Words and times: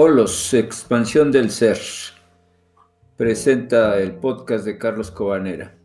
Holos, 0.00 0.54
expansión 0.54 1.32
del 1.32 1.50
ser. 1.50 1.76
Presenta 3.16 3.98
el 3.98 4.14
podcast 4.14 4.64
de 4.64 4.78
Carlos 4.78 5.10
Cobanera 5.10 5.76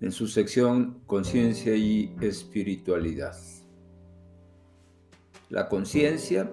en 0.00 0.12
su 0.12 0.28
sección 0.28 1.02
Conciencia 1.04 1.76
y 1.76 2.16
Espiritualidad. 2.22 3.36
La 5.50 5.68
conciencia 5.68 6.50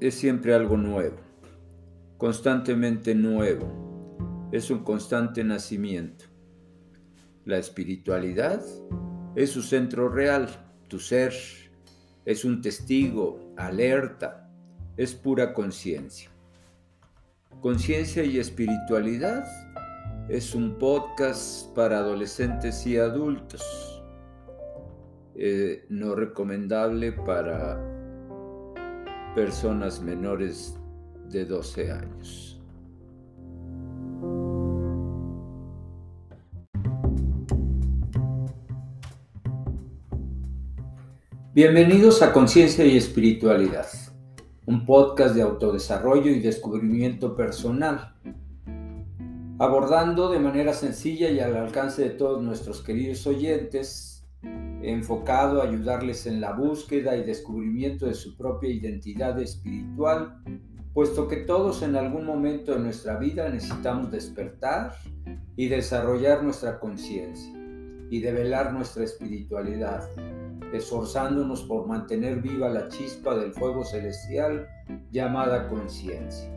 es 0.00 0.14
siempre 0.14 0.54
algo 0.54 0.78
nuevo, 0.78 1.16
constantemente 2.16 3.14
nuevo, 3.14 4.48
es 4.50 4.70
un 4.70 4.78
constante 4.78 5.44
nacimiento. 5.44 6.24
La 7.44 7.58
espiritualidad 7.58 8.64
es 9.36 9.50
su 9.50 9.60
centro 9.60 10.08
real, 10.08 10.48
tu 10.88 10.98
ser, 11.00 11.34
es 12.24 12.46
un 12.46 12.62
testigo, 12.62 13.52
alerta, 13.58 14.43
es 14.96 15.14
pura 15.14 15.52
conciencia. 15.52 16.30
Conciencia 17.60 18.24
y 18.24 18.38
espiritualidad 18.38 19.44
es 20.28 20.54
un 20.54 20.78
podcast 20.78 21.74
para 21.74 21.98
adolescentes 21.98 22.86
y 22.86 22.96
adultos, 22.96 23.62
eh, 25.34 25.84
no 25.88 26.14
recomendable 26.14 27.12
para 27.12 27.80
personas 29.34 30.00
menores 30.00 30.78
de 31.28 31.44
12 31.44 31.92
años. 31.92 32.50
Bienvenidos 41.52 42.20
a 42.22 42.32
Conciencia 42.32 42.84
y 42.84 42.96
Espiritualidad 42.96 44.03
un 44.66 44.86
podcast 44.86 45.34
de 45.34 45.42
autodesarrollo 45.42 46.30
y 46.30 46.40
descubrimiento 46.40 47.36
personal, 47.36 48.14
abordando 49.58 50.30
de 50.30 50.38
manera 50.38 50.72
sencilla 50.72 51.30
y 51.30 51.40
al 51.40 51.56
alcance 51.56 52.02
de 52.02 52.10
todos 52.10 52.42
nuestros 52.42 52.82
queridos 52.82 53.26
oyentes, 53.26 54.26
enfocado 54.82 55.60
a 55.60 55.66
ayudarles 55.66 56.26
en 56.26 56.40
la 56.40 56.52
búsqueda 56.52 57.16
y 57.16 57.24
descubrimiento 57.24 58.06
de 58.06 58.14
su 58.14 58.36
propia 58.36 58.70
identidad 58.70 59.38
espiritual, 59.38 60.42
puesto 60.94 61.28
que 61.28 61.38
todos 61.38 61.82
en 61.82 61.96
algún 61.96 62.24
momento 62.24 62.72
de 62.72 62.80
nuestra 62.80 63.18
vida 63.18 63.48
necesitamos 63.48 64.10
despertar 64.10 64.94
y 65.56 65.68
desarrollar 65.68 66.42
nuestra 66.42 66.78
conciencia 66.78 67.52
y 68.10 68.20
develar 68.20 68.72
nuestra 68.72 69.04
espiritualidad 69.04 70.08
esforzándonos 70.74 71.62
por 71.62 71.86
mantener 71.86 72.42
viva 72.42 72.68
la 72.68 72.88
chispa 72.88 73.36
del 73.36 73.52
fuego 73.52 73.84
celestial 73.84 74.68
llamada 75.12 75.68
conciencia, 75.68 76.50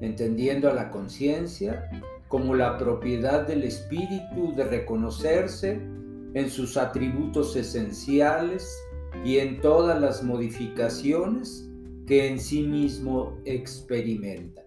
entendiendo 0.00 0.68
a 0.68 0.74
la 0.74 0.90
conciencia 0.90 1.88
como 2.26 2.54
la 2.54 2.76
propiedad 2.76 3.46
del 3.46 3.62
espíritu 3.62 4.52
de 4.56 4.64
reconocerse 4.64 5.80
en 6.34 6.50
sus 6.50 6.76
atributos 6.76 7.54
esenciales 7.54 8.76
y 9.24 9.38
en 9.38 9.60
todas 9.60 10.00
las 10.00 10.24
modificaciones 10.24 11.70
que 12.06 12.26
en 12.26 12.40
sí 12.40 12.62
mismo 12.62 13.38
experimenta, 13.44 14.62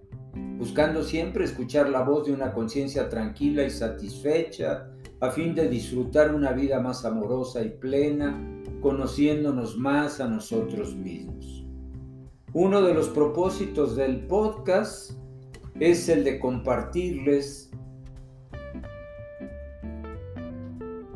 buscando 0.58 1.04
siempre 1.04 1.44
escuchar 1.44 1.90
la 1.90 2.02
voz 2.02 2.28
de 2.28 2.34
una 2.34 2.54
conciencia 2.54 3.10
tranquila 3.10 3.64
y 3.64 3.72
satisfecha 3.72 4.90
a 5.20 5.32
fin 5.32 5.54
de 5.54 5.68
disfrutar 5.68 6.34
una 6.34 6.54
vida 6.54 6.80
más 6.80 7.04
amorosa 7.04 7.62
y 7.62 7.70
plena 7.70 8.55
conociéndonos 8.82 9.78
más 9.78 10.20
a 10.20 10.28
nosotros 10.28 10.96
mismos. 10.96 11.66
Uno 12.54 12.82
de 12.82 12.94
los 12.94 13.10
propósitos 13.10 13.96
del 13.96 14.28
podcast 14.28 15.12
es 15.80 16.08
el 16.08 16.24
de 16.24 16.40
compartirles 16.40 17.72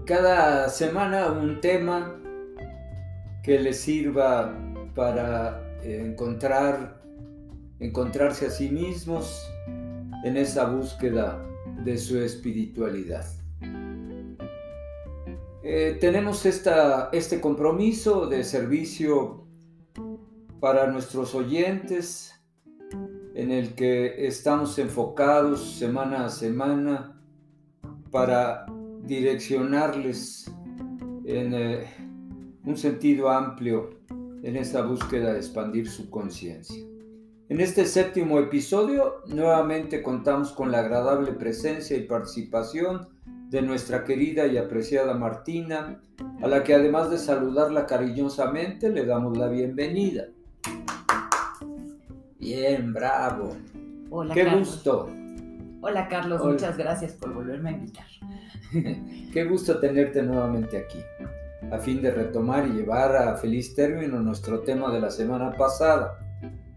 cada 0.05 0.67
semana 0.69 1.31
un 1.31 1.61
tema 1.61 2.19
que 3.43 3.59
les 3.59 3.79
sirva 3.79 4.53
para 4.95 5.63
encontrar 5.83 6.99
encontrarse 7.79 8.47
a 8.47 8.49
sí 8.49 8.69
mismos 8.69 9.49
en 10.25 10.35
esa 10.35 10.65
búsqueda 10.65 11.45
de 11.83 11.97
su 11.97 12.19
espiritualidad. 12.19 13.25
Eh, 15.71 15.99
tenemos 16.01 16.47
esta, 16.47 17.09
este 17.11 17.39
compromiso 17.39 18.25
de 18.25 18.43
servicio 18.43 19.45
para 20.59 20.87
nuestros 20.87 21.35
oyentes 21.35 22.33
en 23.35 23.51
el 23.51 23.75
que 23.75 24.25
estamos 24.25 24.79
enfocados 24.79 25.77
semana 25.77 26.25
a 26.25 26.29
semana 26.29 27.21
para 28.09 28.65
direccionarles 29.03 30.51
en 31.25 31.53
eh, 31.53 31.85
un 32.65 32.75
sentido 32.75 33.29
amplio 33.29 33.91
en 34.41 34.55
esta 34.55 34.81
búsqueda 34.81 35.33
de 35.33 35.37
expandir 35.37 35.87
su 35.87 36.09
conciencia. 36.09 36.83
En 37.47 37.59
este 37.61 37.85
séptimo 37.85 38.39
episodio 38.39 39.17
nuevamente 39.27 40.01
contamos 40.01 40.51
con 40.51 40.71
la 40.71 40.79
agradable 40.79 41.31
presencia 41.33 41.95
y 41.95 42.07
participación 42.07 43.19
de 43.49 43.63
nuestra 43.63 44.03
querida 44.03 44.45
y 44.45 44.57
apreciada 44.57 45.15
Martina, 45.15 45.99
a 46.41 46.47
la 46.47 46.63
que 46.63 46.75
además 46.75 47.09
de 47.09 47.17
saludarla 47.17 47.87
cariñosamente 47.87 48.89
le 48.89 49.05
damos 49.05 49.37
la 49.37 49.47
bienvenida. 49.47 50.25
Bien, 52.39 52.93
bravo. 52.93 53.55
Hola, 54.11 54.35
Qué 54.35 54.45
Carlos. 54.45 54.67
gusto. 54.67 55.09
Hola, 55.81 56.07
Carlos. 56.07 56.41
Hola. 56.41 56.53
Muchas 56.53 56.77
gracias 56.77 57.13
por 57.13 57.33
volverme 57.33 57.69
a 57.69 57.73
invitar. 57.73 58.05
Qué 59.33 59.45
gusto 59.45 59.79
tenerte 59.79 60.21
nuevamente 60.21 60.77
aquí, 60.77 60.99
a 61.71 61.79
fin 61.79 62.03
de 62.03 62.11
retomar 62.11 62.67
y 62.67 62.73
llevar 62.73 63.15
a 63.15 63.35
feliz 63.37 63.73
término 63.73 64.19
nuestro 64.19 64.59
tema 64.59 64.93
de 64.93 64.99
la 65.01 65.09
semana 65.09 65.53
pasada. 65.53 66.19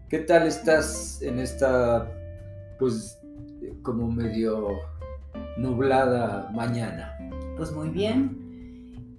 ¿Qué 0.09 0.19
tal 0.19 0.47
estás 0.47 1.21
en 1.21 1.39
esta, 1.39 2.11
pues, 2.79 3.19
como 3.83 4.09
medio 4.11 4.69
nublada 5.57 6.49
mañana? 6.53 7.17
Pues 7.57 7.71
muy 7.71 7.89
bien. 7.89 8.39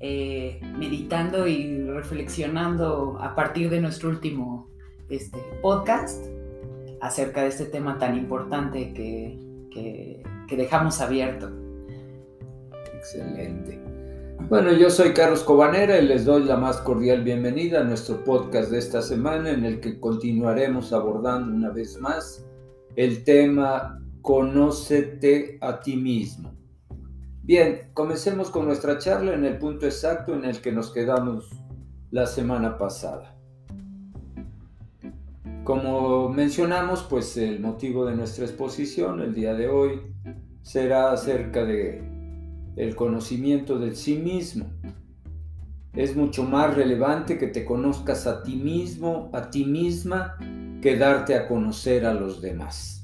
eh, 0.07 0.61
meditando 0.77 1.47
y 1.47 1.83
reflexionando 1.87 3.17
a 3.21 3.35
partir 3.35 3.71
de 3.71 3.81
nuestro 3.81 4.11
último 4.11 4.69
este, 5.09 5.39
podcast 5.63 6.27
acerca 7.01 7.43
de 7.43 7.49
este 7.49 7.65
tema 7.65 7.99
tan 7.99 8.15
importante 8.19 8.93
que, 8.93 9.39
que- 9.71 10.23
que 10.47 10.57
dejamos 10.59 11.01
abierto. 11.01 11.51
Excelente. 12.95 13.81
Bueno, 14.51 14.73
yo 14.73 14.91
soy 14.91 15.13
Carlos 15.15 15.43
Cobanera 15.43 15.99
y 15.99 16.07
les 16.07 16.27
doy 16.27 16.45
la 16.45 16.57
más 16.57 16.79
cordial 16.79 17.23
bienvenida 17.25 17.81
a 17.81 17.85
nuestro 17.85 18.23
podcast 18.25 18.71
de 18.71 18.79
esta 18.79 19.01
semana 19.01 19.51
en 19.51 19.65
el 19.65 19.81
que 19.81 19.99
continuaremos 19.99 20.93
abordando 20.93 21.55
una 21.55 21.71
vez 21.71 21.99
más 21.99 22.45
el 22.97 23.25
tema 23.25 24.04
Conócete 24.25 25.59
a 25.61 25.81
ti 25.81 25.97
mismo. 25.97 26.51
Bien, 27.43 27.91
comencemos 27.93 28.49
con 28.49 28.65
nuestra 28.65 28.97
charla 28.97 29.35
en 29.35 29.45
el 29.45 29.59
punto 29.59 29.85
exacto 29.85 30.35
en 30.35 30.47
el 30.47 30.63
que 30.63 30.73
nos 30.73 30.91
quedamos 30.95 31.51
la 32.11 32.27
semana 32.27 32.79
pasada. 32.79 33.37
Como 35.63 36.31
mencionamos, 36.31 37.03
pues 37.03 37.37
el 37.37 37.61
motivo 37.61 38.07
de 38.07 38.17
nuestra 38.17 38.47
exposición 38.47 39.21
el 39.21 39.35
día 39.35 39.53
de 39.53 39.69
hoy 39.69 40.01
será 40.63 41.13
acerca 41.13 41.63
de 41.67 42.03
el 42.77 42.97
conocimiento 42.97 43.79
de 43.79 43.95
sí 43.95 44.17
mismo. 44.17 44.71
Es 45.93 46.17
mucho 46.17 46.45
más 46.45 46.75
relevante 46.75 47.37
que 47.37 47.49
te 47.49 47.67
conozcas 47.67 48.27
a 48.27 48.43
ti 48.43 48.57
mismo, 48.57 49.29
a 49.35 49.51
ti 49.51 49.67
misma, 49.67 50.39
que 50.81 50.97
darte 50.97 51.35
a 51.35 51.47
conocer 51.47 52.07
a 52.07 52.15
los 52.15 52.41
demás. 52.41 53.04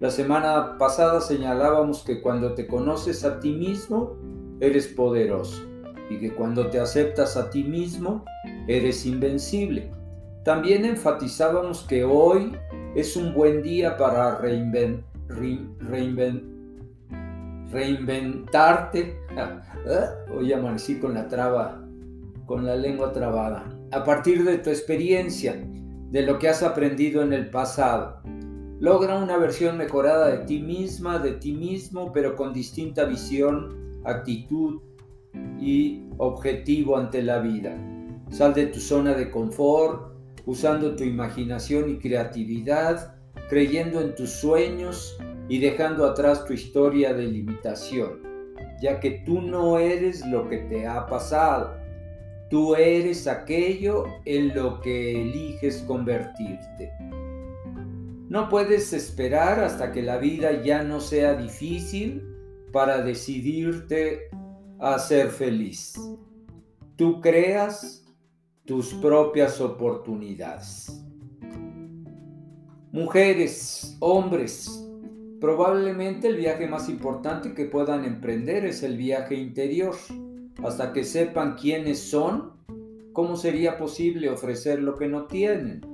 La 0.00 0.10
semana 0.10 0.78
pasada 0.78 1.20
señalábamos 1.20 2.02
que 2.02 2.22
cuando 2.22 2.54
te 2.54 2.66
conoces 2.66 3.22
a 3.22 3.38
ti 3.38 3.52
mismo, 3.52 4.16
eres 4.60 4.88
poderoso 4.88 5.62
y 6.08 6.18
que 6.18 6.32
cuando 6.34 6.68
te 6.68 6.80
aceptas 6.80 7.36
a 7.36 7.50
ti 7.50 7.64
mismo, 7.64 8.24
eres 8.66 9.04
invencible. 9.04 9.90
También 10.42 10.86
enfatizábamos 10.86 11.82
que 11.86 12.02
hoy 12.04 12.56
es 12.94 13.14
un 13.14 13.34
buen 13.34 13.62
día 13.62 13.98
para 13.98 14.40
reinven- 14.40 15.02
rein- 15.28 15.76
reinven- 15.80 16.44
reinventarte. 17.70 19.18
Hoy 20.34 20.52
amanecí 20.52 20.98
con 20.98 21.12
la 21.14 21.28
traba, 21.28 21.78
con 22.46 22.64
la 22.64 22.74
lengua 22.74 23.12
trabada. 23.12 23.66
A 23.92 24.02
partir 24.02 24.44
de 24.44 24.58
tu 24.58 24.70
experiencia, 24.70 25.62
de 26.10 26.22
lo 26.22 26.38
que 26.38 26.48
has 26.48 26.62
aprendido 26.62 27.22
en 27.22 27.32
el 27.34 27.50
pasado. 27.50 28.20
Logra 28.80 29.18
una 29.18 29.36
versión 29.36 29.76
mejorada 29.76 30.30
de 30.30 30.46
ti 30.46 30.58
misma, 30.58 31.18
de 31.18 31.32
ti 31.32 31.52
mismo, 31.52 32.12
pero 32.14 32.34
con 32.34 32.54
distinta 32.54 33.04
visión, 33.04 34.00
actitud 34.06 34.80
y 35.60 36.04
objetivo 36.16 36.96
ante 36.96 37.22
la 37.22 37.40
vida. 37.40 37.76
Sal 38.30 38.54
de 38.54 38.68
tu 38.68 38.80
zona 38.80 39.12
de 39.12 39.30
confort, 39.30 40.14
usando 40.46 40.96
tu 40.96 41.04
imaginación 41.04 41.90
y 41.90 41.98
creatividad 41.98 43.14
creyendo 43.50 44.00
en 44.00 44.14
tus 44.14 44.30
sueños 44.30 45.18
y 45.50 45.58
dejando 45.58 46.06
atrás 46.06 46.46
tu 46.46 46.54
historia 46.54 47.12
de 47.12 47.26
limitación, 47.26 48.22
ya 48.80 48.98
que 48.98 49.22
tú 49.26 49.42
no 49.42 49.78
eres 49.78 50.24
lo 50.26 50.48
que 50.48 50.56
te 50.56 50.86
ha 50.86 51.06
pasado, 51.06 51.74
tú 52.48 52.74
eres 52.76 53.26
aquello 53.26 54.04
en 54.24 54.54
lo 54.54 54.80
que 54.80 55.20
eliges 55.20 55.84
convertirte. 55.86 57.09
No 58.30 58.48
puedes 58.48 58.92
esperar 58.92 59.58
hasta 59.58 59.90
que 59.90 60.04
la 60.04 60.16
vida 60.18 60.62
ya 60.62 60.84
no 60.84 61.00
sea 61.00 61.34
difícil 61.34 62.22
para 62.72 63.02
decidirte 63.02 64.30
a 64.78 65.00
ser 65.00 65.30
feliz. 65.30 66.00
Tú 66.94 67.20
creas 67.20 68.06
tus 68.64 68.94
propias 68.94 69.60
oportunidades. 69.60 71.02
Mujeres, 72.92 73.96
hombres, 73.98 74.80
probablemente 75.40 76.28
el 76.28 76.36
viaje 76.36 76.68
más 76.68 76.88
importante 76.88 77.52
que 77.52 77.64
puedan 77.64 78.04
emprender 78.04 78.64
es 78.64 78.84
el 78.84 78.96
viaje 78.96 79.34
interior. 79.34 79.96
Hasta 80.62 80.92
que 80.92 81.02
sepan 81.02 81.56
quiénes 81.56 81.98
son, 81.98 82.52
¿cómo 83.12 83.34
sería 83.34 83.76
posible 83.76 84.30
ofrecer 84.30 84.80
lo 84.80 84.96
que 84.96 85.08
no 85.08 85.26
tienen? 85.26 85.89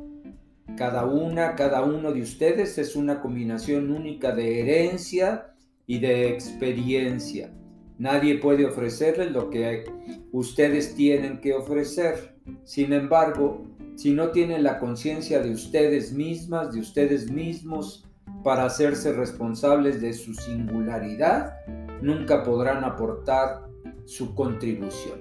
Cada 0.75 1.07
una, 1.07 1.55
cada 1.55 1.83
uno 1.83 2.13
de 2.13 2.23
ustedes 2.23 2.77
es 2.79 2.97
una 2.97 3.21
combinación 3.21 3.91
única 3.91 4.35
de 4.35 4.61
herencia 4.61 5.55
y 5.87 6.01
de 6.01 6.29
experiencia. 6.29 7.51
Nadie 7.99 8.39
puede 8.39 8.67
ofrecerles 8.67 9.33
lo 9.33 9.49
que 9.49 9.85
ustedes 10.33 10.95
tienen 10.95 11.41
que 11.41 11.55
ofrecer. 11.55 12.37
Sin 12.65 12.93
embargo, 12.93 13.65
si 13.95 14.13
no 14.13 14.31
tienen 14.31 14.65
la 14.65 14.79
conciencia 14.79 15.41
de 15.41 15.51
ustedes 15.51 16.13
mismas, 16.13 16.73
de 16.73 16.81
ustedes 16.81 17.31
mismos, 17.31 18.05
para 18.45 18.65
hacerse 18.67 19.13
responsables 19.13 20.01
de 20.01 20.13
su 20.13 20.35
singularidad, 20.35 21.55
nunca 22.03 22.43
podrán 22.43 22.85
aportar 22.85 23.63
su 24.05 24.35
contribución. 24.35 25.21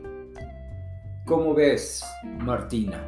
¿Cómo 1.25 1.53
ves, 1.53 2.03
Martina? 2.39 3.03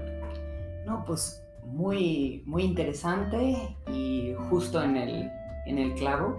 No, 0.85 1.03
pues 1.05 1.43
muy, 1.67 2.43
muy 2.45 2.63
interesante 2.63 3.77
y 3.91 4.33
justo 4.49 4.81
en 4.81 4.97
el, 4.97 5.31
en 5.65 5.77
el 5.77 5.93
clavo. 5.93 6.37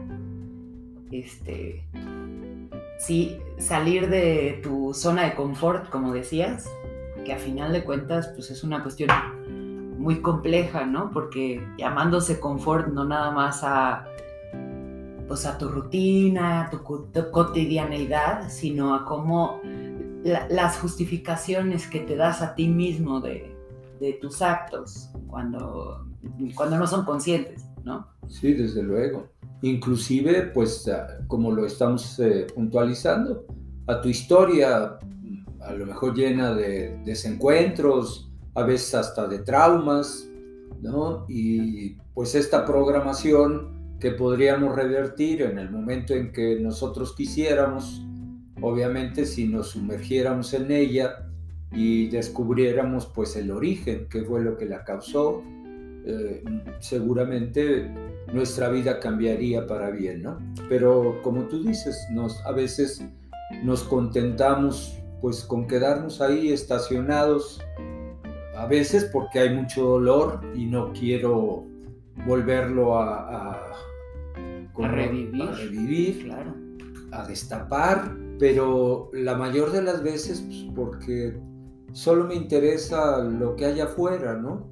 Este, 1.11 1.85
sí, 2.99 3.39
salir 3.59 4.09
de 4.09 4.61
tu 4.63 4.93
zona 4.95 5.25
de 5.25 5.35
confort, 5.35 5.89
como 5.91 6.13
decías, 6.13 6.69
que 7.25 7.33
a 7.33 7.39
final 7.39 7.73
de 7.73 7.85
cuentas 7.85 8.29
pues 8.35 8.51
es 8.51 8.65
una 8.65 8.83
cuestión 8.83 9.11
muy 9.99 10.21
compleja, 10.21 10.87
¿no? 10.87 11.11
Porque 11.11 11.67
llamándose 11.77 12.41
confort 12.41 12.89
no 12.89 13.05
nada 13.05 13.31
más 13.31 13.61
a 13.63 14.07
pues 15.27 15.45
a 15.45 15.59
tu 15.59 15.69
rutina, 15.69 16.71
tu, 16.71 16.79
tu 17.13 17.31
cotidianeidad, 17.31 18.49
sino 18.49 18.95
a 18.95 19.05
cómo 19.05 19.61
las 20.25 20.79
justificaciones 20.79 21.87
que 21.87 22.01
te 22.01 22.17
das 22.17 22.41
a 22.41 22.55
ti 22.55 22.67
mismo 22.67 23.21
de, 23.21 23.55
de 24.01 24.15
tus 24.15 24.41
actos 24.41 25.11
cuando, 25.29 26.07
cuando 26.55 26.79
no 26.79 26.87
son 26.87 27.05
conscientes, 27.05 27.65
¿no? 27.85 28.07
Sí, 28.29 28.53
desde 28.53 28.83
luego. 28.83 29.29
Inclusive, 29.63 30.51
pues, 30.55 30.91
como 31.27 31.53
lo 31.53 31.67
estamos 31.67 32.19
eh, 32.19 32.47
puntualizando, 32.55 33.47
a 33.87 34.01
tu 34.01 34.09
historia, 34.09 34.99
a 35.61 35.73
lo 35.73 35.87
mejor 35.87 36.15
llena 36.15 36.55
de 36.55 37.01
desencuentros, 37.05 38.31
a 38.55 38.63
veces 38.63 38.95
hasta 38.95 39.27
de 39.27 39.39
traumas, 39.41 40.29
¿no? 40.83 41.25
Y 41.29 41.97
pues 42.15 42.35
esta 42.35 42.65
programación 42.65 43.97
que 43.99 44.13
podríamos 44.13 44.77
revertir 44.77 45.43
en 45.43 45.59
el 45.59 45.71
momento 45.71 46.15
en 46.15 46.33
que 46.33 46.59
nosotros 46.61 47.15
quisiéramos, 47.17 48.03
obviamente 48.61 49.27
si 49.27 49.49
nos 49.49 49.71
sumergiéramos 49.71 50.55
en 50.55 50.71
ella, 50.71 51.28
y 51.73 52.09
descubriéramos 52.09 53.07
pues 53.07 53.37
el 53.37 53.51
origen, 53.51 54.07
qué 54.11 54.23
fue 54.23 54.43
lo 54.43 54.57
que 54.57 54.67
la 54.67 54.85
causó, 54.85 55.43
eh, 56.07 56.43
seguramente 56.81 57.91
nuestra 58.33 58.69
vida 58.69 59.01
cambiaría 59.01 59.67
para 59.67 59.91
bien, 59.91 60.23
¿no? 60.23 60.39
Pero 60.69 61.21
como 61.23 61.43
tú 61.43 61.63
dices, 61.63 61.99
nos, 62.11 62.45
a 62.47 62.53
veces 62.53 63.05
nos 63.63 63.83
contentamos 63.85 64.99
pues 65.21 65.43
con 65.43 65.67
quedarnos 65.67 66.21
ahí 66.21 66.53
estacionados, 66.53 67.61
a 68.57 68.67
veces 68.67 69.05
porque 69.13 69.41
hay 69.41 69.55
mucho 69.55 69.85
dolor 69.85 70.41
y 70.55 70.67
no 70.67 70.93
quiero 70.93 71.67
volverlo 72.27 72.99
a, 72.99 73.53
a, 73.53 73.75
revivir, 74.77 75.43
a, 75.43 75.53
revivir 75.53 76.25
claro. 76.25 76.55
a 77.13 77.27
destapar, 77.27 78.17
pero 78.39 79.11
la 79.13 79.37
mayor 79.37 79.73
de 79.73 79.83
las 79.83 80.03
veces 80.03 80.41
pues, 80.41 80.67
porque 80.75 81.37
solo 81.99 82.27
me 82.27 82.37
interesa 82.37 83.19
lo 83.19 83.57
que 83.57 83.67
hay 83.67 83.81
afuera, 83.81 84.35
¿no? 84.35 84.69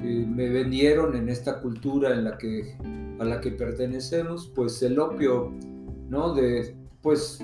me 0.00 0.48
vendieron 0.50 1.16
en 1.16 1.28
esta 1.30 1.60
cultura 1.60 2.12
en 2.12 2.24
la 2.24 2.36
que, 2.36 2.76
a 3.18 3.24
la 3.24 3.40
que 3.40 3.50
pertenecemos, 3.50 4.52
pues 4.54 4.80
el 4.82 4.98
opio, 4.98 5.50
¿no? 6.08 6.34
De, 6.34 6.76
pues, 7.02 7.40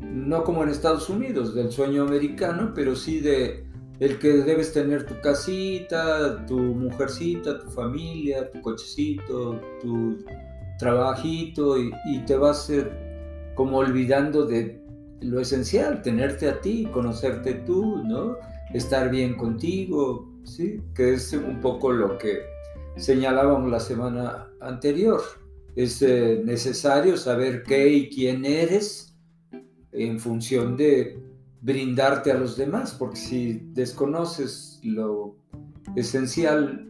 no 0.00 0.44
como 0.44 0.62
en 0.62 0.68
Estados 0.68 1.10
Unidos, 1.10 1.54
del 1.54 1.72
sueño 1.72 2.02
americano, 2.02 2.72
pero 2.72 2.94
sí 2.94 3.20
de 3.20 3.66
el 3.98 4.18
que 4.20 4.28
debes 4.28 4.72
tener 4.72 5.06
tu 5.06 5.20
casita, 5.20 6.46
tu 6.46 6.58
mujercita, 6.58 7.58
tu 7.58 7.68
familia, 7.68 8.48
tu 8.48 8.62
cochecito, 8.62 9.60
tu 9.82 10.24
trabajito 10.78 11.76
y, 11.78 11.90
te 12.26 12.36
vas 12.36 12.70
a 12.70 13.54
como 13.54 13.78
olvidando 13.78 14.46
de 14.46 14.80
lo 15.20 15.40
esencial, 15.40 16.00
tenerte 16.00 16.48
a 16.48 16.60
ti, 16.60 16.88
conocerte 16.92 17.54
tú, 17.54 18.02
¿no? 18.04 18.36
Estar 18.72 19.10
bien 19.10 19.36
contigo, 19.36 20.28
¿sí? 20.44 20.80
Que 20.94 21.14
es 21.14 21.32
un 21.32 21.60
poco 21.60 21.92
lo 21.92 22.18
que 22.18 22.40
señalábamos 22.96 23.70
la 23.70 23.80
semana 23.80 24.48
anterior. 24.60 25.20
Es 25.76 26.02
eh, 26.02 26.42
necesario 26.44 27.16
saber 27.16 27.62
qué 27.62 27.88
y 27.88 28.08
quién 28.10 28.44
eres 28.44 29.16
en 29.92 30.18
función 30.18 30.76
de 30.76 31.18
brindarte 31.60 32.32
a 32.32 32.34
los 32.34 32.56
demás, 32.56 32.94
porque 32.98 33.16
si 33.16 33.60
desconoces 33.72 34.80
lo 34.82 35.36
esencial 35.96 36.88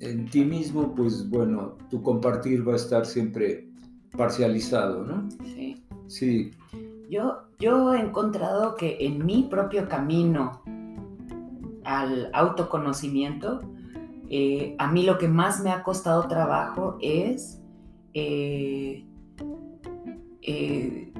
en 0.00 0.30
ti 0.30 0.44
mismo, 0.44 0.94
pues 0.94 1.28
bueno, 1.28 1.76
tu 1.90 2.02
compartir 2.02 2.66
va 2.66 2.74
a 2.74 2.76
estar 2.76 3.06
siempre 3.06 3.68
parcializado, 4.16 5.04
¿no? 5.04 5.28
Sí. 5.44 5.82
Sí. 6.06 6.50
Yo, 7.10 7.42
yo 7.58 7.94
he 7.94 8.00
encontrado 8.00 8.74
que 8.76 8.96
en 9.00 9.24
mi 9.24 9.44
propio 9.44 9.88
camino 9.88 10.62
al 11.86 12.30
autoconocimiento, 12.32 13.60
eh, 14.28 14.74
a 14.78 14.90
mí 14.90 15.04
lo 15.04 15.18
que 15.18 15.28
más 15.28 15.62
me 15.62 15.70
ha 15.70 15.82
costado 15.82 16.26
trabajo 16.26 16.98
es 17.00 17.60
eh, 18.12 19.04
eh, 20.42 21.12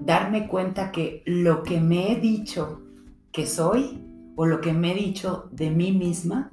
darme 0.00 0.48
cuenta 0.48 0.90
que 0.90 1.22
lo 1.24 1.62
que 1.62 1.80
me 1.80 2.12
he 2.12 2.16
dicho 2.16 2.82
que 3.30 3.46
soy 3.46 4.02
o 4.34 4.46
lo 4.46 4.60
que 4.60 4.72
me 4.72 4.92
he 4.92 4.94
dicho 4.94 5.48
de 5.52 5.70
mí 5.70 5.92
misma 5.92 6.50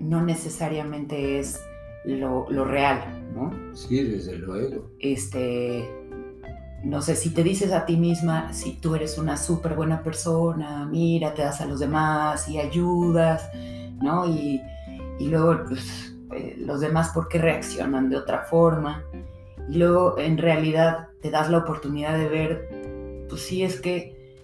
no 0.00 0.22
necesariamente 0.22 1.38
es 1.38 1.60
lo, 2.04 2.46
lo 2.50 2.64
real, 2.64 3.24
¿no? 3.34 3.52
Sí, 3.74 4.02
desde 4.02 4.36
luego. 4.36 4.90
Este, 4.98 5.88
no 6.84 7.00
sé, 7.00 7.16
si 7.16 7.30
te 7.30 7.42
dices 7.42 7.72
a 7.72 7.86
ti 7.86 7.96
misma, 7.96 8.52
si 8.52 8.74
tú 8.74 8.94
eres 8.94 9.16
una 9.16 9.38
súper 9.38 9.74
buena 9.74 10.02
persona, 10.02 10.86
mira, 10.86 11.32
te 11.32 11.42
das 11.42 11.62
a 11.62 11.66
los 11.66 11.80
demás 11.80 12.46
y 12.46 12.58
ayudas, 12.58 13.50
¿no? 14.02 14.26
Y, 14.26 14.60
luego, 15.18 15.64
pues, 15.66 16.14
eh, 16.34 16.56
los 16.58 16.80
demás, 16.80 17.08
¿por 17.14 17.28
qué 17.28 17.38
reaccionan 17.38 18.10
de 18.10 18.18
otra 18.18 18.40
forma? 18.40 19.02
Y 19.70 19.78
luego, 19.78 20.18
en 20.18 20.36
realidad, 20.36 21.08
te 21.22 21.30
das 21.30 21.48
la 21.50 21.58
oportunidad 21.58 22.18
de 22.18 22.28
ver, 22.28 23.26
pues 23.30 23.40
sí, 23.40 23.62
es 23.62 23.80
que 23.80 24.38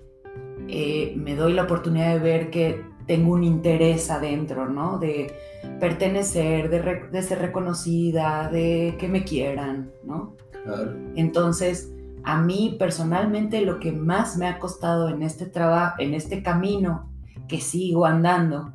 eh, 0.67 1.13
me 1.17 1.37
doy 1.37 1.53
la 1.53 1.65
oportunidad 1.65 2.15
de 2.15 2.21
ver 2.21 2.51
que 2.51 2.83
tengo 3.07 3.35
un 3.35 3.45
interés 3.45 4.11
adentro, 4.11 4.67
¿no? 4.67 4.99
De 4.99 5.31
pertenecer, 5.79 6.71
de, 6.71 7.03
de 7.11 7.23
ser 7.23 7.41
reconocida, 7.41 8.49
de 8.51 8.97
que 8.99 9.09
me 9.09 9.25
quieran, 9.25 9.93
¿no? 10.05 10.37
Claro. 10.65 10.95
Entonces, 11.17 11.93
a 12.25 12.41
mí 12.41 12.77
personalmente 12.79 13.61
lo 13.63 13.81
que 13.81 13.93
más 13.93 14.37
me 14.37 14.47
ha 14.47 14.59
costado 14.59 15.09
en 15.09 15.23
este 15.23 15.47
trabajo, 15.47 15.97
en 15.99 16.15
este 16.15 16.43
camino 16.43 17.11
que 17.49 17.61
sigo 17.61 18.07
andando, 18.07 18.73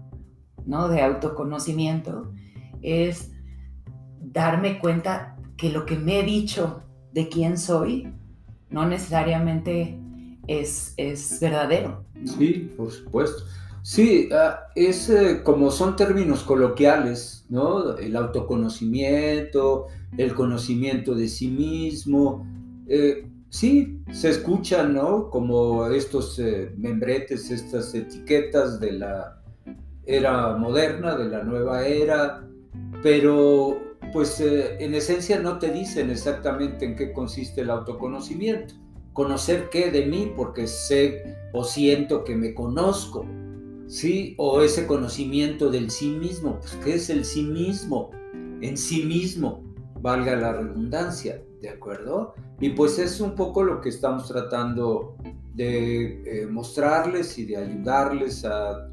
¿no? 0.65 0.87
De 0.87 1.01
autoconocimiento, 1.01 2.31
es 2.81 3.31
darme 4.19 4.79
cuenta 4.79 5.37
que 5.57 5.69
lo 5.71 5.85
que 5.85 5.95
me 5.95 6.19
he 6.19 6.23
dicho 6.23 6.81
de 7.13 7.29
quién 7.29 7.57
soy 7.57 8.13
no 8.69 8.85
necesariamente 8.85 9.97
es, 10.47 10.93
es 10.97 11.39
verdadero. 11.39 12.03
Sí, 12.25 12.71
por 12.75 12.91
supuesto. 12.91 13.43
Sí, 13.81 14.29
ah, 14.33 14.61
es 14.75 15.09
eh, 15.09 15.41
como 15.43 15.69
son 15.69 15.95
términos 15.95 16.43
coloquiales, 16.43 17.45
¿no? 17.49 17.95
El 17.97 18.15
autoconocimiento, 18.15 19.87
el 20.17 20.33
conocimiento 20.33 21.13
de 21.13 21.27
sí 21.27 21.49
mismo. 21.49 22.47
Eh, 22.87 23.27
sí, 23.49 24.01
se 24.11 24.29
escuchan, 24.29 24.93
¿no? 24.93 25.29
Como 25.29 25.87
estos 25.87 26.39
eh, 26.39 26.71
membretes, 26.77 27.51
estas 27.51 27.93
etiquetas 27.93 28.79
de 28.79 28.93
la 28.93 29.41
era 30.05 30.55
moderna, 30.55 31.15
de 31.15 31.25
la 31.25 31.43
nueva 31.43 31.87
era, 31.87 32.47
pero 33.01 33.81
pues 34.13 34.39
en 34.39 34.93
esencia 34.93 35.39
no 35.39 35.57
te 35.57 35.71
dicen 35.71 36.11
exactamente 36.11 36.85
en 36.85 36.95
qué 36.95 37.11
consiste 37.11 37.61
el 37.61 37.71
autoconocimiento. 37.71 38.75
Conocer 39.13 39.69
qué 39.69 39.91
de 39.91 40.05
mí, 40.05 40.31
porque 40.35 40.67
sé 40.67 41.37
o 41.53 41.63
siento 41.63 42.23
que 42.23 42.35
me 42.35 42.53
conozco 42.53 43.25
¿sí? 43.87 44.35
O 44.37 44.61
ese 44.61 44.87
conocimiento 44.87 45.69
del 45.69 45.89
sí 45.89 46.09
mismo. 46.09 46.59
Pues, 46.59 46.77
¿qué 46.83 46.95
es 46.95 47.09
el 47.09 47.25
sí 47.25 47.43
mismo? 47.43 48.11
En 48.61 48.77
sí 48.77 49.03
mismo, 49.03 49.63
valga 50.01 50.35
la 50.35 50.53
redundancia, 50.53 51.41
¿de 51.61 51.69
acuerdo? 51.69 52.33
Y 52.59 52.69
pues 52.71 52.99
es 52.99 53.19
un 53.19 53.35
poco 53.35 53.63
lo 53.63 53.81
que 53.81 53.89
estamos 53.89 54.27
tratando 54.27 55.15
de 55.53 56.21
eh, 56.25 56.47
mostrarles 56.47 57.37
y 57.37 57.45
de 57.45 57.57
ayudarles 57.57 58.43
a 58.45 58.89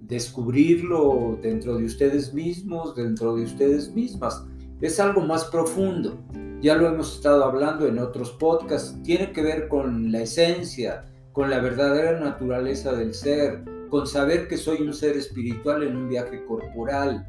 descubrirlo 0.00 1.38
dentro 1.42 1.76
de 1.76 1.84
ustedes 1.84 2.32
mismos, 2.32 2.94
dentro 2.94 3.36
de 3.36 3.44
ustedes 3.44 3.92
mismas. 3.94 4.44
Es 4.80 5.00
algo 5.00 5.20
más 5.20 5.44
profundo. 5.46 6.18
Ya 6.60 6.74
lo 6.76 6.88
hemos 6.88 7.16
estado 7.16 7.44
hablando 7.44 7.86
en 7.86 7.98
otros 7.98 8.32
podcasts. 8.32 9.00
Tiene 9.02 9.32
que 9.32 9.42
ver 9.42 9.68
con 9.68 10.10
la 10.12 10.22
esencia, 10.22 11.04
con 11.32 11.50
la 11.50 11.60
verdadera 11.60 12.18
naturaleza 12.18 12.92
del 12.92 13.14
ser, 13.14 13.64
con 13.90 14.06
saber 14.06 14.48
que 14.48 14.56
soy 14.56 14.82
un 14.82 14.94
ser 14.94 15.16
espiritual 15.16 15.82
en 15.82 15.96
un 15.96 16.08
viaje 16.08 16.44
corporal, 16.44 17.26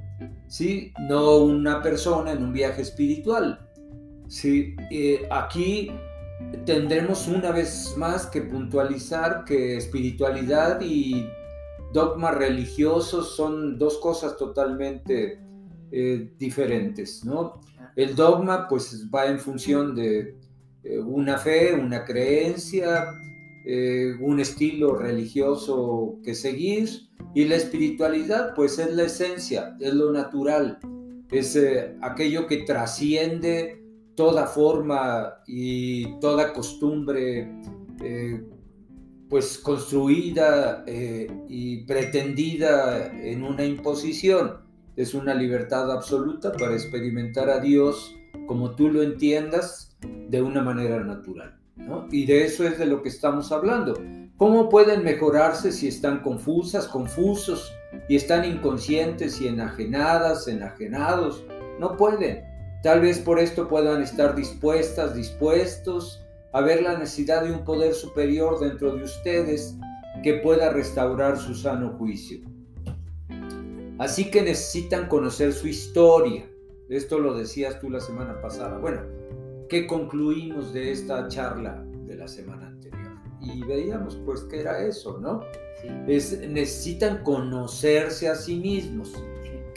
¿sí? 0.48 0.94
No 1.10 1.38
una 1.38 1.82
persona 1.82 2.32
en 2.32 2.44
un 2.44 2.54
viaje 2.54 2.82
espiritual, 2.82 3.67
¿sí? 4.28 4.76
Eh, 4.92 5.28
aquí 5.32 5.92
tendremos 6.66 7.28
una 7.28 7.52
vez 7.52 7.94
más 7.98 8.28
que 8.28 8.42
puntualizar 8.42 9.44
que 9.46 9.78
espiritualidad 9.78 10.82
y 10.82 11.28
dogmas 11.94 12.36
religiosos 12.36 13.36
son 13.36 13.78
dos 13.78 13.98
cosas 13.98 14.38
totalmente 14.38 15.40
eh, 15.92 16.32
diferentes, 16.38 17.24
¿no? 17.26 17.62
El 17.96 18.16
dogma 18.16 18.68
pues 18.68 19.08
va 19.14 19.26
en 19.28 19.40
función 19.40 19.96
de 19.96 20.36
eh, 20.84 21.00
una 21.00 21.38
fe, 21.38 21.74
una 21.74 22.06
creencia, 22.06 23.06
eh, 23.66 24.14
un 24.20 24.40
estilo 24.40 24.96
religioso 24.96 26.20
que 26.24 26.36
seguir 26.36 26.90
y 27.34 27.46
la 27.46 27.56
espiritualidad 27.56 28.54
pues 28.54 28.78
es 28.80 28.94
la 28.94 29.04
esencia, 29.04 29.76
es 29.80 29.94
lo 29.94 30.12
natural, 30.12 30.80
es 31.32 31.58
aquello 32.02 32.48
que 32.48 32.58
trasciende 32.58 33.82
toda 34.18 34.48
forma 34.48 35.36
y 35.48 36.20
toda 36.20 36.52
costumbre 36.52 37.50
eh, 38.04 38.44
pues 39.30 39.60
construida 39.60 40.84
y 40.88 41.86
pretendida 41.86 43.08
en 43.22 43.44
una 43.44 43.64
imposición. 43.64 44.58
Es 44.96 45.14
una 45.14 45.36
libertad 45.36 45.92
absoluta 45.92 46.52
para 46.52 46.74
experimentar 46.74 47.50
a 47.50 47.60
Dios 47.60 48.16
como 48.48 48.72
tú 48.72 48.90
lo 48.90 49.04
entiendas 49.04 49.96
de 50.02 50.42
una 50.42 50.64
manera 50.64 51.04
natural. 51.04 51.58
Y 52.12 52.26
de 52.26 52.46
eso 52.46 52.68
es 52.68 52.80
de 52.80 52.86
lo 52.86 53.04
que 53.04 53.10
estamos 53.10 53.52
hablando. 53.52 53.94
¿Cómo 54.38 54.70
pueden 54.70 55.04
mejorarse 55.04 55.72
si 55.72 55.88
están 55.88 56.22
confusas, 56.22 56.88
confusos 56.88 57.72
y 58.10 58.16
están 58.16 58.46
inconscientes 58.46 59.42
y 59.42 59.48
enajenadas, 59.48 60.48
enajenados? 60.48 61.44
No 61.80 61.96
pueden. 61.98 62.57
Tal 62.84 63.02
vez 63.02 63.20
por 63.20 63.40
esto 63.40 63.68
puedan 63.68 64.02
estar 64.02 64.36
dispuestas, 64.36 65.16
dispuestos 65.16 66.24
a 66.54 66.62
ver 66.62 66.82
la 66.82 66.98
necesidad 66.98 67.44
de 67.44 67.52
un 67.52 67.64
poder 67.64 67.94
superior 67.94 68.60
dentro 68.60 68.96
de 68.96 69.04
ustedes 69.04 69.76
que 70.24 70.36
pueda 70.36 70.72
restaurar 70.72 71.38
su 71.38 71.54
sano 71.56 71.96
juicio. 71.98 72.40
Así 73.98 74.30
que 74.30 74.42
necesitan 74.42 75.08
conocer 75.08 75.54
su 75.54 75.68
historia. 75.68 76.50
Esto 76.90 77.20
lo 77.20 77.34
decías 77.34 77.80
tú 77.80 77.90
la 77.90 78.00
semana 78.00 78.40
pasada. 78.42 78.78
Bueno, 78.78 79.02
¿Qué 79.70 79.86
concluimos 79.86 80.72
de 80.72 80.92
esta 80.92 81.28
charla 81.28 81.84
de 82.06 82.16
la 82.16 82.28
semana 82.28 82.68
anterior? 82.68 83.12
Y 83.42 83.66
veíamos 83.66 84.16
pues 84.26 84.42
que 84.44 84.62
era 84.62 84.80
eso, 84.80 85.20
¿no? 85.20 85.42
Es, 86.08 86.40
necesitan 86.48 87.22
conocerse 87.24 88.30
a 88.30 88.36
sí 88.36 88.56
mismos. 88.56 89.14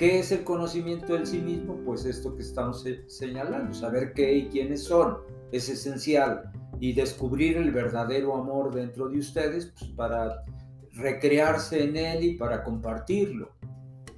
¿Qué 0.00 0.18
es 0.18 0.32
el 0.32 0.44
conocimiento 0.44 1.12
del 1.12 1.26
sí 1.26 1.42
mismo? 1.42 1.76
Pues 1.84 2.06
esto 2.06 2.34
que 2.34 2.40
estamos 2.40 2.86
señalando, 3.06 3.74
saber 3.74 4.14
qué 4.14 4.34
y 4.34 4.48
quiénes 4.48 4.84
son, 4.84 5.18
es 5.52 5.68
esencial. 5.68 6.50
Y 6.80 6.94
descubrir 6.94 7.58
el 7.58 7.70
verdadero 7.70 8.34
amor 8.34 8.74
dentro 8.74 9.10
de 9.10 9.18
ustedes 9.18 9.74
pues, 9.78 9.90
para 9.90 10.42
recrearse 10.94 11.84
en 11.84 11.98
él 11.98 12.24
y 12.24 12.34
para 12.38 12.64
compartirlo 12.64 13.50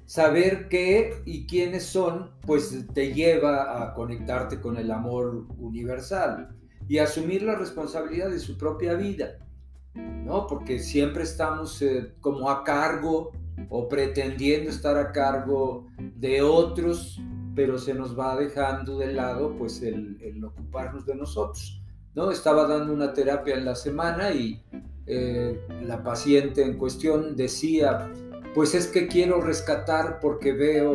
saber 0.05 0.69
qué 0.69 1.21
y 1.25 1.47
quiénes 1.47 1.83
son, 1.83 2.31
pues 2.45 2.85
te 2.93 3.13
lleva 3.13 3.83
a 3.83 3.93
conectarte 3.93 4.61
con 4.61 4.77
el 4.77 4.89
amor 4.89 5.47
universal 5.57 6.55
y 6.87 6.99
asumir 6.99 7.43
la 7.43 7.55
responsabilidad 7.55 8.29
de 8.29 8.39
su 8.39 8.57
propia 8.57 8.93
vida, 8.93 9.37
¿no? 9.95 10.47
Porque 10.47 10.79
siempre 10.79 11.23
estamos 11.23 11.81
eh, 11.81 12.13
como 12.21 12.49
a 12.49 12.63
cargo 12.63 13.31
o 13.69 13.87
pretendiendo 13.87 14.69
estar 14.69 14.97
a 14.97 15.11
cargo 15.11 15.87
de 16.15 16.41
otros, 16.41 17.21
pero 17.55 17.77
se 17.77 17.93
nos 17.93 18.17
va 18.17 18.35
dejando 18.35 18.97
de 18.97 19.13
lado 19.13 19.55
pues 19.57 19.81
el, 19.81 20.43
ocuparnos 20.43 21.05
de 21.05 21.15
nosotros, 21.15 21.81
¿no? 22.15 22.31
Estaba 22.31 22.67
dando 22.67 22.93
una 22.93 23.13
terapia 23.13 23.55
en 23.55 23.65
la 23.65 23.75
semana 23.75 24.31
y 24.31 24.63
eh, 25.05 25.59
la 25.81 26.03
paciente 26.03 26.63
en 26.63 26.77
cuestión 26.77 27.35
decía, 27.35 28.11
pues 28.53 28.73
es 28.73 28.87
que 28.87 29.07
quiero 29.07 29.41
rescatar 29.41 30.19
porque 30.19 30.53
veo 30.53 30.93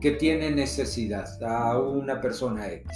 que 0.00 0.12
tiene 0.12 0.50
necesidad 0.50 1.42
a 1.42 1.78
una 1.78 2.20
persona 2.20 2.70
X. 2.70 2.90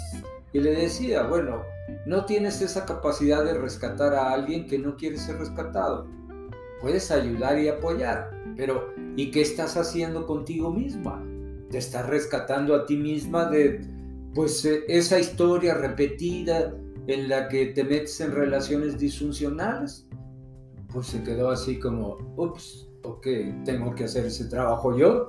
Y 0.53 0.61
le 0.61 0.73
decía, 0.73 1.23
bueno, 1.23 1.63
no 2.07 2.25
tienes 2.25 2.61
esa 2.61 2.85
capacidad 2.85 3.45
de 3.45 3.55
rescatar 3.55 4.15
a 4.15 4.33
alguien 4.33 4.67
que 4.67 4.79
no 4.79 4.97
quiere 4.97 5.17
ser 5.17 5.39
rescatado. 5.39 6.09
Puedes 6.81 7.11
ayudar 7.11 7.59
y 7.59 7.69
apoyar, 7.69 8.31
pero 8.57 8.93
¿y 9.17 9.31
qué 9.31 9.43
estás 9.43 9.77
haciendo 9.77 10.27
contigo 10.27 10.73
misma? 10.73 11.23
¿Te 11.71 11.79
estás 11.79 12.09
rescatando 12.09 12.75
a 12.75 12.87
ti 12.87 12.97
misma 12.97 13.47
de 13.47 13.81
pues 14.35 14.65
eh, 14.65 14.85
esa 14.89 15.19
historia 15.19 15.75
repetida 15.75 16.75
en 17.07 17.29
la 17.29 17.49
que 17.49 17.67
te 17.67 17.85
metes 17.85 18.21
en 18.21 18.33
relaciones 18.33 18.99
disfuncionales? 18.99 20.07
Pues 20.93 21.09
se 21.09 21.23
quedó 21.23 21.51
así 21.51 21.79
como, 21.79 22.17
ups, 22.37 22.89
ok, 23.03 23.27
tengo 23.65 23.95
que 23.95 24.05
hacer 24.05 24.27
ese 24.27 24.47
trabajo 24.47 24.97
yo, 24.97 25.29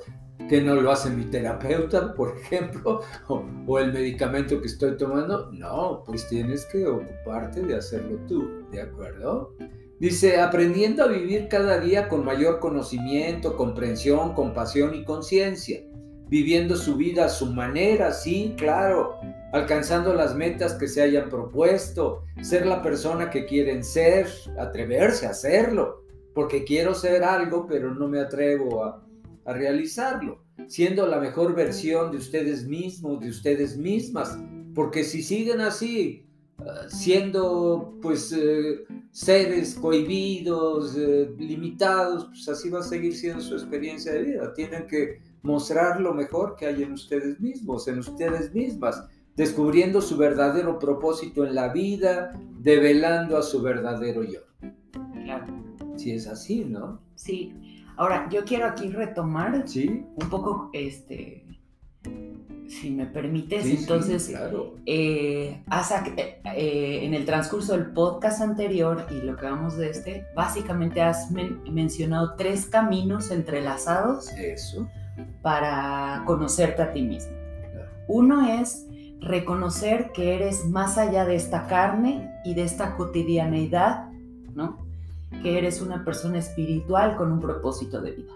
que 0.50 0.62
no 0.62 0.76
lo 0.76 0.92
hace 0.92 1.10
mi 1.10 1.26
terapeuta, 1.26 2.14
por 2.14 2.38
ejemplo, 2.38 3.02
o, 3.68 3.80
el 3.80 3.94
medicamento 3.94 4.60
que 4.60 4.68
estoy 4.68 4.98
tomando. 4.98 5.52
No, 5.52 6.04
pues 6.06 6.28
tienes 6.28 6.66
que 6.66 6.86
ocuparte 6.86 7.62
de 7.62 7.76
hacerlo 7.76 8.18
tú, 8.28 8.50
¿de 8.72 8.82
acuerdo? 8.82 9.54
Dice, 10.02 10.40
aprendiendo 10.40 11.04
a 11.04 11.08
vivir 11.08 11.48
cada 11.48 11.80
día 11.80 12.10
con 12.10 12.26
mayor 12.26 12.60
conocimiento, 12.60 13.56
comprensión, 13.56 14.34
compasión 14.34 14.96
y 14.96 15.04
conciencia, 15.04 15.84
viviendo 16.28 16.76
su 16.76 16.96
vida 16.96 17.26
a 17.26 17.30
su 17.30 17.46
manera, 17.54 18.12
sí, 18.12 18.56
claro, 18.58 19.20
alcanzando 19.54 20.16
las 20.16 20.34
metas 20.34 20.74
que 20.74 20.88
se 20.88 21.04
hayan 21.04 21.30
propuesto, 21.30 22.24
ser 22.42 22.66
la 22.66 22.82
persona 22.82 23.30
que 23.30 23.46
quieren 23.46 23.84
ser, 23.84 24.26
atreverse 24.60 25.28
a 25.28 25.32
hacerlo, 25.32 26.04
porque 26.34 26.64
quiero 26.64 26.96
ser 26.96 27.24
algo, 27.24 27.68
pero 27.68 27.94
no 27.94 28.08
me 28.08 28.22
atrevo 28.22 28.84
a, 28.84 29.06
realizarlo, 29.46 30.44
siendo 30.68 31.06
la 31.06 31.20
mejor 31.20 31.54
versión 31.54 32.10
de 32.10 32.18
ustedes 32.18 32.68
mismos, 32.68 33.20
de 33.20 33.30
ustedes 33.30 33.78
mismas, 33.78 34.36
porque 34.74 35.04
si 35.04 35.22
siguen 35.22 35.62
así, 35.62 36.26
siendo 36.88 37.98
pues 38.02 38.32
eh, 38.34 38.86
seres 39.12 39.76
cohibidos, 39.76 40.96
eh, 40.98 41.30
limitados, 41.38 42.26
pues 42.26 42.48
así 42.50 42.70
va 42.70 42.80
a 42.80 42.84
seguir 42.84 43.16
siendo 43.16 43.42
su 43.42 43.56
experiencia 43.56 44.14
de 44.14 44.24
vida. 44.24 44.54
Tienen 44.54 44.88
que 44.88 45.22
mostrar 45.42 46.00
lo 46.00 46.14
mejor 46.14 46.56
que 46.56 46.68
hay 46.68 46.84
en 46.84 46.94
ustedes 46.94 47.40
mismos, 47.40 47.88
en 47.88 48.00
ustedes 48.00 48.54
mismas, 48.54 49.04
descubriendo 49.36 50.02
su 50.02 50.18
verdadero 50.18 50.78
propósito 50.80 51.46
en 51.46 51.56
la 51.56 51.70
vida, 51.70 52.40
develando 52.60 53.38
a 53.38 53.42
su 53.42 53.62
verdadero 53.62 54.24
yo. 54.24 54.42
Claro 55.14 55.62
si 56.02 56.12
es 56.12 56.28
así, 56.28 56.66
¿no? 56.66 57.00
Sí. 57.16 57.54
Ahora, 57.98 58.28
yo 58.30 58.44
quiero 58.44 58.66
aquí 58.66 58.90
retomar 58.90 59.54
un 59.54 60.30
poco 60.30 60.70
este 60.74 61.46
si 62.72 62.90
me 62.90 63.06
permites, 63.06 63.66
entonces, 63.66 64.34
eh, 64.86 65.62
eh, 65.66 67.00
en 67.04 67.14
el 67.14 67.26
transcurso 67.26 67.74
del 67.74 67.88
podcast 67.88 68.42
anterior 68.42 69.06
y 69.12 69.26
lo 69.26 69.36
que 69.36 69.46
vamos 69.46 69.76
de 69.76 69.90
este, 69.90 70.26
básicamente 70.34 71.02
has 71.02 71.30
mencionado 71.32 72.36
tres 72.36 72.66
caminos 72.66 73.30
entrelazados 73.30 74.30
Eso. 74.30 74.88
para 75.42 76.24
conocerte 76.26 76.82
a 76.82 76.92
ti 76.94 77.02
mismo. 77.02 77.34
Uno 78.08 78.48
es 78.48 78.88
reconocer 79.20 80.12
que 80.14 80.36
eres 80.36 80.66
más 80.66 80.98
allá 80.98 81.26
de 81.26 81.36
esta 81.36 81.68
carne 81.68 82.32
y 82.46 82.54
de 82.54 82.64
esta 82.64 82.96
cotidianeidad, 82.96 84.10
¿no? 84.56 84.86
Que 85.44 85.58
eres 85.58 85.82
una 85.82 86.06
persona 86.06 86.40
espiritual 86.40 87.18
con 87.18 87.32
un 87.32 87.40
propósito 87.40 88.02
de 88.02 88.12
vida, 88.12 88.34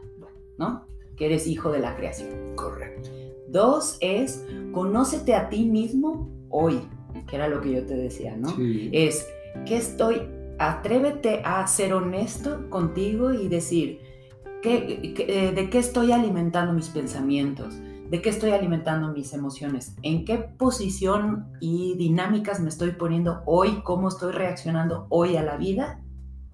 ¿no? 0.58 0.86
Que 1.18 1.28
eres 1.28 1.48
hijo 1.48 1.72
de 1.72 1.80
la 1.80 1.96
creación. 1.96 2.56
Correcto. 2.56 3.10
Dos 3.56 3.98
es, 4.02 4.46
conócete 4.74 5.34
a 5.34 5.48
ti 5.48 5.64
mismo 5.64 6.30
hoy, 6.50 6.82
que 7.26 7.38
era 7.38 7.48
lo 7.48 7.62
que 7.62 7.72
yo 7.72 7.86
te 7.86 7.96
decía, 7.96 8.36
¿no? 8.36 8.54
Es, 8.92 9.26
que 9.66 9.78
estoy? 9.78 10.24
Atrévete 10.60 11.42
a 11.46 11.66
ser 11.66 11.94
honesto 11.94 12.70
contigo 12.70 13.34
y 13.34 13.48
decir, 13.48 14.02
eh, 14.62 15.54
¿de 15.56 15.70
qué 15.70 15.78
estoy 15.78 16.12
alimentando 16.12 16.74
mis 16.74 16.90
pensamientos? 16.90 17.74
¿De 18.10 18.22
qué 18.22 18.28
estoy 18.28 18.52
alimentando 18.52 19.14
mis 19.14 19.32
emociones? 19.32 19.96
¿En 20.02 20.26
qué 20.26 20.36
posición 20.36 21.48
y 21.62 21.96
dinámicas 21.96 22.60
me 22.60 22.68
estoy 22.68 22.92
poniendo 22.92 23.42
hoy? 23.46 23.80
¿Cómo 23.86 24.10
estoy 24.10 24.34
reaccionando 24.34 25.08
hoy 25.10 25.38
a 25.38 25.44
la 25.44 25.56
vida? 25.56 26.04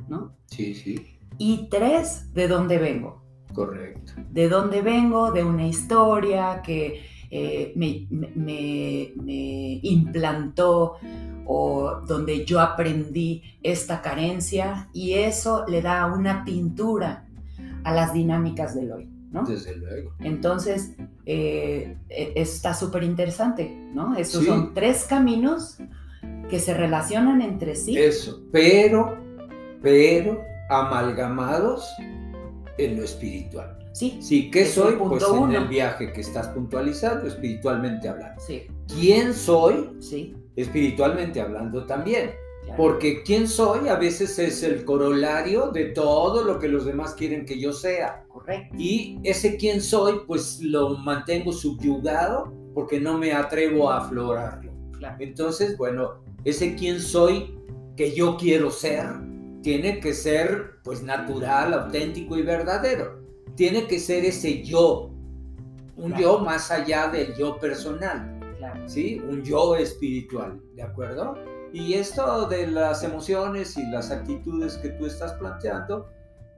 ¿No? 0.08 0.36
Sí, 0.46 0.75
sí. 0.75 1.17
Y 1.39 1.67
tres, 1.72 2.31
¿de 2.36 2.48
dónde 2.48 2.77
vengo? 2.77 3.24
Correcto. 3.53 4.13
De 4.29 4.50
dónde 4.50 4.81
vengo, 4.81 5.31
de 5.31 5.43
una 5.43 5.67
historia 5.67 6.62
que 6.62 7.01
eh, 7.29 7.72
me, 7.75 8.08
me, 8.10 9.79
implantó 9.84 10.98
o 11.46 12.01
donde 12.05 12.46
yo 12.46 12.60
aprendí 12.60 13.41
esta 13.63 14.01
carencia 14.01 14.89
y 14.93 15.13
eso 15.13 15.65
le 15.67 15.81
da 15.81 16.08
una 16.08 16.43
pintura 16.43 17.25
a 17.84 17.93
las 17.93 18.13
dinámicas 18.13 18.75
del 18.75 18.91
hoy. 18.91 19.10
¿no? 19.31 19.43
Desde 19.43 19.77
luego. 19.77 20.12
Entonces, 20.20 20.93
eh, 21.25 21.96
e, 22.10 22.34
está 22.36 22.74
súper 22.74 23.03
interesante, 23.03 23.74
¿no? 23.93 24.15
Estos 24.17 24.43
son 24.46 24.74
tres 24.74 25.05
caminos 25.05 25.77
que 26.50 26.60
se 26.60 26.74
relacionan 26.74 27.41
entre 27.41 27.75
sí. 27.75 27.98
Eso, 27.98 28.41
pero, 28.51 29.17
pero 29.81 30.41
amalgamados 30.70 31.89
en 32.86 32.98
lo 32.98 33.04
espiritual. 33.04 33.78
Sí. 33.94 34.18
Sí, 34.22 34.50
¿qué 34.50 34.66
soy? 34.66 34.96
Pues 34.96 35.24
en 35.24 35.52
el 35.54 35.68
viaje 35.68 36.14
que 36.14 36.22
estás 36.22 36.48
puntualizando, 36.50 37.28
espiritualmente 37.28 38.08
hablando. 38.08 38.42
Sí. 38.42 38.64
¿Quién 38.88 39.34
soy? 39.34 39.92
Sí. 40.00 40.36
Espiritualmente 40.56 41.42
hablando 41.42 41.86
también. 41.86 42.32
Porque 42.78 43.24
quién 43.24 43.50
soy 43.50 43.90
a 43.90 43.96
veces 43.96 44.40
es 44.40 44.64
el 44.64 44.86
corolario 44.86 45.72
de 45.72 45.86
todo 45.86 46.44
lo 46.44 46.58
que 46.58 46.70
los 46.70 46.86
demás 46.86 47.14
quieren 47.16 47.46
que 47.46 47.60
yo 47.60 47.74
sea. 47.74 48.24
Correcto. 48.30 48.76
Y 48.78 49.20
ese 49.24 49.58
quién 49.58 49.82
soy, 49.82 50.22
pues 50.26 50.62
lo 50.62 50.98
mantengo 50.98 51.52
subyugado 51.52 52.54
porque 52.74 53.00
no 53.00 53.18
me 53.18 53.34
atrevo 53.34 53.92
a 53.92 53.98
aflorarlo. 53.98 54.72
Claro. 54.98 55.18
Entonces, 55.20 55.78
bueno, 55.78 56.24
ese 56.46 56.76
quién 56.76 57.02
soy 57.02 57.58
que 57.98 58.14
yo 58.14 58.38
quiero 58.38 58.72
ser, 58.72 59.06
tiene 59.62 60.00
que 60.00 60.13
ser 60.13 60.80
pues 60.84 61.03
natural, 61.03 61.74
auténtico 61.74 62.38
y 62.38 62.41
verdadero. 62.41 63.22
Tiene 63.56 63.88
que 63.88 64.00
ser 64.00 64.25
ese 64.25 64.63
yo, 64.63 65.12
un 65.98 66.15
yo 66.18 66.39
más 66.39 66.72
allá 66.72 67.10
del 67.10 67.36
yo 67.36 67.60
personal, 67.60 68.39
¿sí? 68.88 69.22
Un 69.27 69.44
yo 69.44 69.75
espiritual, 69.75 70.60
¿de 70.75 70.84
acuerdo? 70.84 71.36
Y 71.74 71.94
esto 71.94 72.48
de 72.48 72.68
las 72.68 73.03
emociones 73.03 73.77
y 73.77 73.86
las 73.91 74.12
actitudes 74.12 74.77
que 74.77 74.89
tú 74.89 75.06
estás 75.06 75.34
planteando, 75.34 76.10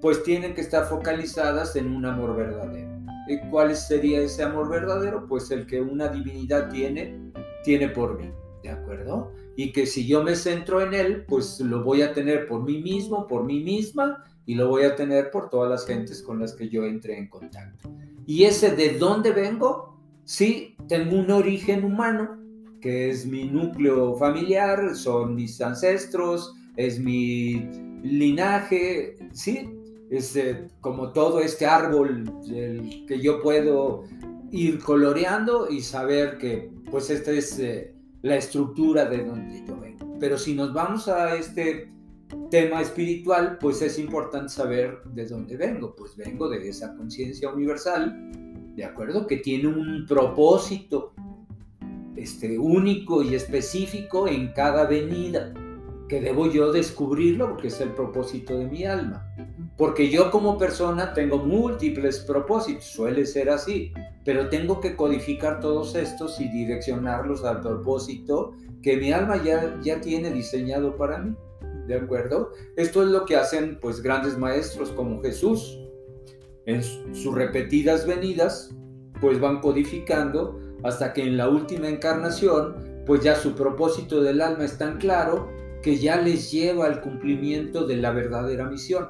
pues 0.01 0.24
tienen 0.24 0.53
que 0.53 0.62
estar 0.62 0.86
focalizadas 0.86 1.75
en 1.75 1.93
un 1.93 2.05
amor 2.05 2.36
verdadero. 2.36 2.89
¿Y 3.27 3.39
cuál 3.50 3.75
sería 3.75 4.22
ese 4.22 4.43
amor 4.43 4.69
verdadero? 4.69 5.27
Pues 5.27 5.50
el 5.51 5.65
que 5.65 5.82
una 5.82 6.10
divinidad 6.10 6.69
tiene, 6.69 7.32
tiene 7.63 7.89
por 7.89 8.19
mí, 8.19 8.32
¿de 8.63 8.69
acuerdo? 8.69 9.32
Y 9.56 9.72
que 9.72 9.86
si 9.86 10.08
yo 10.08 10.24
me 10.24 10.36
centro 10.36 10.82
en 10.82 10.94
él, 10.94 11.26
pues 11.28 11.60
lo 11.60 11.84
voy 11.84 12.02
a 12.02 12.13
tener 12.13 12.48
por 12.48 12.63
mí 12.63 12.82
mismo, 12.82 13.28
por 13.28 13.44
mí 13.44 13.63
misma 13.63 14.24
y 14.46 14.56
lo 14.56 14.68
voy 14.68 14.84
a 14.84 14.96
tener 14.96 15.32
por 15.32 15.50
todas 15.50 15.70
las 15.70 15.86
gentes 15.86 16.22
con 16.22 16.39
las 16.39 16.54
que 16.54 16.70
yo 16.70 16.86
entré 16.86 17.18
en 17.18 17.30
contacto. 17.30 17.89
Y 18.26 18.44
ese 18.44 18.76
de 18.76 18.98
dónde 18.98 19.32
vengo, 19.32 19.98
sí, 20.26 20.76
tengo 20.88 21.18
un 21.18 21.32
origen 21.32 21.84
humano, 21.84 22.38
que 22.82 23.10
es 23.10 23.26
mi 23.26 23.46
núcleo 23.46 24.16
familiar, 24.16 24.96
son 24.96 25.36
mis 25.36 25.62
ancestros, 25.62 26.54
es 26.76 27.00
mi 27.00 27.70
linaje, 28.04 29.16
sí, 29.32 29.70
es 30.10 30.36
eh, 30.36 30.68
como 30.82 31.12
todo 31.13 31.39
este 31.39 31.66
árbol 31.66 32.26
que 33.08 33.20
yo 33.22 33.42
puedo 33.42 34.04
ir 34.52 34.80
coloreando 34.80 35.70
y 35.70 35.82
saber 35.82 36.38
que 36.38 36.72
pues 36.89 37.10
este 37.10 37.38
es... 37.38 37.60
Eh, 37.60 37.92
la 38.23 38.38
estructura 38.38 39.05
de 39.05 39.23
donde 39.23 39.63
yo 39.67 39.79
vengo. 39.79 40.17
Pero 40.19 40.38
si 40.38 40.55
nos 40.55 40.73
vamos 40.73 41.07
a 41.07 41.36
este 41.36 41.91
tema 42.49 42.81
espiritual, 42.81 43.57
pues 43.59 43.81
es 43.81 43.99
importante 43.99 44.49
saber 44.49 45.03
de 45.13 45.27
dónde 45.27 45.57
vengo. 45.57 45.93
Pues 45.95 46.15
vengo 46.15 46.49
de 46.49 46.67
esa 46.67 46.95
conciencia 46.95 47.49
universal, 47.49 48.31
¿de 48.75 48.86
acuerdo? 48.86 49.27
Que 49.27 49.38
tiene 49.38 49.67
un 49.67 50.05
propósito 50.07 51.13
este, 52.15 52.57
único 52.57 53.21
y 53.21 53.36
específico 53.36 54.27
en 54.27 54.53
cada 54.53 54.86
venida, 54.86 55.53
que 56.07 56.21
debo 56.21 56.49
yo 56.49 56.71
descubrirlo 56.71 57.49
porque 57.49 57.67
es 57.67 57.81
el 57.81 57.89
propósito 57.89 58.57
de 58.57 58.67
mi 58.67 58.86
alma. 58.86 59.27
Porque 59.77 60.09
yo 60.09 60.29
como 60.29 60.57
persona 60.57 61.13
tengo 61.13 61.39
múltiples 61.39 62.19
propósitos, 62.19 62.86
suele 62.86 63.25
ser 63.25 63.49
así, 63.49 63.91
pero 64.23 64.49
tengo 64.49 64.79
que 64.79 64.95
codificar 64.95 65.59
todos 65.59 65.95
estos 65.95 66.39
y 66.39 66.47
direccionarlos 66.49 67.43
al 67.43 67.62
propósito 67.62 68.53
que 68.83 68.97
mi 68.97 69.12
alma 69.12 69.41
ya, 69.43 69.79
ya 69.81 69.99
tiene 69.99 70.29
diseñado 70.29 70.95
para 70.95 71.17
mí. 71.19 71.36
¿De 71.88 71.95
acuerdo? 71.95 72.51
Esto 72.77 73.03
es 73.03 73.09
lo 73.09 73.25
que 73.25 73.36
hacen 73.36 73.79
pues 73.81 74.01
grandes 74.01 74.38
maestros 74.38 74.89
como 74.91 75.21
Jesús. 75.21 75.79
En 76.65 76.81
sus 76.83 77.33
repetidas 77.33 78.05
venidas 78.05 78.73
pues 79.19 79.39
van 79.39 79.59
codificando 79.59 80.59
hasta 80.83 81.13
que 81.13 81.23
en 81.23 81.36
la 81.36 81.49
última 81.49 81.88
encarnación 81.89 82.75
pues 83.05 83.21
ya 83.21 83.36
su 83.36 83.53
propósito 83.53 84.21
del 84.21 84.39
alma 84.39 84.65
es 84.65 84.77
tan 84.77 84.97
claro 84.97 85.49
que 85.81 85.97
ya 85.97 86.21
les 86.21 86.51
lleva 86.51 86.86
al 86.86 87.01
cumplimiento 87.01 87.86
de 87.86 87.97
la 87.97 88.12
verdadera 88.12 88.69
misión 88.69 89.09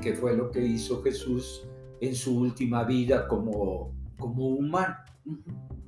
que 0.00 0.14
fue 0.14 0.36
lo 0.36 0.50
que 0.50 0.64
hizo 0.64 1.02
Jesús 1.02 1.66
en 2.00 2.14
su 2.14 2.38
última 2.38 2.84
vida 2.84 3.26
como, 3.28 3.92
como 4.18 4.48
humano. 4.48 4.96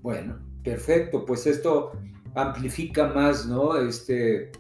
Bueno, 0.02 0.38
perfecto, 0.62 1.24
pues 1.24 1.46
esto 1.46 1.92
amplifica 2.34 3.08
más, 3.08 3.46
¿no? 3.46 3.76
Este, 3.76 4.50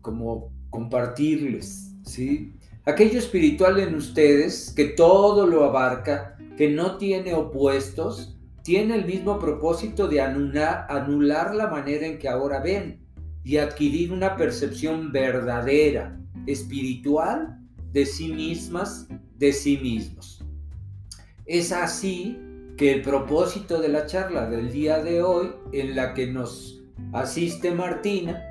como 0.00 0.52
compartirles, 0.70 1.94
¿sí? 2.02 2.54
Aquello 2.86 3.18
espiritual 3.18 3.80
en 3.80 3.94
ustedes, 3.94 4.72
que 4.76 4.86
todo 4.86 5.46
lo 5.46 5.64
abarca, 5.64 6.36
que 6.56 6.70
no 6.70 6.98
tiene 6.98 7.34
opuestos, 7.34 8.36
tiene 8.62 8.94
el 8.94 9.06
mismo 9.06 9.38
propósito 9.38 10.08
de 10.08 10.20
anular, 10.20 10.86
anular 10.88 11.54
la 11.54 11.68
manera 11.68 12.06
en 12.06 12.18
que 12.18 12.28
ahora 12.28 12.60
ven 12.60 13.00
y 13.42 13.58
adquirir 13.58 14.12
una 14.12 14.36
percepción 14.36 15.12
verdadera, 15.12 16.18
espiritual 16.46 17.63
de 17.94 18.04
sí 18.04 18.32
mismas, 18.32 19.06
de 19.38 19.52
sí 19.52 19.78
mismos. 19.78 20.44
Es 21.46 21.70
así 21.70 22.36
que 22.76 22.92
el 22.92 23.02
propósito 23.02 23.80
de 23.80 23.88
la 23.88 24.04
charla 24.06 24.50
del 24.50 24.72
día 24.72 25.02
de 25.02 25.22
hoy, 25.22 25.52
en 25.72 25.94
la 25.94 26.12
que 26.12 26.26
nos 26.26 26.82
asiste 27.12 27.70
Martina, 27.70 28.42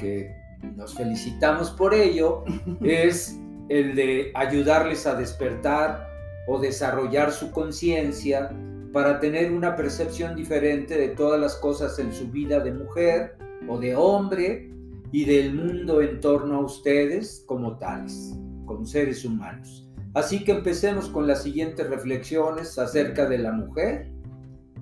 que 0.00 0.34
nos 0.74 0.94
felicitamos 0.94 1.70
por 1.70 1.94
ello, 1.94 2.44
es 2.82 3.38
el 3.68 3.94
de 3.94 4.32
ayudarles 4.34 5.06
a 5.06 5.14
despertar 5.14 6.08
o 6.48 6.58
desarrollar 6.58 7.30
su 7.30 7.52
conciencia 7.52 8.50
para 8.92 9.20
tener 9.20 9.52
una 9.52 9.76
percepción 9.76 10.34
diferente 10.34 10.98
de 10.98 11.10
todas 11.10 11.40
las 11.40 11.54
cosas 11.54 12.00
en 12.00 12.12
su 12.12 12.28
vida 12.32 12.58
de 12.58 12.72
mujer 12.72 13.36
o 13.68 13.78
de 13.78 13.94
hombre 13.94 14.72
y 15.12 15.24
del 15.24 15.54
mundo 15.54 16.02
en 16.02 16.20
torno 16.20 16.56
a 16.56 16.60
ustedes 16.64 17.44
como 17.46 17.78
tales 17.78 18.36
como 18.68 18.86
seres 18.86 19.24
humanos. 19.24 19.88
Así 20.14 20.44
que 20.44 20.52
empecemos 20.52 21.08
con 21.08 21.26
las 21.26 21.42
siguientes 21.42 21.88
reflexiones 21.88 22.78
acerca 22.78 23.28
de 23.28 23.38
la 23.38 23.52
mujer 23.52 24.10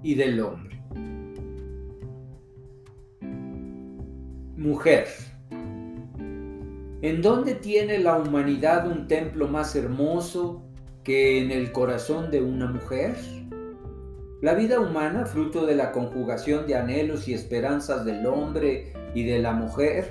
y 0.03 0.15
del 0.15 0.41
hombre. 0.41 0.83
Mujer. 4.57 5.07
¿En 7.03 7.23
dónde 7.23 7.55
tiene 7.55 7.99
la 7.99 8.19
humanidad 8.19 8.91
un 8.91 9.07
templo 9.07 9.49
más 9.49 9.77
hermoso 9.77 10.63
que 11.05 11.41
en 11.41 11.51
el 11.51 11.71
corazón 11.71 12.31
de 12.31 12.43
una 12.43 12.67
mujer? 12.67 13.15
La 14.43 14.55
vida 14.55 14.81
humana, 14.81 15.27
fruto 15.27 15.67
de 15.67 15.77
la 15.77 15.93
conjugación 15.93 16.67
de 16.67 16.75
anhelos 16.77 17.29
y 17.29 17.35
esperanzas 17.35 18.05
del 18.05 18.27
hombre 18.27 18.93
y 19.15 19.25
de 19.25 19.39
la 19.39 19.53
mujer, 19.53 20.11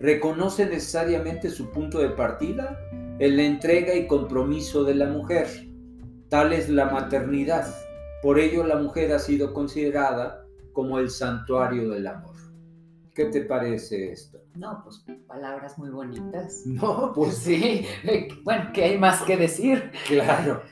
reconoce 0.00 0.66
necesariamente 0.66 1.48
su 1.50 1.70
punto 1.70 1.98
de 1.98 2.10
partida 2.10 2.78
en 3.18 3.36
la 3.36 3.42
entrega 3.44 3.94
y 3.94 4.06
compromiso 4.06 4.84
de 4.84 4.94
la 4.94 5.06
mujer. 5.06 5.46
Tal 6.28 6.52
es 6.52 6.68
la 6.68 6.86
maternidad. 6.86 7.66
Por 8.22 8.38
ello 8.38 8.66
la 8.66 8.76
mujer 8.76 9.12
ha 9.12 9.18
sido 9.18 9.52
considerada 9.52 10.44
como 10.72 10.98
el 10.98 11.10
santuario 11.10 11.90
del 11.90 12.06
amor. 12.06 12.34
¿Qué 13.14 13.26
te 13.26 13.42
parece 13.42 14.10
esto? 14.10 14.40
No, 14.56 14.80
pues 14.82 15.04
palabras 15.28 15.78
muy 15.78 15.90
bonitas. 15.90 16.62
No, 16.66 17.12
pues 17.14 17.36
sí. 17.36 17.86
Bueno, 18.42 18.70
¿qué 18.72 18.84
hay 18.84 18.98
más 18.98 19.22
que 19.22 19.36
decir? 19.36 19.92
Claro. 20.08 20.62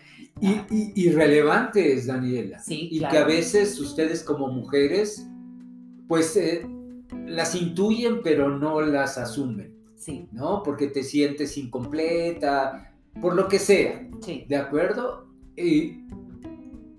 Y, 0.41 1.11
relevantes, 1.11 2.07
Daniela. 2.07 2.59
Sí, 2.59 2.89
y 2.91 2.99
que 3.01 3.19
a 3.19 3.25
veces 3.25 3.79
ustedes 3.79 4.25
como 4.25 4.49
mujeres, 4.49 5.29
pues 6.09 6.37
eh, 6.37 6.67
las 7.27 7.55
intuyen, 7.55 8.23
pero 8.25 8.49
no 8.49 8.81
las 8.81 9.19
asumen. 9.19 9.73
Sí. 10.03 10.29
¿No? 10.33 10.65
Porque 10.65 10.89
te 10.89 11.05
sientes 11.05 11.57
incompleta, 11.57 12.93
por 13.21 13.37
lo 13.37 13.47
que 13.47 13.61
sea. 13.61 14.09
Sí. 14.21 14.45
¿De 14.49 14.57
acuerdo? 14.57 15.29
Y, 15.57 16.07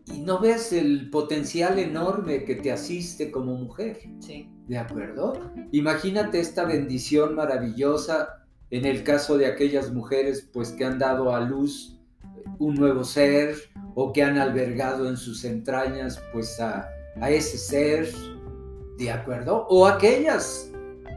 y 0.06 0.22
no 0.24 0.40
ves 0.40 0.72
el 0.72 1.10
potencial 1.10 1.80
enorme 1.80 2.46
que 2.46 2.56
te 2.56 2.72
asiste 2.72 3.30
como 3.30 3.56
mujer. 3.56 4.00
Sí. 4.20 4.50
¿De 4.70 4.78
acuerdo? 4.78 5.34
Imagínate 5.74 6.40
esta 6.40 6.64
bendición 6.64 7.36
maravillosa 7.36 8.46
en 8.70 8.86
el 8.86 9.04
caso 9.04 9.38
de 9.38 9.48
aquellas 9.48 9.92
mujeres 9.92 10.50
pues 10.54 10.72
que 10.72 10.86
han 10.86 10.98
dado 10.98 11.36
a 11.36 11.42
luz 11.42 12.00
un 12.60 12.76
nuevo 12.76 13.04
ser 13.04 13.58
o 13.96 14.14
que 14.14 14.24
han 14.24 14.38
albergado 14.38 15.10
en 15.10 15.18
sus 15.18 15.44
entrañas 15.44 16.24
pues 16.32 16.58
a, 16.62 16.90
a 17.20 17.30
ese 17.30 17.58
ser, 17.58 18.08
¿de 18.98 19.12
acuerdo? 19.12 19.68
O 19.70 19.86
aquellas 19.86 20.73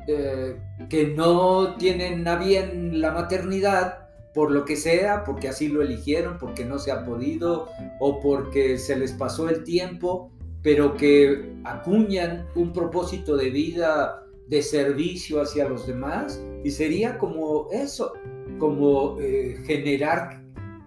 eh, 0.08 0.56
que 0.88 1.08
no 1.08 1.76
tienen 1.76 2.26
a 2.28 2.36
bien 2.36 3.00
la 3.00 3.12
maternidad 3.12 4.06
por 4.34 4.50
lo 4.50 4.64
que 4.64 4.76
sea, 4.76 5.24
porque 5.24 5.48
así 5.48 5.68
lo 5.68 5.82
eligieron, 5.82 6.38
porque 6.38 6.64
no 6.64 6.78
se 6.78 6.92
ha 6.92 7.04
podido 7.04 7.68
o 8.00 8.20
porque 8.20 8.78
se 8.78 8.96
les 8.96 9.12
pasó 9.12 9.48
el 9.48 9.64
tiempo, 9.64 10.30
pero 10.62 10.94
que 10.94 11.54
acuñan 11.64 12.46
un 12.54 12.72
propósito 12.72 13.36
de 13.36 13.50
vida 13.50 14.22
de 14.48 14.62
servicio 14.62 15.40
hacia 15.40 15.68
los 15.68 15.86
demás 15.86 16.40
y 16.62 16.70
sería 16.70 17.18
como 17.18 17.68
eso, 17.72 18.12
como 18.58 19.18
eh, 19.20 19.56
generar 19.64 20.42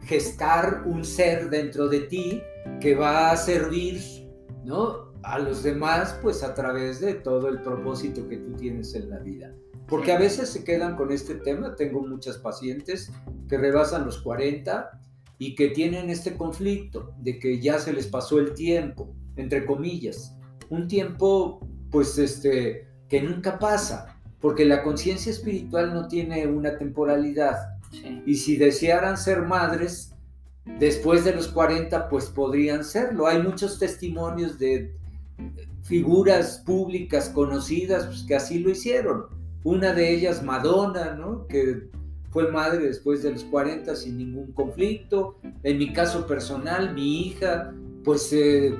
gestar 0.05 0.83
un 0.85 1.03
ser 1.03 1.49
dentro 1.49 1.87
de 1.87 2.01
ti 2.01 2.41
que 2.79 2.95
va 2.95 3.31
a 3.31 3.37
servir, 3.37 3.99
¿no? 4.63 5.08
A 5.23 5.39
los 5.39 5.63
demás, 5.63 6.17
pues 6.21 6.43
a 6.43 6.53
través 6.53 7.01
de 7.01 7.13
todo 7.13 7.49
el 7.49 7.61
propósito 7.61 8.27
que 8.27 8.37
tú 8.37 8.53
tienes 8.53 8.95
en 8.95 9.09
la 9.09 9.19
vida. 9.19 9.53
Porque 9.87 10.11
a 10.11 10.19
veces 10.19 10.49
se 10.49 10.63
quedan 10.63 10.95
con 10.95 11.11
este 11.11 11.35
tema. 11.35 11.75
Tengo 11.75 12.01
muchas 12.01 12.37
pacientes 12.37 13.11
que 13.47 13.57
rebasan 13.57 14.05
los 14.05 14.19
40 14.21 15.01
y 15.37 15.55
que 15.55 15.69
tienen 15.69 16.09
este 16.09 16.35
conflicto 16.35 17.13
de 17.19 17.39
que 17.39 17.59
ya 17.59 17.79
se 17.79 17.93
les 17.93 18.07
pasó 18.07 18.39
el 18.39 18.53
tiempo, 18.53 19.13
entre 19.35 19.65
comillas. 19.65 20.35
Un 20.69 20.87
tiempo, 20.87 21.67
pues, 21.91 22.17
este, 22.17 22.87
que 23.07 23.21
nunca 23.21 23.57
pasa, 23.57 24.19
porque 24.39 24.65
la 24.65 24.83
conciencia 24.83 25.31
espiritual 25.31 25.93
no 25.93 26.07
tiene 26.07 26.45
una 26.47 26.77
temporalidad 26.77 27.79
y 28.25 28.35
si 28.35 28.55
desearan 28.57 29.17
ser 29.17 29.41
madres, 29.43 30.13
después 30.79 31.23
de 31.23 31.33
los 31.33 31.47
40, 31.47 32.09
pues 32.09 32.25
podrían 32.25 32.83
serlo. 32.83 33.27
Hay 33.27 33.41
muchos 33.41 33.79
testimonios 33.79 34.59
de 34.59 34.95
figuras 35.83 36.63
públicas 36.65 37.29
conocidas 37.29 38.05
pues, 38.05 38.23
que 38.23 38.35
así 38.35 38.59
lo 38.59 38.69
hicieron. 38.69 39.25
Una 39.63 39.93
de 39.93 40.13
ellas, 40.13 40.43
Madonna, 40.43 41.15
¿no? 41.15 41.47
que 41.47 41.89
fue 42.31 42.51
madre 42.51 42.85
después 42.85 43.23
de 43.23 43.31
los 43.31 43.43
40 43.45 43.95
sin 43.95 44.17
ningún 44.17 44.51
conflicto. 44.51 45.39
En 45.63 45.77
mi 45.77 45.91
caso 45.91 46.27
personal, 46.27 46.93
mi 46.93 47.27
hija, 47.27 47.73
pues 48.03 48.31
eh, 48.33 48.73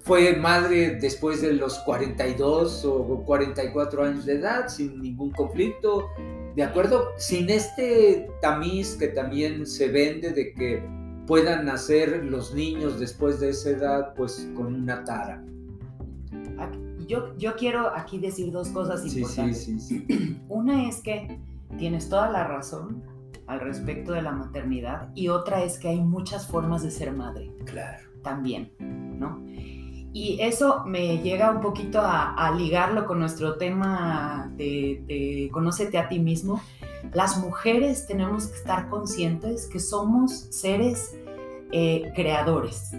fue 0.00 0.36
madre 0.36 0.96
después 1.00 1.42
de 1.42 1.52
los 1.52 1.78
42 1.80 2.84
o 2.84 3.22
44 3.26 4.04
años 4.04 4.24
de 4.24 4.34
edad 4.34 4.68
sin 4.68 5.02
ningún 5.02 5.32
conflicto. 5.32 6.06
¿De 6.54 6.62
acuerdo? 6.62 7.08
Sin 7.18 7.50
este 7.50 8.30
tamiz 8.40 8.96
que 8.96 9.08
también 9.08 9.66
se 9.66 9.88
vende 9.88 10.30
de 10.30 10.54
que 10.54 10.82
puedan 11.26 11.66
nacer 11.66 12.24
los 12.24 12.54
niños 12.54 12.98
después 12.98 13.40
de 13.40 13.50
esa 13.50 13.70
edad, 13.70 14.14
pues 14.14 14.48
con 14.54 14.74
una 14.74 15.04
tara. 15.04 15.44
Yo, 17.06 17.36
yo 17.36 17.56
quiero 17.56 17.94
aquí 17.94 18.18
decir 18.18 18.50
dos 18.50 18.68
cosas 18.68 19.04
importantes. 19.06 19.64
Sí, 19.64 19.78
sí, 19.80 20.04
sí, 20.06 20.40
Una 20.48 20.88
es 20.88 21.00
que 21.00 21.38
tienes 21.78 22.08
toda 22.08 22.30
la 22.30 22.44
razón 22.44 23.02
al 23.46 23.60
respecto 23.60 24.12
de 24.12 24.22
la 24.22 24.32
maternidad 24.32 25.10
y 25.14 25.28
otra 25.28 25.62
es 25.62 25.78
que 25.78 25.88
hay 25.88 26.00
muchas 26.00 26.46
formas 26.46 26.82
de 26.82 26.90
ser 26.90 27.12
madre. 27.12 27.52
Claro. 27.64 28.02
También, 28.22 28.72
¿no? 28.80 29.40
Y 30.12 30.38
eso 30.40 30.82
me 30.86 31.18
llega 31.18 31.50
un 31.50 31.60
poquito 31.60 32.00
a, 32.02 32.50
ligarlo 32.56 33.04
con 33.04 33.20
nuestro 33.20 33.58
tema 33.58 34.50
de, 34.56 35.50
conócete 35.52 35.98
a 35.98 36.08
ti 36.08 36.18
mismo. 36.18 36.60
Las 37.12 37.36
mujeres 37.38 38.06
tenemos 38.06 38.46
que 38.46 38.56
estar 38.56 38.88
conscientes 38.88 39.66
que 39.66 39.78
somos 39.78 40.32
seres 40.32 41.14
eh, 41.70 42.12
creadores. 42.16 42.96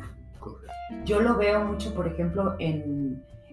Yo 1.06 1.20
lo 1.20 1.36
veo 1.38 1.66
mucho, 1.66 1.94
por 1.94 2.08
ejemplo, 2.08 2.56
en, 2.60 3.07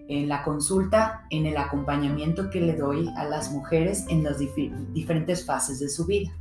en 0.07 0.29
la 0.29 0.43
consulta, 0.43 1.25
en 1.29 1.45
el 1.45 1.57
acompañamiento 1.57 2.49
que 2.49 2.61
le 2.61 2.75
doy 2.75 3.09
a 3.17 3.25
las 3.25 3.51
mujeres 3.51 4.05
en 4.09 4.23
las 4.23 4.37
diferentes 4.93 5.45
fases 5.45 5.79
de 5.79 5.89
su 5.89 6.05
vida. 6.05 6.31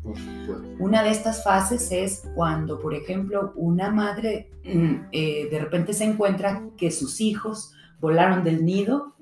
Una 0.78 1.02
de 1.02 1.10
estas 1.10 1.42
fases 1.42 1.90
es 1.90 2.24
cuando, 2.34 2.78
por 2.80 2.94
ejemplo, 2.94 3.52
una 3.56 3.90
madre 3.90 4.50
mm, 4.64 4.94
eh, 5.12 5.48
de 5.50 5.58
repente 5.58 5.92
se 5.92 6.04
encuentra 6.04 6.62
que 6.76 6.90
sus 6.90 7.20
hijos 7.20 7.72
volaron 8.00 8.44
del 8.44 8.64
nido 8.64 9.14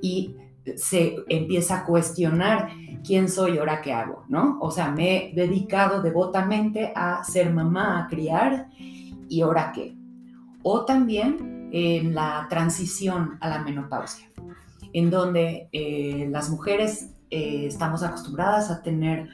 y 0.00 0.36
se 0.76 1.16
empieza 1.28 1.78
a 1.78 1.84
cuestionar 1.84 2.70
quién 3.04 3.28
soy, 3.28 3.58
ahora 3.58 3.82
qué 3.82 3.92
hago, 3.92 4.24
¿no? 4.28 4.58
O 4.60 4.70
sea, 4.70 4.90
me 4.90 5.16
he 5.16 5.34
dedicado 5.34 6.02
devotamente 6.02 6.92
a 6.94 7.24
ser 7.24 7.52
mamá, 7.52 7.98
a 7.98 8.08
criar, 8.08 8.68
y 9.28 9.40
ahora 9.40 9.72
qué. 9.74 9.96
O 10.62 10.84
también 10.84 11.51
en 11.74 12.14
la 12.14 12.46
transición 12.50 13.38
a 13.40 13.48
la 13.48 13.62
menopausia, 13.62 14.30
en 14.92 15.10
donde 15.10 15.70
eh, 15.72 16.28
las 16.30 16.50
mujeres 16.50 17.14
eh, 17.30 17.64
estamos 17.66 18.02
acostumbradas 18.02 18.70
a 18.70 18.82
tener 18.82 19.30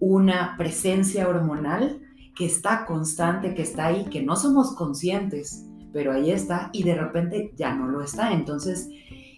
una 0.00 0.54
presencia 0.56 1.28
hormonal 1.28 2.00
que 2.34 2.46
está 2.46 2.86
constante, 2.86 3.54
que 3.54 3.60
está 3.60 3.88
ahí, 3.88 4.06
que 4.06 4.22
no 4.22 4.36
somos 4.36 4.74
conscientes, 4.74 5.66
pero 5.92 6.12
ahí 6.12 6.30
está 6.30 6.70
y 6.72 6.82
de 6.82 6.94
repente 6.94 7.52
ya 7.56 7.74
no 7.74 7.86
lo 7.86 8.02
está. 8.02 8.32
Entonces, 8.32 8.88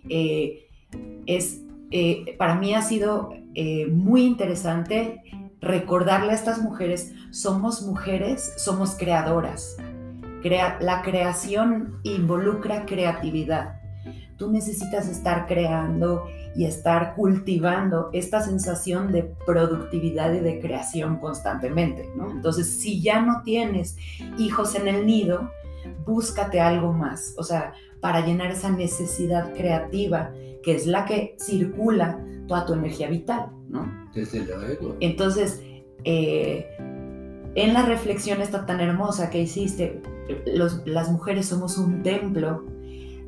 eh, 0.08 0.68
es, 1.26 1.60
para 2.38 2.54
mí 2.54 2.72
ha 2.74 2.82
sido 2.82 3.30
muy 3.90 4.22
interesante 4.22 5.22
recordarle 5.60 6.30
a 6.30 6.34
estas 6.34 6.62
mujeres, 6.62 7.12
somos 7.30 7.82
mujeres, 7.82 8.52
somos 8.58 8.94
creadoras, 8.94 9.76
la 10.50 11.02
creación 11.02 12.00
involucra 12.02 12.84
creatividad. 12.86 13.80
Tú 14.36 14.50
necesitas 14.50 15.08
estar 15.08 15.46
creando 15.46 16.26
y 16.56 16.66
estar 16.66 17.14
cultivando 17.14 18.10
esta 18.12 18.40
sensación 18.40 19.12
de 19.12 19.22
productividad 19.46 20.32
y 20.34 20.40
de 20.40 20.60
creación 20.60 21.18
constantemente, 21.18 22.08
¿no? 22.16 22.30
Entonces, 22.30 22.80
si 22.80 23.00
ya 23.00 23.20
no 23.20 23.42
tienes 23.42 23.96
hijos 24.38 24.74
en 24.74 24.88
el 24.88 25.06
nido, 25.06 25.50
búscate 26.04 26.60
algo 26.60 26.92
más, 26.92 27.34
o 27.38 27.42
sea, 27.42 27.72
para 28.00 28.24
llenar 28.24 28.50
esa 28.50 28.70
necesidad 28.70 29.52
creativa 29.54 30.32
que 30.62 30.74
es 30.74 30.86
la 30.86 31.04
que 31.04 31.36
circula 31.38 32.18
toda 32.46 32.66
tu 32.66 32.74
energía 32.74 33.08
vital, 33.08 33.50
¿no? 33.68 34.10
Desde 34.14 34.44
luego. 34.44 34.96
Entonces, 35.00 35.62
eh, 36.04 36.66
en 37.54 37.72
la 37.72 37.84
reflexión 37.86 38.40
esta 38.40 38.66
tan 38.66 38.80
hermosa 38.80 39.30
que 39.30 39.40
hiciste, 39.40 40.02
las 40.86 41.10
mujeres 41.10 41.46
somos 41.46 41.78
un 41.78 42.02
templo 42.02 42.64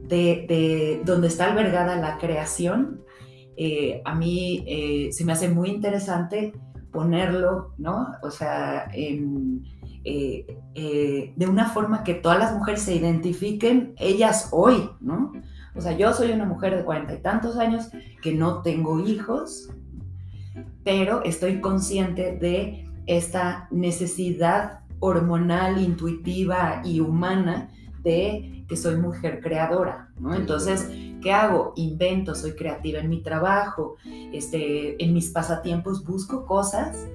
de, 0.09 1.02
donde 1.04 1.28
está 1.28 1.50
albergada 1.50 1.96
la 1.96 2.18
creación. 2.18 3.02
Eh, 3.56 4.02
a 4.04 4.14
mí 4.14 4.64
eh, 4.66 5.09
se 5.12 5.24
me 5.24 5.32
hace 5.32 5.48
muy 5.48 5.70
interesante 5.70 6.52
ponerlo, 6.92 7.74
¿no? 7.78 8.14
O 8.22 8.30
sea, 8.30 8.88
eh, 8.94 9.24
de 10.04 11.46
una 11.46 11.68
forma 11.70 12.04
que 12.04 12.14
todas 12.14 12.38
las 12.38 12.54
mujeres 12.54 12.82
se 12.82 12.94
identifiquen 12.94 13.94
ellas 13.98 14.50
hoy, 14.52 14.88
¿no? 15.00 15.32
O 15.74 15.80
sea, 15.80 15.96
yo 15.96 16.12
soy 16.14 16.32
una 16.32 16.46
mujer 16.46 16.76
de 16.76 16.85
cuarenta 16.85 17.14
y 17.14 17.18
tantos 17.18 17.59
años 17.59 17.90
que 18.22 18.32
no 18.32 18.62
tengo 18.62 19.00
hijos, 19.00 19.68
pero 20.85 21.22
estoy 21.24 21.61
consciente 21.61 22.37
de 22.37 22.88
esta 23.06 23.68
necesidad 23.70 24.86
hormonal, 25.00 25.80
intuitiva 25.80 26.82
y 26.85 27.00
humana 27.00 27.70
de 28.02 28.64
que 28.68 28.76
soy 28.76 28.96
mujer 28.96 29.40
creadora, 29.40 30.09
¿no? 30.18 30.35
Entonces, 30.35 30.88
¿qué 31.22 31.32
hago? 31.32 31.72
Invento, 31.76 32.35
soy 32.35 32.52
creativa 32.52 33.00
en 33.00 33.09
mi 33.09 33.22
trabajo, 33.22 33.96
este, 34.32 35.02
en 35.02 35.12
mis 35.12 35.30
pasatiempos 35.30 36.04
busco 36.04 36.46
cosas 36.46 37.06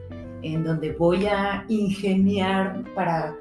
en 0.42 0.64
donde 0.64 0.94
voy 0.94 1.26
a 1.26 1.66
ingeniar 1.68 2.84
para 2.96 3.36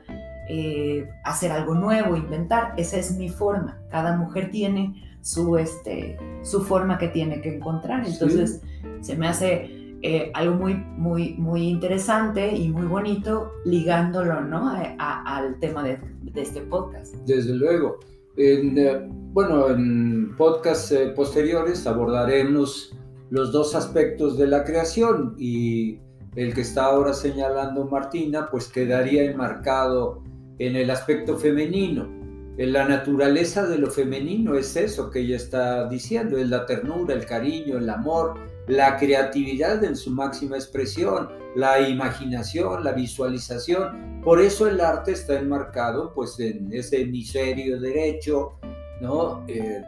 eh, 0.49 1.09
hacer 1.25 1.53
algo 1.53 1.75
nuevo, 1.75 2.17
inventar. 2.17 2.75
Esa 2.77 2.99
es 2.99 3.17
mi 3.17 3.29
forma. 3.29 3.79
Cada 3.91 4.17
mujer 4.17 4.51
tiene 4.51 5.17
su, 5.23 5.57
este, 5.57 6.19
su 6.43 6.63
forma 6.63 6.99
que 6.99 7.09
tiene 7.09 7.41
que 7.41 7.55
encontrar. 7.57 8.07
Entonces, 8.07 8.63
se 9.01 9.17
me 9.17 9.29
hace 9.29 9.80
eh, 10.03 10.31
algo 10.35 10.55
muy, 10.55 10.75
muy, 10.75 11.35
muy 11.35 11.69
interesante 11.69 12.57
y 12.57 12.69
muy 12.69 12.87
bonito 12.87 13.53
ligándolo 13.67 14.41
¿no? 14.41 14.73
al 14.99 15.59
tema 15.61 15.83
de, 15.83 15.99
este 16.35 16.63
podcast. 16.63 17.15
Desde 17.27 17.55
luego. 17.55 17.99
En, 18.37 18.79
eh, 18.79 19.07
bueno, 19.33 19.69
en 19.69 20.35
podcasts 20.37 20.93
eh, 20.93 21.13
posteriores 21.15 21.87
abordaremos 21.87 22.97
los 23.29 23.53
dos 23.53 23.75
aspectos 23.75 24.39
de 24.39 24.47
la 24.47 24.65
creación 24.65 25.35
y 25.39 25.99
el 26.37 26.55
que 26.55 26.63
está 26.63 26.87
ahora 26.87 27.13
señalando 27.13 27.85
Martina, 27.85 28.49
pues 28.51 28.69
quedaría 28.69 29.25
enmarcado 29.25 30.23
en 30.59 30.77
el 30.77 30.91
aspecto 30.91 31.37
femenino. 31.37 32.09
En 32.57 32.73
la 32.73 32.87
naturaleza 32.87 33.67
de 33.67 33.79
lo 33.79 33.91
femenino 33.91 34.55
es 34.55 34.77
eso 34.77 35.11
que 35.11 35.21
ella 35.21 35.37
está 35.37 35.89
diciendo, 35.89 36.39
es 36.39 36.49
la 36.49 36.67
ternura, 36.67 37.15
el 37.15 37.27
cariño, 37.27 37.79
el 37.79 37.91
amor, 37.91 38.35
la 38.71 38.97
creatividad 38.97 39.83
en 39.83 39.97
su 39.97 40.13
máxima 40.13 40.57
expresión, 40.57 41.29
la 41.57 41.81
imaginación, 41.89 42.85
la 42.85 42.93
visualización. 42.93 44.21
Por 44.23 44.41
eso 44.41 44.69
el 44.69 44.81
arte 44.81 45.13
está 45.13 45.41
enmarcado 45.41 46.15
pues 46.15 46.39
en 46.39 46.73
ese 46.73 47.03
hemisferio 47.03 47.81
derecho, 47.81 48.61
¿no? 49.01 49.45
Eh, 49.49 49.83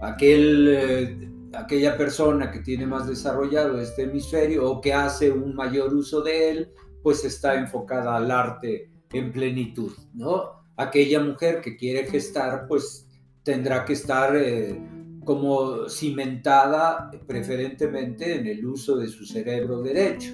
aquel, 0.00 0.68
eh, 0.68 1.30
aquella 1.52 1.96
persona 1.96 2.52
que 2.52 2.60
tiene 2.60 2.86
más 2.86 3.08
desarrollado 3.08 3.80
este 3.80 4.02
hemisferio 4.02 4.70
o 4.70 4.80
que 4.80 4.94
hace 4.94 5.32
un 5.32 5.54
mayor 5.56 5.92
uso 5.92 6.20
de 6.20 6.50
él, 6.50 6.72
pues 7.02 7.24
está 7.24 7.54
enfocada 7.54 8.16
al 8.16 8.30
arte 8.30 8.88
en 9.12 9.32
plenitud, 9.32 9.92
¿no? 10.14 10.62
Aquella 10.76 11.18
mujer 11.18 11.60
que 11.60 11.76
quiere 11.76 12.06
gestar, 12.06 12.66
pues 12.68 13.08
tendrá 13.42 13.84
que 13.84 13.94
estar... 13.94 14.36
Eh, 14.36 14.80
como 15.28 15.90
cimentada 15.90 17.10
preferentemente 17.26 18.36
en 18.36 18.46
el 18.46 18.64
uso 18.64 18.96
de 18.96 19.08
su 19.08 19.26
cerebro 19.26 19.82
derecho. 19.82 20.32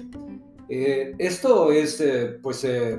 Eh, 0.69 1.13
esto 1.17 1.69
es 1.73 1.99
eh, 1.99 2.39
pues 2.41 2.63
eh, 2.63 2.97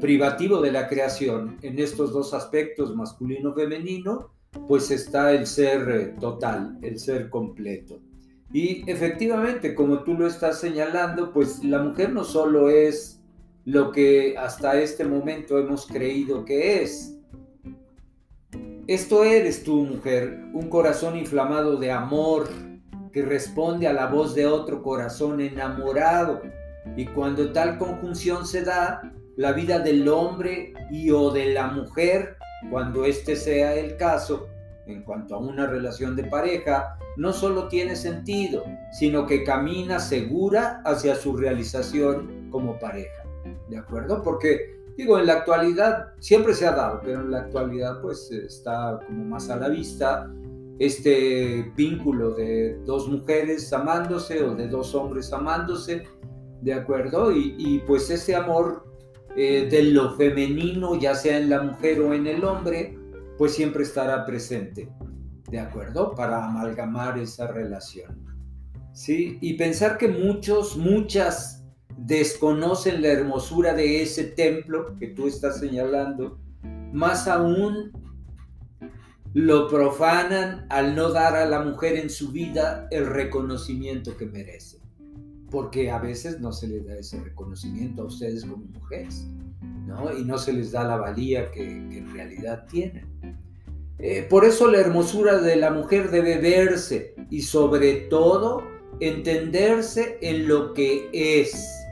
privativo 0.00 0.62
de 0.62 0.72
la 0.72 0.88
creación. 0.88 1.58
En 1.60 1.78
estos 1.78 2.14
dos 2.14 2.32
aspectos, 2.32 2.96
masculino-femenino, 2.96 4.30
pues 4.66 4.90
está 4.90 5.30
el 5.34 5.46
ser 5.46 6.16
total, 6.18 6.78
el 6.80 6.98
ser 6.98 7.28
completo. 7.28 8.00
Y 8.50 8.90
efectivamente, 8.90 9.74
como 9.74 10.04
tú 10.04 10.14
lo 10.14 10.26
estás 10.26 10.58
señalando, 10.58 11.34
pues 11.34 11.62
la 11.62 11.82
mujer 11.82 12.14
no 12.14 12.24
solo 12.24 12.70
es 12.70 13.20
lo 13.66 13.92
que 13.92 14.38
hasta 14.38 14.80
este 14.80 15.04
momento 15.04 15.58
hemos 15.58 15.86
creído 15.86 16.46
que 16.46 16.82
es, 16.82 17.15
esto 18.88 19.24
eres 19.24 19.64
tú, 19.64 19.84
mujer, 19.84 20.38
un 20.52 20.68
corazón 20.68 21.16
inflamado 21.16 21.76
de 21.76 21.90
amor 21.90 22.48
que 23.12 23.22
responde 23.22 23.88
a 23.88 23.92
la 23.92 24.06
voz 24.06 24.34
de 24.34 24.46
otro 24.46 24.82
corazón 24.82 25.40
enamorado. 25.40 26.42
Y 26.96 27.06
cuando 27.06 27.52
tal 27.52 27.78
conjunción 27.78 28.46
se 28.46 28.62
da, 28.62 29.12
la 29.36 29.52
vida 29.52 29.80
del 29.80 30.08
hombre 30.08 30.72
y 30.90 31.10
o 31.10 31.30
de 31.30 31.52
la 31.52 31.66
mujer, 31.66 32.36
cuando 32.70 33.04
este 33.04 33.36
sea 33.36 33.74
el 33.74 33.96
caso, 33.96 34.48
en 34.86 35.02
cuanto 35.02 35.34
a 35.34 35.38
una 35.38 35.66
relación 35.66 36.14
de 36.14 36.24
pareja, 36.24 36.96
no 37.16 37.32
solo 37.32 37.68
tiene 37.68 37.96
sentido, 37.96 38.64
sino 38.92 39.26
que 39.26 39.44
camina 39.44 39.98
segura 39.98 40.80
hacia 40.84 41.16
su 41.16 41.36
realización 41.36 42.48
como 42.50 42.78
pareja. 42.78 43.24
¿De 43.68 43.78
acuerdo? 43.78 44.22
Porque 44.22 44.75
Digo, 44.96 45.18
en 45.18 45.26
la 45.26 45.34
actualidad 45.34 46.14
siempre 46.20 46.54
se 46.54 46.66
ha 46.66 46.72
dado, 46.72 47.00
pero 47.04 47.20
en 47.20 47.30
la 47.30 47.40
actualidad 47.40 48.00
pues 48.00 48.30
está 48.30 48.98
como 49.06 49.24
más 49.24 49.50
a 49.50 49.56
la 49.56 49.68
vista 49.68 50.32
este 50.78 51.72
vínculo 51.76 52.34
de 52.34 52.78
dos 52.84 53.08
mujeres 53.08 53.72
amándose 53.72 54.42
o 54.42 54.54
de 54.54 54.68
dos 54.68 54.94
hombres 54.94 55.32
amándose, 55.32 56.04
¿de 56.62 56.74
acuerdo? 56.74 57.32
Y, 57.32 57.82
pues 57.86 58.10
ese 58.10 58.34
amor 58.34 58.84
eh, 59.36 59.68
de 59.70 59.82
lo 59.84 60.14
femenino, 60.16 60.98
ya 60.98 61.14
sea 61.14 61.38
en 61.38 61.50
la 61.50 61.62
mujer 61.62 62.00
o 62.00 62.12
en 62.12 62.26
el 62.26 62.44
hombre, 62.44 62.98
pues 63.38 63.54
siempre 63.54 63.82
estará 63.82 64.24
presente, 64.24 64.88
¿de 65.50 65.58
acuerdo? 65.58 66.14
Para 66.14 66.44
amalgamar 66.44 67.18
esa 67.18 67.46
relación. 67.46 68.24
¿Sí? 68.92 69.36
Y 69.42 69.54
pensar 69.54 69.98
que 69.98 70.08
muchos, 70.08 70.76
muchas 70.76 71.55
desconocen 71.96 73.02
la 73.02 73.08
hermosura 73.08 73.74
de 73.74 74.02
ese 74.02 74.24
templo 74.24 74.96
que 74.98 75.08
tú 75.08 75.26
estás 75.26 75.58
señalando, 75.58 76.38
más 76.92 77.26
aún 77.26 77.92
lo 79.32 79.68
profanan 79.68 80.66
al 80.70 80.94
no 80.94 81.10
dar 81.10 81.36
a 81.36 81.46
la 81.46 81.60
mujer 81.60 81.96
en 81.96 82.08
su 82.08 82.32
vida 82.32 82.88
el 82.90 83.06
reconocimiento 83.06 84.16
que 84.16 84.26
merece. 84.26 84.78
Porque 85.50 85.90
a 85.90 85.98
veces 85.98 86.40
no 86.40 86.52
se 86.52 86.68
les 86.68 86.86
da 86.86 86.96
ese 86.96 87.20
reconocimiento 87.22 88.02
a 88.02 88.06
ustedes 88.06 88.44
como 88.44 88.64
mujeres, 88.64 89.26
¿no? 89.86 90.16
Y 90.16 90.24
no 90.24 90.38
se 90.38 90.52
les 90.52 90.72
da 90.72 90.84
la 90.84 90.96
valía 90.96 91.50
que, 91.50 91.70
en 91.70 92.12
realidad 92.12 92.66
tienen. 92.70 93.06
Eh, 93.98 94.26
por 94.28 94.44
eso 94.44 94.70
la 94.70 94.80
hermosura 94.80 95.38
de 95.38 95.56
la 95.56 95.70
mujer 95.70 96.10
debe 96.10 96.38
verse 96.38 97.14
y 97.30 97.42
sobre 97.42 97.92
todo 98.08 98.64
entenderse 99.00 100.18
en 100.20 100.48
lo 100.48 100.72
que 100.74 101.08
es 101.12 101.85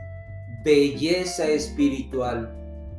belleza 0.64 1.46
espiritual, 1.46 2.50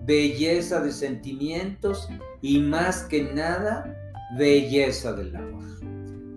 belleza 0.03 0.81
de 0.81 0.91
sentimientos 0.91 2.07
y 2.41 2.59
más 2.59 3.03
que 3.03 3.23
nada, 3.23 3.97
belleza 4.37 5.13
del 5.13 5.35
amor. 5.35 5.63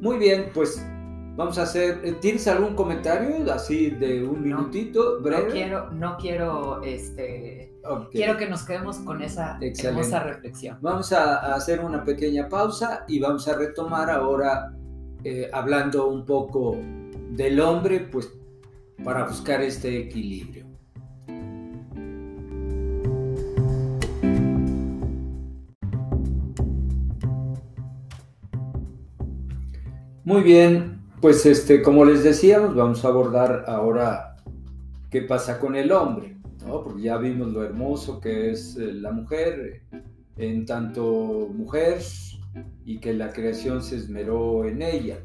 Muy 0.00 0.18
bien, 0.18 0.50
pues 0.54 0.82
vamos 1.36 1.58
a 1.58 1.62
hacer. 1.62 2.00
Eh, 2.04 2.12
¿Tienes 2.20 2.48
algún 2.48 2.74
comentario 2.74 3.52
así 3.52 3.90
de 3.90 4.24
un 4.24 4.42
minutito 4.42 5.20
breve? 5.20 5.44
No 5.44 5.52
quiero, 5.52 5.90
no 5.92 6.16
quiero, 6.16 6.82
este. 6.82 7.74
Quiero 8.10 8.36
que 8.36 8.46
nos 8.46 8.64
quedemos 8.64 8.98
con 8.98 9.22
esa 9.22 9.58
hermosa 9.60 10.20
reflexión. 10.20 10.78
Vamos 10.82 11.10
a, 11.12 11.54
hacer 11.54 11.80
una 11.80 12.04
pequeña 12.04 12.48
pausa 12.48 13.04
y 13.08 13.18
vamos 13.18 13.48
a 13.48 13.54
retomar 13.54 14.10
ahora 14.10 14.74
eh, 15.24 15.48
hablando 15.52 16.06
un 16.08 16.26
poco 16.26 16.76
del 17.30 17.60
hombre, 17.60 18.00
pues 18.00 18.30
para 19.02 19.24
buscar 19.24 19.62
este 19.62 20.00
equilibrio. 20.00 20.67
Muy 30.28 30.42
bien, 30.42 31.00
pues 31.22 31.46
este, 31.46 31.80
como 31.80 32.04
les 32.04 32.22
decíamos, 32.22 32.74
vamos 32.74 33.02
a 33.02 33.08
abordar 33.08 33.64
ahora 33.66 34.36
qué 35.08 35.22
pasa 35.22 35.58
con 35.58 35.74
el 35.74 35.90
hombre, 35.90 36.36
¿no? 36.66 36.84
Porque 36.84 37.00
ya 37.00 37.16
vimos 37.16 37.48
lo 37.48 37.64
hermoso 37.64 38.20
que 38.20 38.50
es 38.50 38.76
eh, 38.76 38.92
la 38.92 39.10
mujer, 39.10 39.84
en 40.36 40.66
tanto 40.66 41.48
mujer, 41.50 42.02
y 42.84 42.98
que 42.98 43.14
la 43.14 43.32
creación 43.32 43.82
se 43.82 43.96
esmeró 43.96 44.66
en 44.66 44.82
ella, 44.82 45.16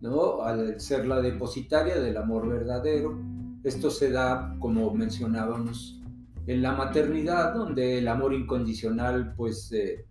¿no? 0.00 0.40
Al 0.40 0.80
ser 0.80 1.06
la 1.06 1.20
depositaria 1.20 2.00
del 2.00 2.16
amor 2.16 2.48
verdadero, 2.48 3.18
esto 3.64 3.90
se 3.90 4.10
da, 4.10 4.56
como 4.60 4.94
mencionábamos, 4.94 6.00
en 6.46 6.62
la 6.62 6.72
maternidad, 6.72 7.52
donde 7.52 7.98
el 7.98 8.08
amor 8.08 8.32
incondicional, 8.32 9.34
pues, 9.36 9.70
eh, 9.72 10.06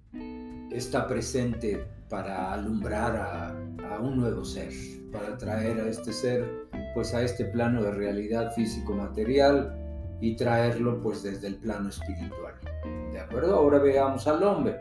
está 0.69 1.07
presente 1.07 1.87
para 2.07 2.53
alumbrar 2.53 3.15
a, 3.15 3.66
un 3.99 4.17
nuevo 4.17 4.43
ser, 4.43 4.69
para 5.11 5.37
traer 5.37 5.79
a 5.79 5.89
este 5.89 6.13
ser 6.13 6.67
pues 6.93 7.13
a 7.13 7.21
este 7.21 7.45
plano 7.45 7.83
de 7.83 7.91
realidad 7.91 8.51
físico-material 8.53 9.75
y 10.19 10.35
traerlo 10.35 11.01
pues 11.01 11.23
desde 11.23 11.47
el 11.47 11.55
plano 11.55 11.89
espiritual. 11.89 12.55
¿De 13.11 13.19
acuerdo? 13.19 13.55
Ahora 13.55 13.79
veamos 13.79 14.27
al 14.27 14.43
hombre. 14.43 14.75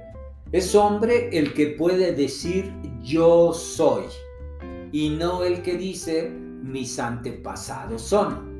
Es 0.53 0.75
hombre 0.75 1.29
el 1.33 1.53
que 1.55 1.69
puede 1.69 2.13
decir 2.13 2.73
yo 3.03 3.53
soy 3.53 4.05
y 4.93 5.11
no 5.11 5.45
el 5.45 5.63
que 5.63 5.77
dice 5.77 6.31
mis 6.31 6.99
antepasados 6.99 8.03
son. 8.03 8.57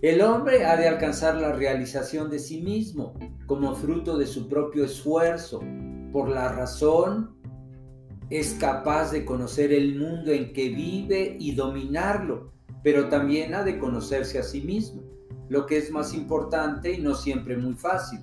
El 0.00 0.20
hombre 0.20 0.64
ha 0.64 0.76
de 0.76 0.88
alcanzar 0.88 1.36
la 1.36 1.52
realización 1.52 2.28
de 2.28 2.38
sí 2.38 2.60
mismo 2.60 3.14
como 3.46 3.74
fruto 3.74 4.18
de 4.18 4.26
su 4.26 4.48
propio 4.48 4.84
esfuerzo, 4.84 5.62
por 6.12 6.28
la 6.28 6.52
razón, 6.52 7.36
es 8.32 8.54
capaz 8.54 9.12
de 9.12 9.26
conocer 9.26 9.74
el 9.74 9.98
mundo 9.98 10.32
en 10.32 10.54
que 10.54 10.70
vive 10.70 11.36
y 11.38 11.54
dominarlo, 11.54 12.50
pero 12.82 13.10
también 13.10 13.54
ha 13.54 13.62
de 13.62 13.78
conocerse 13.78 14.38
a 14.38 14.42
sí 14.42 14.62
mismo, 14.62 15.02
lo 15.50 15.66
que 15.66 15.76
es 15.76 15.90
más 15.90 16.14
importante 16.14 16.92
y 16.92 16.98
no 17.02 17.14
siempre 17.14 17.58
muy 17.58 17.74
fácil. 17.74 18.20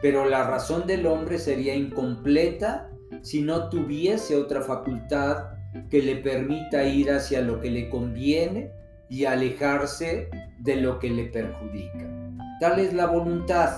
pero 0.00 0.28
la 0.28 0.48
razón 0.48 0.86
del 0.86 1.06
hombre 1.06 1.38
sería 1.38 1.74
incompleta 1.74 2.88
si 3.20 3.42
no 3.42 3.68
tuviese 3.68 4.36
otra 4.36 4.62
facultad 4.62 5.52
que 5.90 6.02
le 6.02 6.16
permita 6.16 6.84
ir 6.84 7.10
hacia 7.10 7.42
lo 7.42 7.60
que 7.60 7.70
le 7.70 7.88
conviene 7.90 8.70
y 9.08 9.24
alejarse 9.24 10.30
de 10.60 10.76
lo 10.76 10.98
que 10.98 11.10
le 11.10 11.24
perjudica. 11.26 12.10
Tal 12.60 12.78
es 12.80 12.92
la 12.92 13.06
voluntad, 13.06 13.70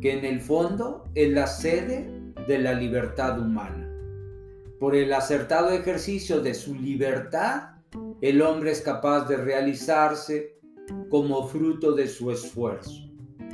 que 0.00 0.18
en 0.18 0.24
el 0.24 0.40
fondo 0.40 1.04
es 1.14 1.30
la 1.32 1.46
sede 1.46 2.10
de 2.46 2.58
la 2.58 2.74
libertad 2.74 3.38
humana. 3.38 3.81
Por 4.82 4.96
el 4.96 5.12
acertado 5.12 5.70
ejercicio 5.70 6.40
de 6.40 6.54
su 6.54 6.74
libertad, 6.74 7.76
el 8.20 8.42
hombre 8.42 8.72
es 8.72 8.80
capaz 8.80 9.28
de 9.28 9.36
realizarse 9.36 10.58
como 11.08 11.46
fruto 11.46 11.92
de 11.92 12.08
su 12.08 12.32
esfuerzo. 12.32 13.08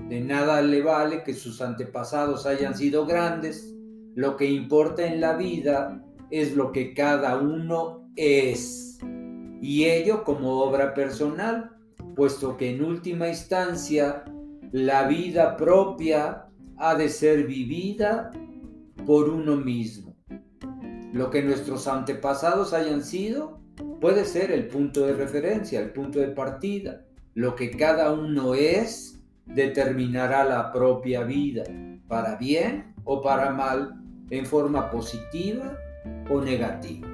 De 0.08 0.22
nada 0.22 0.62
le 0.62 0.80
vale 0.80 1.22
que 1.24 1.34
sus 1.34 1.60
antepasados 1.60 2.46
hayan 2.46 2.74
sido 2.74 3.04
grandes, 3.04 3.76
lo 4.14 4.38
que 4.38 4.46
importa 4.46 5.04
en 5.04 5.20
la 5.20 5.34
vida 5.34 6.02
es 6.30 6.56
lo 6.56 6.72
que 6.72 6.94
cada 6.94 7.36
uno 7.36 8.10
es, 8.16 8.98
y 9.60 9.84
ello 9.84 10.24
como 10.24 10.62
obra 10.62 10.94
personal, 10.94 11.76
puesto 12.16 12.56
que 12.56 12.70
en 12.70 12.82
última 12.82 13.28
instancia 13.28 14.24
la 14.72 15.06
vida 15.06 15.58
propia 15.58 16.46
ha 16.78 16.94
de 16.94 17.10
ser 17.10 17.46
vivida 17.46 18.30
por 19.04 19.28
uno 19.28 19.56
mismo. 19.56 20.07
Lo 21.12 21.30
que 21.30 21.42
nuestros 21.42 21.88
antepasados 21.88 22.72
hayan 22.72 23.02
sido 23.02 23.58
puede 24.00 24.24
ser 24.24 24.52
el 24.52 24.68
punto 24.68 25.06
de 25.06 25.14
referencia, 25.14 25.80
el 25.80 25.90
punto 25.90 26.18
de 26.18 26.28
partida. 26.28 27.04
Lo 27.34 27.54
que 27.54 27.70
cada 27.70 28.12
uno 28.12 28.54
es 28.54 29.20
determinará 29.46 30.44
la 30.44 30.72
propia 30.72 31.22
vida, 31.22 31.64
para 32.06 32.36
bien 32.36 32.94
o 33.04 33.22
para 33.22 33.50
mal, 33.50 33.94
en 34.30 34.44
forma 34.44 34.90
positiva 34.90 35.78
o 36.28 36.40
negativa. 36.40 37.08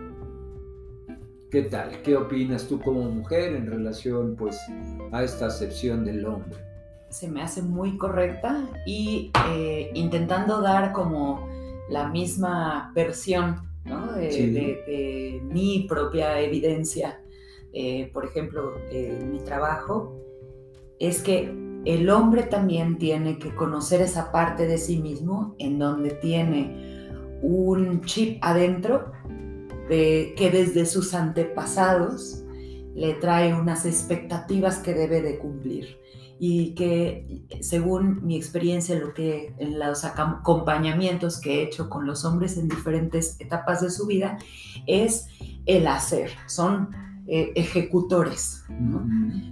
¿Qué 1.51 1.63
tal? 1.63 2.03
¿Qué 2.03 2.17
opinas 2.17 2.67
tú 2.67 2.81
como 2.81 3.03
mujer 3.03 3.55
en 3.55 3.71
relación 3.71 4.35
pues 4.35 4.59
a 5.13 5.23
esta 5.23 5.47
acepción 5.47 6.05
del 6.05 6.27
hombre? 6.27 6.59
Se 7.11 7.29
me 7.29 7.43
hace 7.43 7.63
muy 7.63 7.97
correcta 7.97 8.69
y 8.85 9.31
eh, 9.51 9.93
intentando 9.95 10.61
dar 10.61 10.93
como 10.93 11.49
la 11.89 12.09
misma 12.09 12.91
versión 12.93 13.74
de, 13.85 15.41
mi 15.45 15.87
propia 15.89 16.41
evidencia. 16.41 17.21
Eh, 17.73 18.11
por 18.13 18.25
ejemplo, 18.25 18.75
en 18.91 19.33
mi 19.33 19.41
trabajo, 19.41 20.21
es 20.99 21.23
que 21.23 21.53
el 21.85 22.09
hombre 22.09 22.45
también 22.45 22.99
tiene 22.99 23.39
que 23.39 23.55
conocer 23.55 24.01
esa 24.01 24.33
parte 24.33 24.67
de 24.67 24.79
sí 24.79 24.99
mismo 24.99 25.55
en 25.59 25.79
donde 25.79 26.11
tiene 26.11 27.11
un 27.43 28.01
chip 28.03 28.39
adentro 28.43 29.13
de, 29.89 30.35
que 30.37 30.51
desde 30.51 30.87
sus 30.87 31.13
antepasados 31.13 32.45
le 32.95 33.15
trae 33.15 33.53
unas 33.53 33.85
expectativas 33.85 34.79
que 34.79 34.95
debe 34.95 35.21
de 35.21 35.39
cumplir 35.39 35.99
y 36.39 36.75
que 36.75 37.47
según 37.61 38.25
mi 38.25 38.37
experiencia 38.37 38.99
lo 38.99 39.15
que 39.15 39.55
en 39.59 39.79
los 39.79 40.05
acompañamientos 40.05 41.41
que 41.41 41.61
he 41.61 41.63
hecho 41.63 41.89
con 41.89 42.07
los 42.07 42.25
hombres 42.25 42.59
en 42.59 42.69
diferentes 42.69 43.41
etapas 43.41 43.81
de 43.81 43.91
su 43.91 44.07
vida 44.07 44.39
es 44.87 45.29
el 45.67 45.87
hacer 45.87 46.31
son 46.47 46.91
eh, 47.27 47.53
ejecutores 47.55 48.65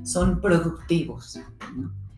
son 0.03 0.40
productivos 0.40 1.40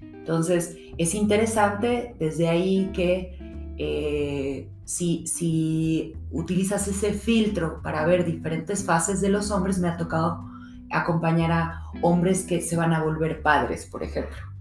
entonces 0.00 0.76
es 0.96 1.14
interesante 1.14 2.16
desde 2.18 2.48
ahí 2.48 2.90
que 2.94 3.38
eh, 3.76 4.70
si, 4.84 5.26
si 5.26 6.14
utilizas 6.30 6.88
ese 6.88 7.12
filtro 7.12 7.82
para 7.82 8.06
ver 8.06 8.24
diferentes 8.24 8.84
fases 8.84 9.20
de 9.20 9.28
los 9.28 9.50
hombres 9.50 9.78
me 9.78 9.88
ha 9.88 9.96
tocado 9.96 10.44
acompañar 10.90 11.52
a 11.52 11.82
hombres 12.02 12.44
que 12.44 12.60
se 12.60 12.76
van 12.76 12.92
a 12.92 13.02
volver 13.02 13.42
padres, 13.42 13.86
por 13.86 14.02
ejemplo. 14.02 14.53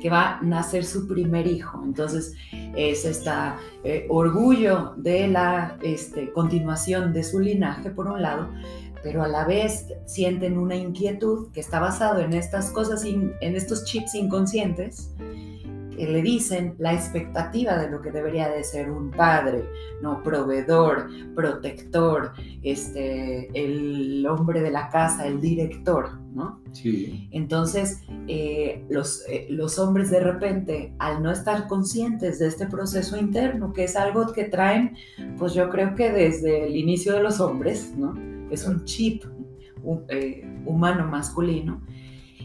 Que 0.00 0.10
va 0.10 0.38
a 0.38 0.42
nacer 0.42 0.84
su 0.84 1.06
primer 1.06 1.46
hijo. 1.46 1.82
Entonces, 1.84 2.34
es 2.76 3.04
este 3.04 3.30
orgullo 4.08 4.94
de 4.96 5.28
la 5.28 5.78
este, 5.82 6.32
continuación 6.32 7.12
de 7.12 7.24
su 7.24 7.40
linaje, 7.40 7.90
por 7.90 8.08
un 8.08 8.22
lado, 8.22 8.48
pero 9.02 9.22
a 9.22 9.28
la 9.28 9.44
vez 9.44 9.86
sienten 10.06 10.58
una 10.58 10.76
inquietud 10.76 11.50
que 11.52 11.60
está 11.60 11.80
basado 11.80 12.20
en 12.20 12.34
estas 12.34 12.70
cosas, 12.70 13.04
en 13.04 13.34
estos 13.40 13.84
chips 13.84 14.14
inconscientes, 14.14 15.14
le 16.06 16.22
dicen 16.22 16.74
la 16.78 16.92
expectativa 16.94 17.76
de 17.76 17.90
lo 17.90 18.00
que 18.00 18.10
debería 18.10 18.48
de 18.48 18.64
ser 18.64 18.90
un 18.90 19.10
padre, 19.10 19.64
¿no? 20.02 20.22
Proveedor, 20.22 21.08
protector, 21.34 22.32
este, 22.62 23.48
el 23.54 24.26
hombre 24.26 24.62
de 24.62 24.70
la 24.70 24.88
casa, 24.88 25.26
el 25.26 25.40
director, 25.40 26.18
¿no? 26.32 26.60
Sí. 26.72 27.28
Entonces, 27.32 28.02
eh, 28.28 28.84
los, 28.88 29.24
eh, 29.28 29.46
los 29.50 29.78
hombres 29.78 30.10
de 30.10 30.20
repente, 30.20 30.94
al 30.98 31.22
no 31.22 31.30
estar 31.30 31.66
conscientes 31.66 32.38
de 32.38 32.48
este 32.48 32.66
proceso 32.66 33.18
interno, 33.18 33.72
que 33.72 33.84
es 33.84 33.96
algo 33.96 34.32
que 34.32 34.44
traen, 34.44 34.96
pues 35.38 35.54
yo 35.54 35.68
creo 35.70 35.94
que 35.94 36.10
desde 36.10 36.66
el 36.66 36.76
inicio 36.76 37.12
de 37.14 37.22
los 37.22 37.40
hombres, 37.40 37.94
¿no? 37.96 38.14
Es 38.50 38.66
un 38.66 38.84
chip 38.84 39.24
eh, 40.08 40.44
humano 40.66 41.06
masculino. 41.06 41.80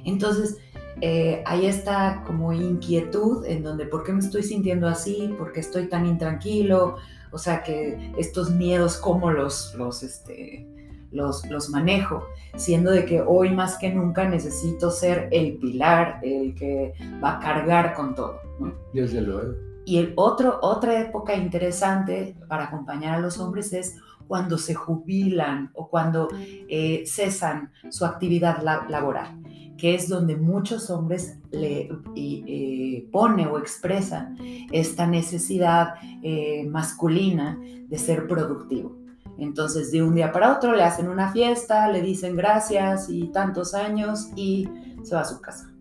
Entonces, 0.05 0.57
eh, 1.01 1.43
hay 1.45 1.65
esta 1.65 2.23
como 2.25 2.53
inquietud 2.53 3.45
en 3.45 3.63
donde, 3.63 3.85
¿por 3.85 4.03
qué 4.03 4.13
me 4.13 4.19
estoy 4.19 4.43
sintiendo 4.43 4.87
así? 4.87 5.33
¿Por 5.37 5.51
qué 5.51 5.59
estoy 5.59 5.87
tan 5.87 6.05
intranquilo? 6.05 6.95
O 7.31 7.37
sea, 7.37 7.63
que 7.63 8.13
estos 8.17 8.51
miedos, 8.51 8.97
¿cómo 8.97 9.29
los, 9.31 9.75
los, 9.75 10.03
este, 10.03 10.65
los, 11.11 11.45
los 11.49 11.69
manejo? 11.69 12.23
Siendo 12.55 12.91
de 12.91 13.05
que 13.05 13.21
hoy 13.21 13.51
más 13.51 13.77
que 13.77 13.93
nunca 13.93 14.27
necesito 14.27 14.89
ser 14.89 15.27
el 15.31 15.57
pilar, 15.57 16.19
el 16.23 16.55
que 16.55 16.93
va 17.21 17.37
a 17.37 17.39
cargar 17.39 17.93
con 17.93 18.15
todo. 18.15 18.39
¿no? 18.59 18.73
Desde 18.93 19.21
luego. 19.21 19.53
Y 19.83 19.97
el 19.97 20.13
otro, 20.15 20.59
otra 20.61 20.99
época 21.01 21.35
interesante 21.35 22.35
para 22.47 22.65
acompañar 22.65 23.15
a 23.15 23.19
los 23.19 23.37
hombres 23.37 23.73
es 23.73 23.97
cuando 24.27 24.57
se 24.57 24.73
jubilan 24.73 25.69
o 25.73 25.89
cuando 25.89 26.29
eh, 26.67 27.03
cesan 27.05 27.71
su 27.91 28.05
actividad 28.05 28.63
laboral 28.63 29.37
que 29.77 29.95
es 29.95 30.07
donde 30.07 30.35
muchos 30.35 30.89
hombres 30.89 31.39
le 31.51 31.89
eh, 32.15 33.07
pone 33.11 33.47
o 33.47 33.57
expresa 33.57 34.33
esta 34.71 35.05
necesidad 35.07 35.95
eh, 36.23 36.65
masculina 36.69 37.59
de 37.87 37.97
ser 37.97 38.27
productivo. 38.27 38.97
Entonces, 39.37 39.91
de 39.91 40.01
un 40.01 40.15
día 40.15 40.31
para 40.31 40.55
otro 40.55 40.73
le 40.75 40.83
hacen 40.83 41.09
una 41.09 41.31
fiesta, 41.31 41.91
le 41.91 42.01
dicen 42.01 42.35
gracias 42.35 43.09
y 43.09 43.27
tantos 43.27 43.73
años 43.73 44.29
y 44.35 44.67
se 45.03 45.15
va 45.15 45.21
a 45.21 45.25
su 45.25 45.41
casa. 45.41 45.71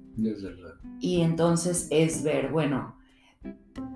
Y 1.01 1.21
entonces 1.21 1.87
es 1.91 2.23
ver, 2.23 2.51
bueno, 2.51 2.97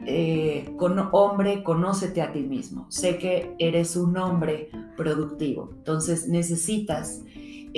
eh, 0.07 0.75
con 0.77 0.99
hombre, 1.13 1.63
conócete 1.63 2.23
a 2.23 2.33
ti 2.33 2.41
mismo. 2.41 2.87
Sé 2.91 3.19
que 3.19 3.55
eres 3.59 3.97
un 3.97 4.17
hombre 4.17 4.71
productivo. 4.97 5.71
Entonces 5.77 6.29
necesitas 6.29 7.23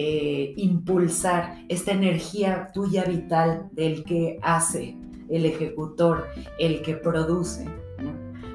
eh, 0.03 0.55
impulsar 0.57 1.59
esta 1.69 1.93
energía 1.93 2.71
tuya 2.73 3.05
vital 3.05 3.69
del 3.73 4.03
que 4.03 4.39
hace, 4.41 4.97
el 5.29 5.45
ejecutor, 5.45 6.27
el 6.59 6.81
que 6.81 6.95
produce, 6.95 7.67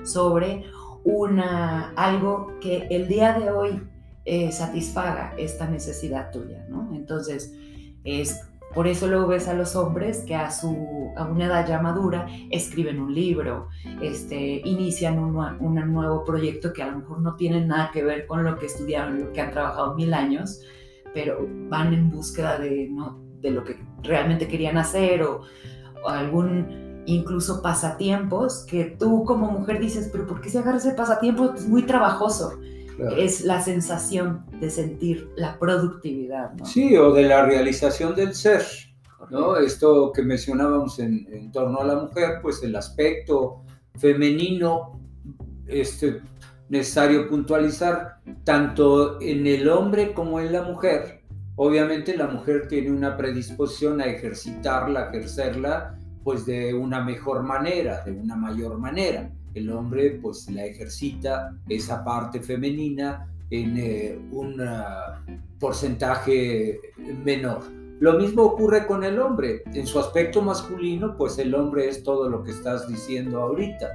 sobre 0.03 0.63
una, 1.03 1.91
algo 1.91 2.51
que 2.59 2.87
el 2.89 3.07
día 3.07 3.37
de 3.37 3.51
hoy 3.51 3.79
eh, 4.25 4.51
satisfaga 4.51 5.35
esta 5.37 5.69
necesidad 5.69 6.31
tuya. 6.31 6.65
Entonces, 6.91 7.53
es 8.03 8.41
por 8.73 8.87
eso 8.87 9.07
luego 9.07 9.27
ves 9.27 9.47
a 9.47 9.53
los 9.53 9.75
hombres 9.75 10.23
que 10.25 10.35
a, 10.35 10.49
su, 10.49 11.13
a 11.15 11.25
una 11.25 11.45
edad 11.45 11.67
ya 11.67 11.79
madura 11.79 12.27
escriben 12.49 12.99
un 12.99 13.13
libro, 13.13 13.69
este, 14.01 14.63
inician 14.65 15.19
un, 15.19 15.93
nuevo 15.93 16.25
proyecto 16.25 16.73
que 16.73 16.81
a 16.81 16.87
lo 16.87 16.97
mejor 16.97 17.21
no 17.21 17.35
tiene 17.35 17.63
nada 17.63 17.91
que 17.93 18.03
ver 18.03 18.25
con 18.25 18.43
lo 18.43 18.57
que 18.57 18.65
estudiaron, 18.65 19.19
lo 19.19 19.31
que 19.31 19.41
han 19.41 19.51
trabajado 19.51 19.93
mil 19.93 20.11
años, 20.13 20.61
pero 21.15 21.47
van 21.69 21.93
en 21.93 22.11
búsqueda 22.11 22.59
de, 22.59 22.89
¿no? 22.91 23.19
de 23.41 23.49
lo 23.49 23.63
que 23.63 23.79
realmente 24.03 24.47
querían 24.47 24.77
hacer 24.77 25.23
o, 25.23 25.41
algún 26.05 27.03
incluso 27.07 27.63
pasatiempos 27.63 28.63
que 28.69 28.95
tú 28.99 29.23
como 29.23 29.49
mujer 29.49 29.79
dices, 29.79 30.09
pero 30.11 30.27
¿por 30.27 30.39
qué 30.41 30.49
se 30.51 30.59
agarra 30.59 30.77
ese 30.77 30.91
pasatiempo? 30.91 31.53
Es 31.55 31.67
muy 31.67 31.83
trabajoso. 31.83 32.59
Es 33.17 33.41
la 33.41 33.61
sensación 33.61 34.45
de 34.59 34.69
sentir 34.69 35.29
la 35.35 35.57
productividad. 35.57 36.53
¿no? 36.53 36.65
Sí, 36.65 36.95
o 36.95 37.11
de 37.11 37.23
la 37.23 37.43
realización 37.43 38.15
del 38.15 38.35
ser. 38.35 38.63
¿no? 39.31 39.57
Esto 39.57 40.11
que 40.13 40.21
mencionábamos 40.21 40.99
en, 40.99 41.27
en, 41.31 41.51
torno 41.51 41.79
a 41.79 41.85
la 41.85 41.95
mujer, 41.95 42.39
pues 42.41 42.61
el 42.61 42.75
aspecto 42.75 43.63
femenino 43.95 44.99
este, 45.67 46.21
necesario 46.69 47.29
puntualizar 47.29 48.17
tanto 48.43 49.21
en 49.21 49.45
el 49.47 49.69
hombre 49.69 50.13
como 50.13 50.39
en 50.39 50.51
la 50.51 50.63
mujer. 50.63 51.21
Obviamente 51.55 52.17
la 52.17 52.27
mujer 52.27 52.67
tiene 52.67 52.91
una 52.91 53.15
predisposición 53.15 54.01
a 54.01 54.05
ejercitarla, 54.05 55.01
a 55.01 55.09
ejercerla 55.09 55.97
pues 56.23 56.45
de 56.45 56.73
una 56.73 57.03
mejor 57.03 57.43
manera, 57.43 58.03
de 58.03 58.11
una 58.11 58.35
mayor 58.35 58.77
manera. 58.77 59.29
El 59.53 59.69
hombre 59.71 60.19
pues 60.21 60.49
la 60.49 60.65
ejercita 60.65 61.55
esa 61.69 62.03
parte 62.03 62.41
femenina 62.41 63.27
en 63.51 63.77
eh, 63.77 64.19
un 64.31 64.59
ah, 64.59 65.23
porcentaje 65.59 66.79
menor. 67.23 67.63
Lo 67.99 68.13
mismo 68.13 68.43
ocurre 68.43 68.85
con 68.85 69.03
el 69.03 69.19
hombre. 69.19 69.63
En 69.73 69.87
su 69.87 69.99
aspecto 69.99 70.41
masculino, 70.41 71.15
pues 71.15 71.37
el 71.37 71.55
hombre 71.55 71.87
es 71.87 72.03
todo 72.03 72.29
lo 72.29 72.43
que 72.43 72.51
estás 72.51 72.87
diciendo 72.89 73.41
ahorita, 73.41 73.89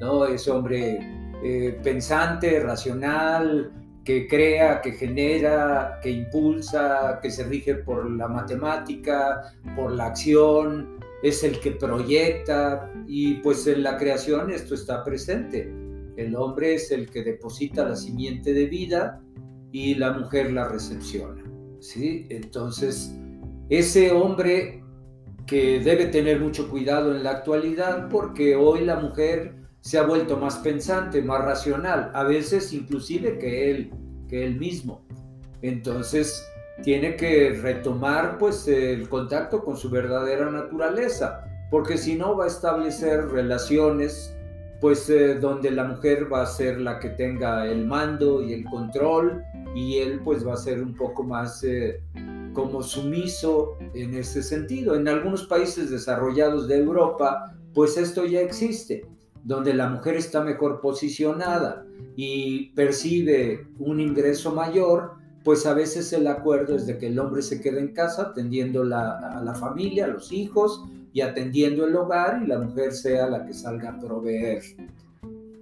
¿no? 0.00 0.24
Es 0.24 0.48
hombre 0.48 0.98
eh, 1.44 1.78
pensante, 1.82 2.60
racional, 2.60 3.72
que 4.04 4.26
crea, 4.26 4.80
que 4.80 4.92
genera, 4.92 6.00
que 6.02 6.10
impulsa, 6.10 7.20
que 7.22 7.30
se 7.30 7.44
rige 7.44 7.76
por 7.76 8.10
la 8.10 8.28
matemática, 8.28 9.52
por 9.76 9.92
la 9.92 10.06
acción, 10.06 10.98
es 11.22 11.44
el 11.44 11.60
que 11.60 11.72
proyecta 11.72 12.92
y 13.06 13.34
pues 13.34 13.66
en 13.66 13.82
la 13.84 13.96
creación 13.96 14.50
esto 14.50 14.74
está 14.74 15.04
presente. 15.04 15.72
El 16.16 16.34
hombre 16.36 16.74
es 16.74 16.90
el 16.90 17.08
que 17.08 17.22
deposita 17.22 17.88
la 17.88 17.96
simiente 17.96 18.52
de 18.52 18.66
vida 18.66 19.20
y 19.70 19.94
la 19.94 20.12
mujer 20.12 20.52
la 20.52 20.68
recepciona. 20.68 21.42
¿sí? 21.80 22.26
Entonces, 22.28 23.14
ese 23.68 24.10
hombre 24.10 24.82
que 25.46 25.80
debe 25.80 26.06
tener 26.06 26.40
mucho 26.40 26.68
cuidado 26.68 27.14
en 27.14 27.22
la 27.22 27.30
actualidad 27.30 28.08
porque 28.08 28.56
hoy 28.56 28.84
la 28.84 28.96
mujer 28.96 29.61
se 29.82 29.98
ha 29.98 30.04
vuelto 30.04 30.36
más 30.36 30.56
pensante, 30.58 31.20
más 31.22 31.44
racional, 31.44 32.10
a 32.14 32.22
veces 32.24 32.72
inclusive 32.72 33.38
que 33.38 33.70
él, 33.70 33.90
que 34.28 34.46
él 34.46 34.58
mismo. 34.58 35.04
Entonces, 35.60 36.44
tiene 36.82 37.16
que 37.16 37.50
retomar 37.50 38.38
pues 38.38 38.66
el 38.68 39.08
contacto 39.08 39.62
con 39.64 39.76
su 39.76 39.90
verdadera 39.90 40.50
naturaleza, 40.50 41.44
porque 41.70 41.98
si 41.98 42.14
no 42.14 42.36
va 42.36 42.44
a 42.44 42.48
establecer 42.48 43.28
relaciones 43.28 44.34
pues 44.80 45.08
eh, 45.10 45.36
donde 45.36 45.70
la 45.70 45.84
mujer 45.84 46.30
va 46.30 46.42
a 46.42 46.46
ser 46.46 46.80
la 46.80 46.98
que 46.98 47.10
tenga 47.10 47.66
el 47.66 47.86
mando 47.86 48.42
y 48.42 48.52
el 48.52 48.64
control 48.64 49.40
y 49.76 49.98
él 49.98 50.20
pues 50.24 50.44
va 50.44 50.54
a 50.54 50.56
ser 50.56 50.82
un 50.82 50.96
poco 50.96 51.22
más 51.22 51.62
eh, 51.62 52.02
como 52.52 52.82
sumiso 52.82 53.78
en 53.94 54.14
ese 54.14 54.42
sentido. 54.42 54.96
En 54.96 55.06
algunos 55.06 55.44
países 55.44 55.90
desarrollados 55.90 56.66
de 56.66 56.78
Europa 56.78 57.54
pues 57.72 57.96
esto 57.96 58.26
ya 58.26 58.40
existe, 58.40 59.06
donde 59.44 59.74
la 59.74 59.88
mujer 59.88 60.16
está 60.16 60.42
mejor 60.42 60.80
posicionada 60.80 61.84
y 62.16 62.70
percibe 62.70 63.66
un 63.78 64.00
ingreso 64.00 64.54
mayor, 64.54 65.12
pues 65.44 65.66
a 65.66 65.74
veces 65.74 66.12
el 66.12 66.26
acuerdo 66.26 66.76
es 66.76 66.86
de 66.86 66.98
que 66.98 67.08
el 67.08 67.18
hombre 67.18 67.42
se 67.42 67.60
quede 67.60 67.80
en 67.80 67.92
casa 67.92 68.22
atendiendo 68.22 68.82
a 68.82 69.42
la 69.42 69.54
familia, 69.54 70.04
a 70.04 70.08
los 70.08 70.30
hijos 70.32 70.84
y 71.12 71.20
atendiendo 71.20 71.86
el 71.86 71.94
hogar 71.94 72.42
y 72.42 72.46
la 72.46 72.58
mujer 72.58 72.92
sea 72.92 73.28
la 73.28 73.44
que 73.44 73.52
salga 73.52 73.90
a 73.90 73.98
proveer. 73.98 74.62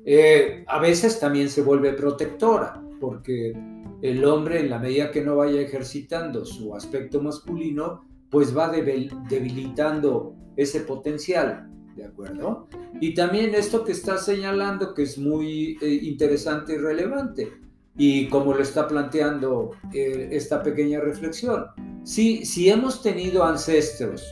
Eh, 0.04 0.64
a 0.66 0.78
veces 0.78 1.18
también 1.20 1.48
se 1.48 1.62
vuelve 1.62 1.92
protectora, 1.92 2.80
porque 3.00 3.54
el 4.02 4.24
hombre 4.24 4.60
en 4.60 4.70
la 4.70 4.78
medida 4.78 5.10
que 5.10 5.22
no 5.22 5.36
vaya 5.36 5.60
ejercitando 5.60 6.44
su 6.44 6.74
aspecto 6.74 7.20
masculino, 7.20 8.04
pues 8.30 8.56
va 8.56 8.70
debilitando 8.70 10.34
ese 10.56 10.80
potencial, 10.80 11.68
¿de 11.96 12.04
acuerdo? 12.04 12.68
Y 13.00 13.14
también 13.14 13.54
esto 13.54 13.84
que 13.84 13.92
está 13.92 14.18
señalando 14.18 14.94
que 14.94 15.02
es 15.02 15.18
muy 15.18 15.78
eh, 15.80 16.00
interesante 16.02 16.74
y 16.74 16.78
relevante, 16.78 17.52
y 17.96 18.28
como 18.28 18.54
lo 18.54 18.62
está 18.62 18.86
planteando 18.88 19.72
eh, 19.92 20.28
esta 20.32 20.62
pequeña 20.62 21.00
reflexión. 21.00 21.66
Si, 22.04 22.68
hemos 22.68 23.02
tenido 23.02 23.44
ancestros 23.44 24.24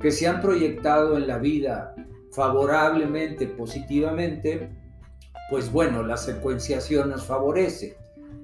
que 0.00 0.10
se 0.10 0.26
han 0.26 0.40
proyectado 0.40 1.16
en 1.16 1.26
la 1.26 1.38
vida 1.38 1.94
favorablemente, 2.30 3.46
positivamente, 3.46 4.70
pues 5.50 5.72
bueno, 5.72 6.02
la 6.02 6.16
secuenciación 6.16 7.10
nos 7.10 7.24
favorece. 7.24 7.96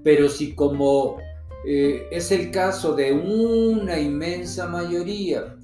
Pero 0.02 0.28
si 0.28 0.54
como 0.54 1.18
eh, 1.64 2.08
es 2.10 2.32
el 2.32 2.50
caso 2.50 2.94
de 2.94 3.12
una 3.12 4.00
inmensa 4.00 4.66
mayoría 4.66 5.56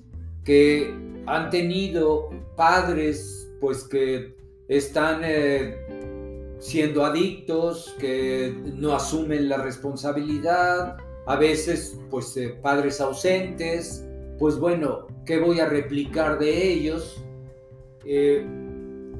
que 0.45 0.95
han 1.29 1.51
tenido 1.51 2.31
padres 2.57 3.51
pues 3.61 3.85
que 3.85 4.35
están 4.69 5.21
eh, 5.25 5.77
siendo 6.59 7.05
adictos, 7.05 7.95
que 7.99 8.55
no 8.77 8.95
asumen 8.95 9.49
la 9.49 9.59
responsabilidad, 9.59 10.97
a 11.27 11.37
veces 11.37 11.99
pues 12.11 12.37
eh, 12.37 12.59
padres 12.63 13.01
ausentes, 13.01 14.07
pues 14.39 14.59
bueno, 14.59 15.07
¿qué 15.27 15.39
voy 15.39 15.61
a 15.61 15.67
replicar 15.67 16.39
de 16.39 16.73
ellos? 16.73 17.23
Eh, 18.05 18.47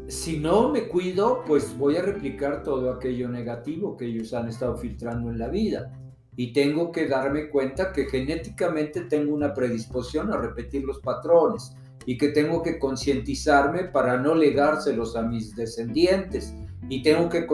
si 0.07 0.39
no 0.39 0.71
me 0.71 0.89
cuido, 0.89 1.43
pues 1.47 1.77
voy 1.77 1.97
a 1.97 2.03
replicar 2.03 2.63
todo 2.63 2.91
aquello 2.91 3.29
negativo 3.29 3.97
que 3.97 4.07
ellos 4.07 4.33
han 4.33 4.49
estado 4.49 4.77
filtrando 4.79 5.31
en 5.31 5.39
la 5.39 5.49
vida. 5.49 5.93
Y 6.37 6.53
tengo 6.53 6.93
que 6.93 7.09
darme 7.09 7.51
cuenta 7.51 7.93
que 7.93 8.07
genéticamente 8.07 9.03
tengo 9.03 9.35
una 9.35 9.53
predisposición 9.53 10.33
a 10.33 10.37
repetir 10.37 10.85
los 10.85 11.01
patrones 11.01 11.77
y 12.09 12.17
que 12.17 12.29
tengo 12.29 12.63
que 12.63 12.79
concientizarme 12.79 13.85
para 13.85 14.17
no 14.17 14.35
legárselos 14.35 15.15
a 15.15 15.21
mis 15.21 15.55
descendientes. 15.55 16.55
Y 16.89 17.03
tengo 17.03 17.29
que 17.29 17.47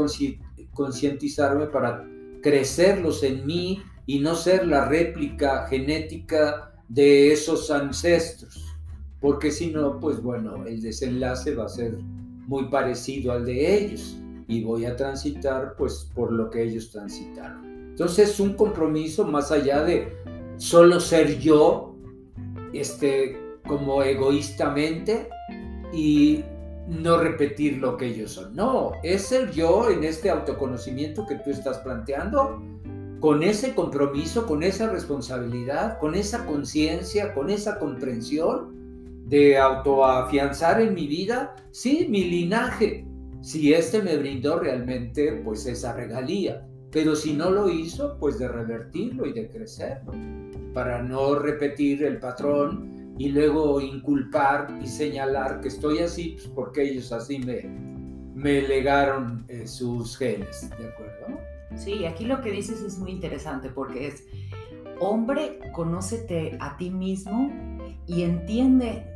concientizarme 0.72 1.66
para 1.66 2.07
crecerlos 2.40 3.24
en 3.24 3.44
mí 3.44 3.82
y 4.07 4.20
no 4.20 4.36
ser 4.36 4.64
la 4.68 4.84
réplica 4.84 5.66
genética 5.66 6.72
de 6.88 7.32
esos 7.32 7.68
ancestros, 7.72 8.76
porque 9.20 9.50
si 9.50 9.72
no, 9.72 9.98
pues 9.98 10.22
bueno, 10.22 10.64
el 10.66 10.80
desenlace 10.80 11.57
va 11.57 11.64
a 11.64 11.68
ser 11.68 11.98
muy 12.46 12.68
parecido 12.68 13.32
al 13.32 13.46
de 13.46 13.76
ellos. 13.76 14.16
Y 14.46 14.62
voy 14.62 14.84
a 14.84 14.94
transitar 14.94 15.74
pues 15.76 16.09
por 16.14 16.30
lo 16.30 16.48
que 16.48 16.62
ellos 16.62 16.92
transitaron. 16.92 17.88
Entonces 17.90 18.30
es 18.30 18.38
un 18.38 18.55
compromiso 18.55 19.26
más 19.26 19.50
allá 19.50 19.82
de 19.82 20.12
solo 20.59 21.00
ser 21.00 21.40
yo, 21.40 21.96
este, 22.72 23.43
como 23.66 24.02
egoístamente 24.02 25.28
y 25.92 26.44
no 26.88 27.18
repetir 27.18 27.78
lo 27.78 27.96
que 27.96 28.06
ellos 28.06 28.32
son. 28.32 28.54
No, 28.54 28.92
es 29.02 29.22
ser 29.22 29.50
yo 29.52 29.90
en 29.90 30.04
este 30.04 30.30
autoconocimiento 30.30 31.26
que 31.26 31.36
tú 31.36 31.50
estás 31.50 31.78
planteando, 31.78 32.62
con 33.20 33.42
ese 33.42 33.74
compromiso, 33.74 34.46
con 34.46 34.62
esa 34.62 34.90
responsabilidad, 34.90 35.98
con 35.98 36.14
esa 36.14 36.44
conciencia, 36.44 37.32
con 37.32 37.48
esa 37.48 37.78
comprensión 37.78 38.74
de 39.26 39.56
autoafianzar 39.56 40.82
en 40.82 40.92
mi 40.92 41.06
vida, 41.06 41.56
sí, 41.70 42.06
mi 42.10 42.24
linaje, 42.24 43.06
si 43.40 43.72
este 43.72 44.02
me 44.02 44.18
brindó 44.18 44.58
realmente 44.58 45.40
pues 45.44 45.64
esa 45.64 45.94
regalía, 45.94 46.66
pero 46.90 47.16
si 47.16 47.32
no 47.32 47.50
lo 47.50 47.70
hizo, 47.70 48.18
pues 48.18 48.38
de 48.38 48.46
revertirlo 48.46 49.26
y 49.26 49.32
de 49.32 49.48
crecerlo, 49.48 50.12
para 50.74 51.02
no 51.02 51.36
repetir 51.36 52.04
el 52.04 52.18
patrón 52.18 52.93
y 53.18 53.28
luego 53.28 53.80
inculpar 53.80 54.78
y 54.82 54.86
señalar 54.86 55.60
que 55.60 55.68
estoy 55.68 55.98
así 56.00 56.36
pues, 56.36 56.48
porque 56.48 56.82
ellos 56.82 57.12
así 57.12 57.38
me, 57.38 57.62
me 58.34 58.62
legaron 58.62 59.44
eh, 59.48 59.66
sus 59.66 60.16
genes, 60.16 60.68
¿de 60.70 60.88
acuerdo? 60.88 61.38
Sí, 61.76 62.04
aquí 62.04 62.24
lo 62.24 62.40
que 62.40 62.50
dices 62.50 62.80
es 62.80 62.98
muy 62.98 63.10
interesante 63.10 63.68
porque 63.68 64.08
es, 64.08 64.24
hombre, 65.00 65.58
conócete 65.72 66.56
a 66.60 66.76
ti 66.76 66.90
mismo 66.90 67.50
y 68.06 68.22
entiende 68.22 69.06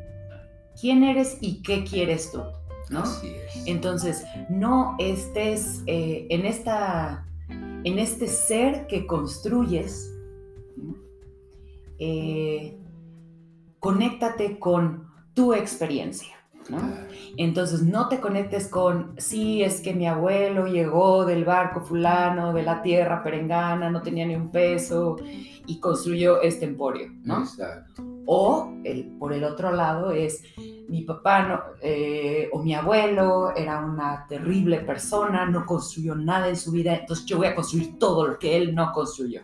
quién 0.80 1.03
eres 1.03 1.38
y 1.40 1.62
qué 1.62 1.84
quieres 1.84 2.30
tú, 2.32 2.42
¿no? 2.90 3.01
Así 3.01 3.28
es. 3.28 3.66
Entonces, 3.66 4.24
no 4.49 4.96
estés 4.99 5.82
eh, 5.86 6.26
en, 6.30 6.46
esta, 6.46 7.26
en 7.49 7.99
este 7.99 8.26
ser 8.26 8.86
que 8.86 9.07
construyes, 9.07 10.14
eh, 11.99 12.78
conéctate 13.81 14.59
con 14.59 15.09
tu 15.35 15.55
experiencia. 15.55 16.35
¿no? 16.68 16.79
Entonces 17.37 17.83
no 17.83 18.09
te 18.09 18.20
conectes 18.20 18.68
con, 18.68 19.14
sí, 19.16 19.62
es 19.62 19.81
que 19.81 19.95
mi 19.95 20.07
abuelo 20.07 20.66
llegó 20.66 21.24
del 21.24 21.45
barco 21.45 21.81
fulano, 21.81 22.53
de 22.53 22.62
la 22.62 22.83
tierra 22.83 23.22
perengana, 23.22 23.91
no 23.91 24.03
tenía 24.03 24.26
ni 24.26 24.35
un 24.35 24.51
peso 24.51 25.16
y 25.66 25.81
construyó 25.81 26.43
este 26.43 26.66
emporio, 26.66 27.11
¿no? 27.22 27.41
Exacto. 27.41 28.03
O 28.26 28.74
el, 28.85 29.07
por 29.18 29.33
el 29.33 29.45
otro 29.45 29.72
lado 29.72 30.11
es, 30.11 30.43
mi 30.89 31.03
papá 31.03 31.74
eh, 31.81 32.49
o 32.53 32.62
mi 32.62 32.74
abuelo 32.74 33.55
era 33.55 33.85
una 33.85 34.26
terrible 34.29 34.81
persona, 34.81 35.47
no 35.47 35.64
construyó 35.64 36.14
nada 36.14 36.49
en 36.49 36.57
su 36.57 36.72
vida, 36.72 36.95
entonces 36.95 37.24
yo 37.26 37.39
voy 37.39 37.47
a 37.47 37.55
construir 37.55 37.99
todo 37.99 38.26
lo 38.26 38.39
que 38.39 38.57
él 38.57 38.74
no 38.74 38.93
construyó. 38.93 39.43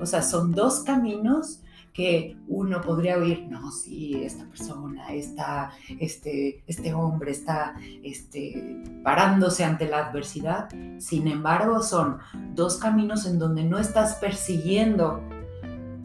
O 0.00 0.06
sea, 0.06 0.22
son 0.22 0.52
dos 0.52 0.80
caminos 0.80 1.62
que 1.98 2.36
uno 2.46 2.80
podría 2.80 3.18
oír, 3.18 3.48
no, 3.50 3.72
sí, 3.72 4.22
esta 4.22 4.44
persona, 4.44 5.12
esta, 5.12 5.72
este, 5.98 6.62
este 6.68 6.94
hombre 6.94 7.32
está 7.32 7.74
este, 8.04 8.84
parándose 9.02 9.64
ante 9.64 9.88
la 9.88 10.06
adversidad. 10.06 10.68
Sin 10.98 11.26
embargo, 11.26 11.82
son 11.82 12.18
dos 12.54 12.76
caminos 12.76 13.26
en 13.26 13.40
donde 13.40 13.64
no 13.64 13.80
estás 13.80 14.14
persiguiendo 14.14 15.20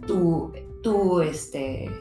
tu, 0.08 0.52
tu, 0.82 1.22
este, 1.22 1.92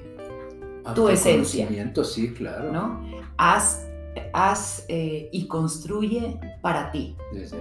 tu 0.95 1.11
esencia. 1.11 1.69
sí, 2.03 2.33
claro. 2.33 2.73
¿no? 2.73 2.99
Haz, 3.37 3.87
haz 4.33 4.87
eh, 4.89 5.29
y 5.33 5.47
construye 5.49 6.41
para 6.63 6.91
ti. 6.93 7.15
Desde 7.35 7.59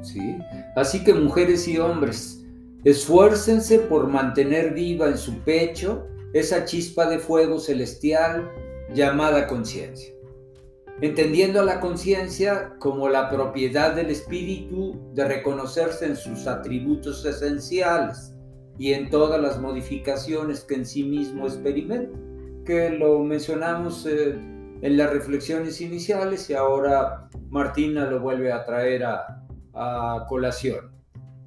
sí. 0.00 0.38
Así 0.74 1.04
que 1.04 1.12
mujeres 1.12 1.68
y 1.68 1.78
hombres, 1.78 2.39
esfuércense 2.84 3.78
por 3.78 4.08
mantener 4.08 4.74
viva 4.74 5.08
en 5.08 5.18
su 5.18 5.38
pecho 5.40 6.06
esa 6.32 6.64
chispa 6.64 7.08
de 7.08 7.18
fuego 7.18 7.58
celestial 7.58 8.50
llamada 8.94 9.46
conciencia. 9.46 10.14
Entendiendo 11.00 11.60
a 11.60 11.64
la 11.64 11.80
conciencia 11.80 12.74
como 12.78 13.08
la 13.08 13.30
propiedad 13.30 13.94
del 13.94 14.10
espíritu 14.10 15.00
de 15.14 15.26
reconocerse 15.26 16.06
en 16.06 16.16
sus 16.16 16.46
atributos 16.46 17.24
esenciales 17.24 18.34
y 18.78 18.92
en 18.92 19.08
todas 19.08 19.40
las 19.40 19.58
modificaciones 19.60 20.64
que 20.64 20.74
en 20.74 20.86
sí 20.86 21.04
mismo 21.04 21.46
experimenta 21.46 22.18
que 22.64 22.90
lo 22.90 23.18
mencionamos 23.20 24.06
eh, 24.06 24.38
en 24.82 24.96
las 24.96 25.10
reflexiones 25.10 25.80
iniciales 25.80 26.48
y 26.50 26.54
ahora 26.54 27.28
Martina 27.48 28.08
lo 28.10 28.20
vuelve 28.20 28.52
a 28.52 28.64
traer 28.64 29.04
a, 29.04 29.36
colación. 30.28 30.89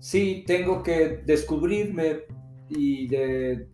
Sí, 0.03 0.43
tengo 0.45 0.83
que 0.83 1.21
descubrirme 1.25 2.23
y 2.67 3.07
eh, 3.15 3.65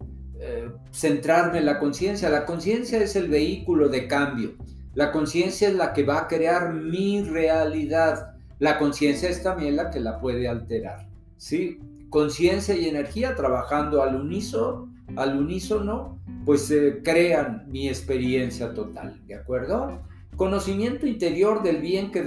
centrarme 0.92 1.58
en 1.58 1.66
la 1.66 1.80
conciencia. 1.80 2.30
La 2.30 2.46
conciencia 2.46 3.02
es 3.02 3.16
el 3.16 3.30
vehículo 3.30 3.90
de 3.90 4.06
cambio. 4.06 4.54
La 4.94 5.12
conciencia 5.12 5.70
es 5.70 5.74
la 5.74 5.92
que 5.92 6.04
va 6.04 6.20
a 6.20 6.28
crear 6.28 6.72
mi 6.72 7.24
realidad. 7.24 8.36
La 8.60 8.78
conciencia 8.78 9.28
es 9.28 9.42
también 9.42 9.76
la 9.76 9.90
que 9.90 10.02
la 10.02 10.20
puede 10.20 10.48
alterar. 10.48 11.10
¿sí? 11.38 11.80
Conciencia 12.12 12.76
y 12.76 12.88
energía 12.88 13.34
trabajando 13.34 14.04
al 14.04 14.16
unísono, 14.16 14.94
al 15.16 15.36
unísono 15.36 16.20
pues 16.46 16.70
eh, 16.70 17.02
crean 17.04 17.66
mi 17.70 17.90
experiencia 17.90 18.76
total, 18.76 19.20
¿de 19.26 19.34
acuerdo? 19.34 20.04
Conocimiento 20.40 21.06
interior 21.06 21.64
del 21.64 21.82
bien 21.82 22.12
que, 22.12 22.24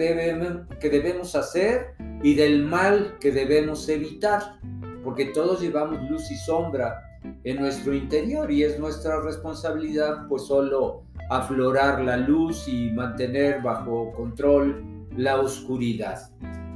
que 0.78 0.90
debemos 0.90 1.34
hacer 1.34 1.94
y 2.22 2.34
del 2.34 2.62
mal 2.62 3.16
que 3.18 3.32
debemos 3.32 3.88
evitar, 3.88 4.58
porque 5.02 5.24
todos 5.24 5.62
llevamos 5.62 6.10
luz 6.10 6.30
y 6.30 6.36
sombra 6.36 7.00
en 7.44 7.58
nuestro 7.58 7.94
interior 7.94 8.50
y 8.50 8.64
es 8.64 8.78
nuestra 8.78 9.22
responsabilidad 9.22 10.28
pues 10.28 10.42
solo 10.42 11.04
aflorar 11.30 12.02
la 12.02 12.18
luz 12.18 12.68
y 12.68 12.90
mantener 12.90 13.62
bajo 13.62 14.12
control 14.12 14.84
la 15.16 15.40
oscuridad. 15.40 16.30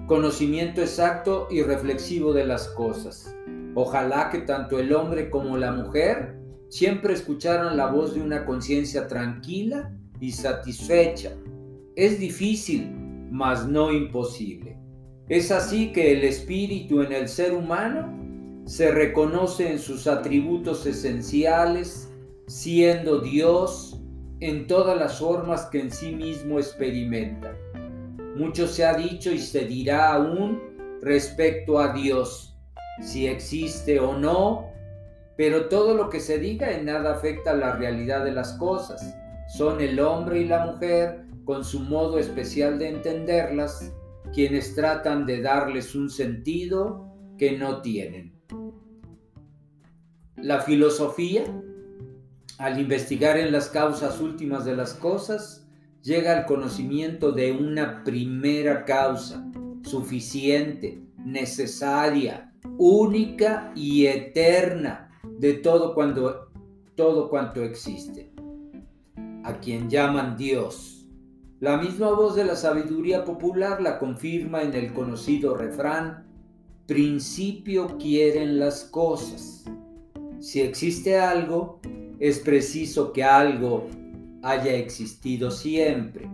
Conocimiento 0.06 0.80
exacto 0.80 1.48
y 1.50 1.60
reflexivo 1.60 2.32
de 2.32 2.46
las 2.46 2.66
cosas. 2.68 3.36
Ojalá 3.74 4.30
que 4.30 4.38
tanto 4.38 4.78
el 4.78 4.90
hombre 4.94 5.28
como 5.28 5.58
la 5.58 5.70
mujer 5.70 6.34
siempre 6.70 7.12
escucharon 7.12 7.76
la 7.76 7.88
voz 7.88 8.14
de 8.14 8.22
una 8.22 8.46
conciencia 8.46 9.06
tranquila 9.06 9.92
y 10.20 10.32
satisfecha. 10.32 11.32
Es 11.94 12.18
difícil, 12.18 12.90
mas 13.30 13.66
no 13.68 13.92
imposible. 13.92 14.76
Es 15.28 15.50
así 15.50 15.92
que 15.92 16.12
el 16.12 16.24
espíritu 16.24 17.02
en 17.02 17.12
el 17.12 17.28
ser 17.28 17.52
humano 17.52 18.12
se 18.64 18.90
reconoce 18.90 19.70
en 19.70 19.78
sus 19.78 20.06
atributos 20.06 20.86
esenciales, 20.86 22.12
siendo 22.46 23.20
Dios 23.20 24.00
en 24.40 24.66
todas 24.66 24.98
las 24.98 25.18
formas 25.18 25.66
que 25.66 25.80
en 25.80 25.90
sí 25.90 26.12
mismo 26.12 26.58
experimenta. 26.58 27.56
Mucho 28.36 28.66
se 28.66 28.84
ha 28.84 28.94
dicho 28.94 29.32
y 29.32 29.38
se 29.38 29.64
dirá 29.64 30.12
aún 30.12 30.60
respecto 31.00 31.78
a 31.78 31.92
Dios, 31.92 32.56
si 33.00 33.26
existe 33.26 33.98
o 33.98 34.18
no, 34.18 34.70
pero 35.36 35.68
todo 35.68 35.94
lo 35.94 36.08
que 36.08 36.20
se 36.20 36.38
diga 36.38 36.70
en 36.70 36.86
nada 36.86 37.12
afecta 37.12 37.52
a 37.52 37.56
la 37.56 37.76
realidad 37.76 38.24
de 38.24 38.32
las 38.32 38.52
cosas. 38.54 39.14
Son 39.48 39.80
el 39.80 40.00
hombre 40.00 40.40
y 40.40 40.44
la 40.46 40.66
mujer, 40.66 41.26
con 41.44 41.64
su 41.64 41.80
modo 41.80 42.18
especial 42.18 42.78
de 42.78 42.88
entenderlas, 42.88 43.92
quienes 44.34 44.74
tratan 44.74 45.26
de 45.26 45.40
darles 45.40 45.94
un 45.94 46.10
sentido 46.10 47.06
que 47.38 47.56
no 47.56 47.80
tienen. 47.82 48.34
La 50.36 50.60
filosofía, 50.60 51.44
al 52.58 52.80
investigar 52.80 53.38
en 53.38 53.52
las 53.52 53.68
causas 53.68 54.20
últimas 54.20 54.64
de 54.64 54.76
las 54.76 54.94
cosas, 54.94 55.66
llega 56.02 56.36
al 56.36 56.46
conocimiento 56.46 57.32
de 57.32 57.52
una 57.52 58.04
primera 58.04 58.84
causa, 58.84 59.44
suficiente, 59.82 61.00
necesaria, 61.18 62.52
única 62.78 63.72
y 63.74 64.06
eterna 64.06 65.10
de 65.38 65.54
todo, 65.54 65.94
todo 66.94 67.28
cuanto 67.28 67.62
existe, 67.62 68.32
a 69.46 69.60
quien 69.60 69.88
llaman 69.88 70.36
Dios. 70.36 71.06
La 71.60 71.76
misma 71.76 72.10
voz 72.10 72.34
de 72.34 72.44
la 72.44 72.56
sabiduría 72.56 73.24
popular 73.24 73.80
la 73.80 74.00
confirma 74.00 74.62
en 74.62 74.74
el 74.74 74.92
conocido 74.92 75.56
refrán, 75.56 76.26
principio 76.86 77.96
quieren 77.96 78.58
las 78.58 78.82
cosas. 78.84 79.64
Si 80.40 80.60
existe 80.60 81.16
algo, 81.16 81.80
es 82.18 82.40
preciso 82.40 83.12
que 83.12 83.22
algo 83.22 83.86
haya 84.42 84.74
existido 84.74 85.52
siempre. 85.52 86.28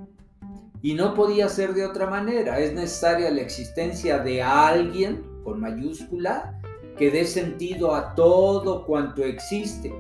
Y 0.81 0.95
no 0.95 1.13
podía 1.13 1.51
ser 1.51 1.75
de 1.75 1.85
otra 1.85 2.09
manera. 2.09 2.61
Es 2.61 2.73
necesaria 2.73 3.31
la 3.31 3.43
existencia 3.43 4.21
de 4.21 4.43
alguien, 4.43 5.23
con 5.45 5.61
mayúscula, 5.61 6.59
que 6.97 7.11
dé 7.11 7.27
sentido 7.27 7.95
a 7.95 8.15
todo 8.15 8.87
cuanto 8.87 9.23
existe. 9.23 9.93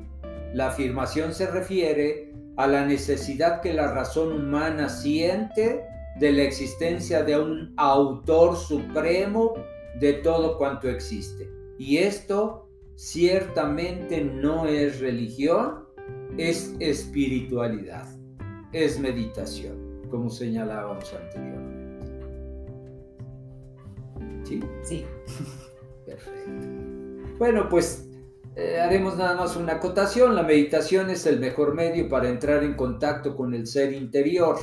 La 0.55 0.69
afirmación 0.69 1.35
se 1.35 1.47
refiere 1.47 2.32
a 2.57 2.67
la 2.67 2.87
necesidad 2.87 3.61
que 3.61 3.73
la 3.73 3.93
razón 3.93 4.33
humana 4.33 4.89
siente 4.89 5.85
de 6.19 6.33
la 6.33 6.43
existencia 6.43 7.23
de 7.23 7.39
un 7.39 7.73
autor 7.77 8.57
supremo 8.57 9.55
de 9.99 10.15
todo 10.15 10.59
cuanto 10.59 10.89
existe. 10.89 11.51
Y 11.79 11.99
esto 11.99 12.69
ciertamente 12.97 14.23
no 14.23 14.67
es 14.67 15.01
religión, 15.01 15.85
es 16.37 16.75
espiritualidad, 16.79 18.07
es 18.73 18.99
meditación, 19.01 20.03
como 20.11 20.29
señalábamos 20.31 21.13
anteriormente. 21.13 21.83
¿Sí? 24.45 24.61
Sí. 24.83 25.07
Perfecto. 26.07 26.69
Bueno, 27.39 27.69
pues 27.69 28.12
eh, 28.55 28.81
haremos 28.81 29.17
nada 29.17 29.35
más 29.35 29.57
una 29.57 29.75
acotación. 29.75 30.35
La 30.35 30.43
meditación 30.43 31.11
es 31.11 31.27
el 31.27 31.41
mejor 31.41 31.75
medio 31.75 32.09
para 32.09 32.29
entrar 32.29 32.63
en 32.63 32.75
contacto 32.75 33.35
con 33.35 33.55
el 33.55 33.67
ser 33.67 33.93
interior, 33.93 34.57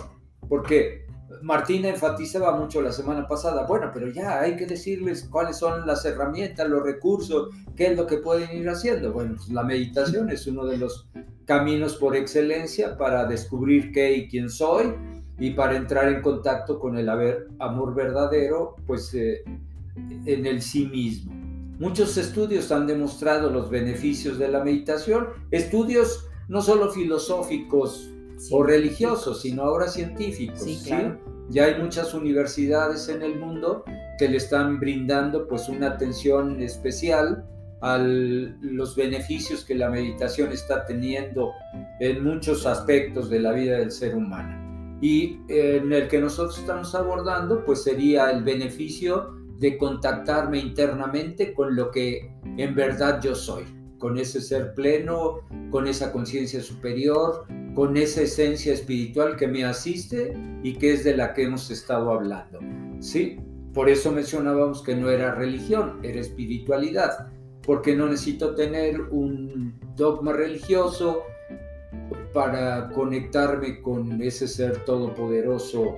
porque 0.48 1.08
Martina 1.42 1.90
enfatizaba 1.90 2.56
mucho 2.58 2.82
la 2.82 2.92
semana 2.92 3.28
pasada, 3.28 3.66
bueno, 3.66 3.92
pero 3.94 4.08
ya 4.08 4.42
hay 4.42 4.56
que 4.56 4.66
decirles 4.66 5.28
cuáles 5.30 5.58
son 5.58 5.88
las 5.88 6.04
herramientas, 6.06 6.68
los 6.68 6.84
recursos, 6.84 7.50
qué 7.76 7.88
es 7.88 7.98
lo 7.98 8.06
que 8.06 8.18
pueden 8.18 8.56
ir 8.58 8.70
haciendo. 8.70 9.14
Bueno, 9.14 9.36
pues 9.36 9.50
la 9.50 9.64
meditación 9.64 10.30
es 10.30 10.46
uno 10.48 10.66
de 10.66 10.78
los 10.78 11.10
caminos 11.46 11.96
por 11.96 12.16
excelencia 12.16 12.98
para 12.98 13.26
descubrir 13.26 13.92
qué 13.92 14.14
y 14.14 14.28
quién 14.28 14.50
soy 14.50 14.94
y 15.40 15.52
para 15.52 15.78
entrar 15.78 16.10
en 16.10 16.22
contacto 16.22 16.80
con 16.80 16.98
el 16.98 17.10
amor 17.60 17.96
verdadero, 17.96 18.76
pues 18.86 19.14
eh, 19.14 19.44
en 20.26 20.46
el 20.46 20.62
sí 20.62 20.86
mismo. 20.88 21.49
Muchos 21.80 22.18
estudios 22.18 22.74
han 22.74 22.88
demostrado 22.88 23.50
los 23.50 23.70
beneficios 23.70 24.38
de 24.38 24.50
la 24.50 24.62
meditación, 24.62 25.30
estudios 25.50 26.28
no 26.50 26.62
solo 26.62 26.92
filosóficos 26.92 28.12
o 28.52 28.64
religiosos, 28.64 29.42
sino 29.42 29.64
ahora 29.64 29.88
científicos. 29.88 30.60
Sí, 30.60 30.78
Ya 31.50 31.66
hay 31.66 31.82
muchas 31.82 32.14
universidades 32.14 33.08
en 33.08 33.22
el 33.22 33.40
mundo 33.40 33.86
que 34.18 34.28
le 34.28 34.38
están 34.38 34.78
brindando 34.82 35.48
pues 35.48 35.70
una 35.70 35.88
atención 35.88 36.62
especial 36.62 37.46
a 37.82 37.98
los 37.98 38.98
beneficios 38.98 39.64
que 39.64 39.76
la 39.76 39.90
meditación 39.90 40.52
está 40.52 40.86
teniendo 40.86 41.54
en 42.02 42.26
muchos 42.26 42.66
aspectos 42.66 43.30
de 43.30 43.40
la 43.40 43.54
vida 43.54 43.78
del 43.78 43.92
ser 43.92 44.16
humano. 44.16 45.00
Y 45.02 45.40
en 45.48 45.94
el 45.94 46.10
que 46.10 46.20
nosotros 46.20 46.60
estamos 46.60 46.94
abordando 46.94 47.64
pues 47.64 47.84
sería 47.84 48.32
el 48.32 48.44
beneficio 48.44 49.39
de 49.60 49.78
contactarme 49.78 50.58
internamente 50.58 51.54
con 51.54 51.76
lo 51.76 51.92
que 51.92 52.32
en 52.58 52.76
verdad 52.76 53.22
yo 53.22 53.36
soy, 53.36 53.66
con 53.98 54.18
ese 54.18 54.40
ser 54.42 54.74
pleno, 54.74 55.42
con 55.70 55.88
esa 55.88 56.12
conciencia 56.12 56.62
superior, 56.62 57.46
con 57.76 57.98
esa 57.98 58.22
esencia 58.22 58.74
espiritual 58.74 59.36
que 59.36 59.48
me 59.48 59.66
asiste 59.66 60.34
y 60.64 60.74
que 60.74 60.94
es 60.94 61.04
de 61.04 61.18
la 61.18 61.34
que 61.34 61.44
hemos 61.44 61.70
estado 61.70 62.12
hablando. 62.12 62.60
Sí, 63.00 63.38
por 63.74 63.90
eso 63.90 64.12
mencionábamos 64.12 64.82
que 64.82 64.96
no 64.96 65.10
era 65.10 65.36
religión, 65.36 66.00
era 66.04 66.20
espiritualidad, 66.20 67.28
porque 67.66 67.96
no 67.96 68.08
necesito 68.08 68.56
tener 68.56 69.02
un 69.12 69.80
dogma 69.96 70.32
religioso 70.34 71.24
para 72.34 72.90
conectarme 72.90 73.82
con 73.82 74.22
ese 74.22 74.48
ser 74.48 74.86
todopoderoso 74.86 75.98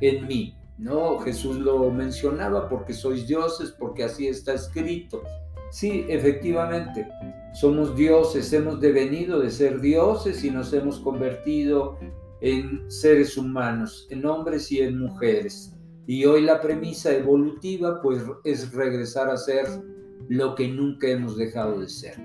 en 0.00 0.26
mí. 0.26 0.57
No, 0.78 1.18
Jesús 1.18 1.56
lo 1.56 1.90
mencionaba 1.90 2.68
porque 2.68 2.92
sois 2.92 3.26
dioses, 3.26 3.72
porque 3.72 4.04
así 4.04 4.28
está 4.28 4.54
escrito. 4.54 5.22
Sí, 5.70 6.06
efectivamente, 6.08 7.06
Somos 7.54 7.96
dioses, 7.96 8.52
hemos 8.52 8.78
devenido 8.78 9.40
de 9.40 9.50
ser 9.50 9.80
dioses 9.80 10.44
y 10.44 10.50
nos 10.50 10.72
hemos 10.72 11.00
convertido 11.00 11.98
en 12.40 12.88
seres 12.88 13.36
humanos, 13.36 14.06
en 14.10 14.24
hombres 14.26 14.70
y 14.70 14.80
en 14.80 14.98
mujeres. 14.98 15.74
Y 16.06 16.24
hoy 16.24 16.42
la 16.42 16.60
premisa 16.60 17.12
evolutiva 17.12 18.00
pues 18.00 18.22
es 18.44 18.72
regresar 18.72 19.28
a 19.28 19.36
ser 19.36 19.66
lo 20.28 20.54
que 20.54 20.68
nunca 20.68 21.08
hemos 21.08 21.36
dejado 21.36 21.80
de 21.80 21.88
ser, 21.88 22.16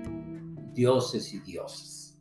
dioses 0.72 1.34
y 1.34 1.40
dioses. 1.40 2.16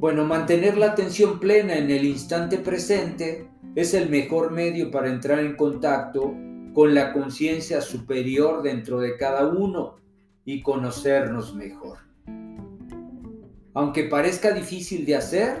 Bueno, 0.00 0.24
mantener 0.24 0.78
la 0.78 0.92
atención 0.92 1.40
plena 1.40 1.76
en 1.76 1.90
el 1.90 2.04
instante 2.04 2.58
presente 2.58 3.50
es 3.78 3.94
el 3.94 4.10
mejor 4.10 4.50
medio 4.50 4.90
para 4.90 5.08
entrar 5.08 5.38
en 5.38 5.54
contacto 5.54 6.34
con 6.74 6.96
la 6.96 7.12
conciencia 7.12 7.80
superior 7.80 8.60
dentro 8.60 8.98
de 8.98 9.16
cada 9.16 9.46
uno 9.46 9.98
y 10.44 10.62
conocernos 10.62 11.54
mejor. 11.54 11.98
Aunque 13.74 14.02
parezca 14.02 14.50
difícil 14.50 15.06
de 15.06 15.14
hacer, 15.14 15.58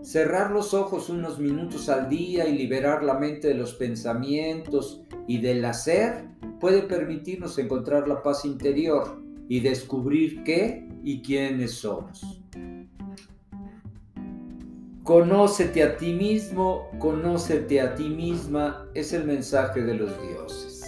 cerrar 0.00 0.52
los 0.52 0.72
ojos 0.72 1.10
unos 1.10 1.38
minutos 1.38 1.90
al 1.90 2.08
día 2.08 2.48
y 2.48 2.56
liberar 2.56 3.04
la 3.04 3.18
mente 3.18 3.48
de 3.48 3.54
los 3.54 3.74
pensamientos 3.74 5.02
y 5.28 5.36
del 5.36 5.66
hacer 5.66 6.24
puede 6.60 6.80
permitirnos 6.80 7.58
encontrar 7.58 8.08
la 8.08 8.22
paz 8.22 8.46
interior 8.46 9.22
y 9.50 9.60
descubrir 9.60 10.44
qué 10.44 10.88
y 11.02 11.20
quiénes 11.20 11.72
somos. 11.72 12.42
Conócete 15.04 15.82
a 15.82 15.98
ti 15.98 16.14
mismo, 16.14 16.88
conócete 16.98 17.78
a 17.78 17.94
ti 17.94 18.08
misma, 18.08 18.88
es 18.94 19.12
el 19.12 19.24
mensaje 19.24 19.82
de 19.82 19.94
los 19.96 20.10
dioses. 20.22 20.82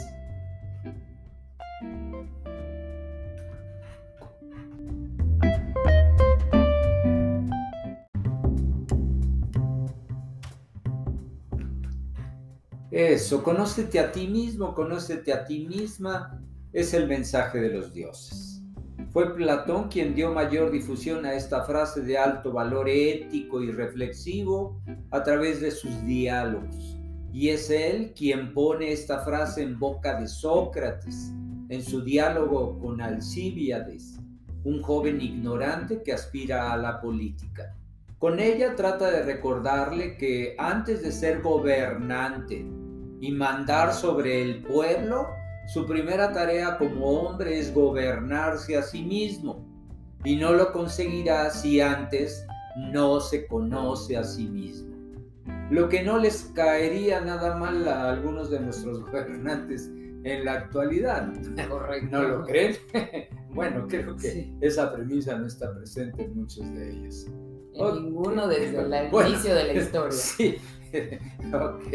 Eso, 12.90 13.42
conócete 13.42 14.00
a 14.00 14.10
ti 14.12 14.28
mismo, 14.28 14.74
conócete 14.74 15.30
a 15.34 15.44
ti 15.44 15.66
misma, 15.66 16.40
es 16.72 16.94
el 16.94 17.06
mensaje 17.06 17.60
de 17.60 17.68
los 17.68 17.92
dioses. 17.92 18.55
Fue 19.16 19.34
Platón 19.34 19.88
quien 19.88 20.14
dio 20.14 20.30
mayor 20.30 20.70
difusión 20.70 21.24
a 21.24 21.32
esta 21.32 21.62
frase 21.62 22.02
de 22.02 22.18
alto 22.18 22.52
valor 22.52 22.86
ético 22.86 23.62
y 23.62 23.72
reflexivo 23.72 24.78
a 25.10 25.22
través 25.22 25.62
de 25.62 25.70
sus 25.70 26.04
diálogos. 26.04 26.98
Y 27.32 27.48
es 27.48 27.70
él 27.70 28.12
quien 28.14 28.52
pone 28.52 28.92
esta 28.92 29.20
frase 29.20 29.62
en 29.62 29.78
boca 29.78 30.20
de 30.20 30.28
Sócrates 30.28 31.32
en 31.70 31.82
su 31.82 32.04
diálogo 32.04 32.78
con 32.78 33.00
Alcíbiades, 33.00 34.20
un 34.64 34.82
joven 34.82 35.18
ignorante 35.22 36.02
que 36.02 36.12
aspira 36.12 36.70
a 36.70 36.76
la 36.76 37.00
política. 37.00 37.74
Con 38.18 38.38
ella 38.38 38.76
trata 38.76 39.10
de 39.10 39.22
recordarle 39.22 40.18
que 40.18 40.54
antes 40.58 41.00
de 41.00 41.10
ser 41.10 41.40
gobernante 41.40 42.66
y 43.22 43.32
mandar 43.32 43.94
sobre 43.94 44.42
el 44.42 44.62
pueblo, 44.62 45.26
su 45.66 45.84
primera 45.84 46.32
tarea 46.32 46.78
como 46.78 47.06
hombre 47.06 47.58
es 47.58 47.74
gobernarse 47.74 48.76
a 48.76 48.82
sí 48.82 49.02
mismo 49.02 49.66
y 50.24 50.36
no 50.36 50.52
lo 50.52 50.72
conseguirá 50.72 51.50
si 51.50 51.80
antes 51.80 52.46
no 52.92 53.20
se 53.20 53.46
conoce 53.46 54.16
a 54.16 54.22
sí 54.22 54.46
mismo. 54.46 54.94
Lo 55.70 55.88
que 55.88 56.02
no 56.04 56.18
les 56.18 56.52
caería 56.54 57.20
nada 57.20 57.56
mal 57.56 57.86
a 57.88 58.10
algunos 58.10 58.50
de 58.50 58.60
nuestros 58.60 59.00
gobernantes 59.06 59.90
en 60.24 60.44
la 60.44 60.52
actualidad. 60.52 61.26
¿No 61.26 62.22
lo 62.22 62.44
creen? 62.44 62.76
bueno, 63.50 63.86
creo 63.88 64.16
que 64.16 64.52
esa 64.60 64.92
premisa 64.92 65.36
no 65.36 65.46
está 65.46 65.74
presente 65.74 66.24
en 66.24 66.36
muchos 66.36 66.72
de 66.74 66.90
ellos. 66.90 67.26
En 67.74 68.04
ninguno 68.04 68.46
desde 68.46 68.80
el 68.80 68.92
inicio 69.28 69.54
de 69.54 69.64
la 69.64 69.72
historia. 69.72 70.12
Sí, 70.12 70.56
ok. 71.52 71.92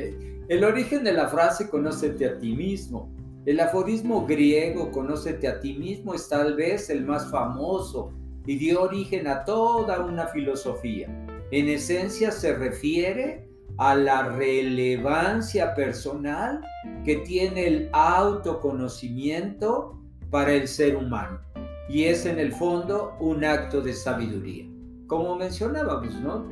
El 0.50 0.64
origen 0.66 1.04
de 1.06 1.14
la 1.14 1.28
frase 1.28 1.70
conócete 1.70 2.26
a 2.26 2.38
ti 2.38 2.54
mismo 2.54 3.10
el 3.46 3.60
aforismo 3.60 4.26
griego, 4.28 4.92
conócete 4.92 5.48
a 5.48 5.60
ti 5.60 5.74
mismo, 5.74 6.14
es 6.14 6.30
tal 6.30 6.56
vez 6.56 6.92
el 6.92 7.04
más 7.06 7.32
famoso 7.32 8.14
y 8.46 8.58
dio 8.58 8.84
origen 8.84 9.28
a 9.28 9.44
toda 9.46 10.00
una 10.00 10.28
filosofía. 10.28 11.08
En 11.50 11.68
esencia 11.68 12.30
se 12.32 12.54
refiere 12.56 13.50
a 13.78 13.96
la 13.96 14.30
relevancia 14.30 15.74
personal 15.74 16.62
que 17.04 17.16
tiene 17.18 17.66
el 17.66 17.90
autoconocimiento 17.94 20.00
para 20.30 20.54
el 20.54 20.68
ser 20.68 20.96
humano. 20.96 21.42
Y 21.90 22.04
es 22.04 22.28
en 22.28 22.38
el 22.38 22.54
fondo 22.54 23.16
un 23.20 23.44
acto 23.44 23.82
de 23.82 23.94
sabiduría. 23.94 24.68
Como 25.08 25.36
mencionábamos, 25.36 26.14
¿no? 26.22 26.48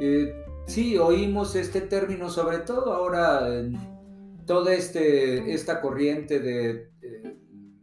Eh, 0.00 0.34
sí, 0.66 0.98
oímos 0.98 1.54
este 1.54 1.82
término 1.82 2.28
sobre 2.28 2.58
todo 2.58 2.92
ahora 2.92 3.46
toda 4.46 4.74
este, 4.74 5.52
esta 5.52 5.80
corriente 5.80 6.40
de, 6.40 6.90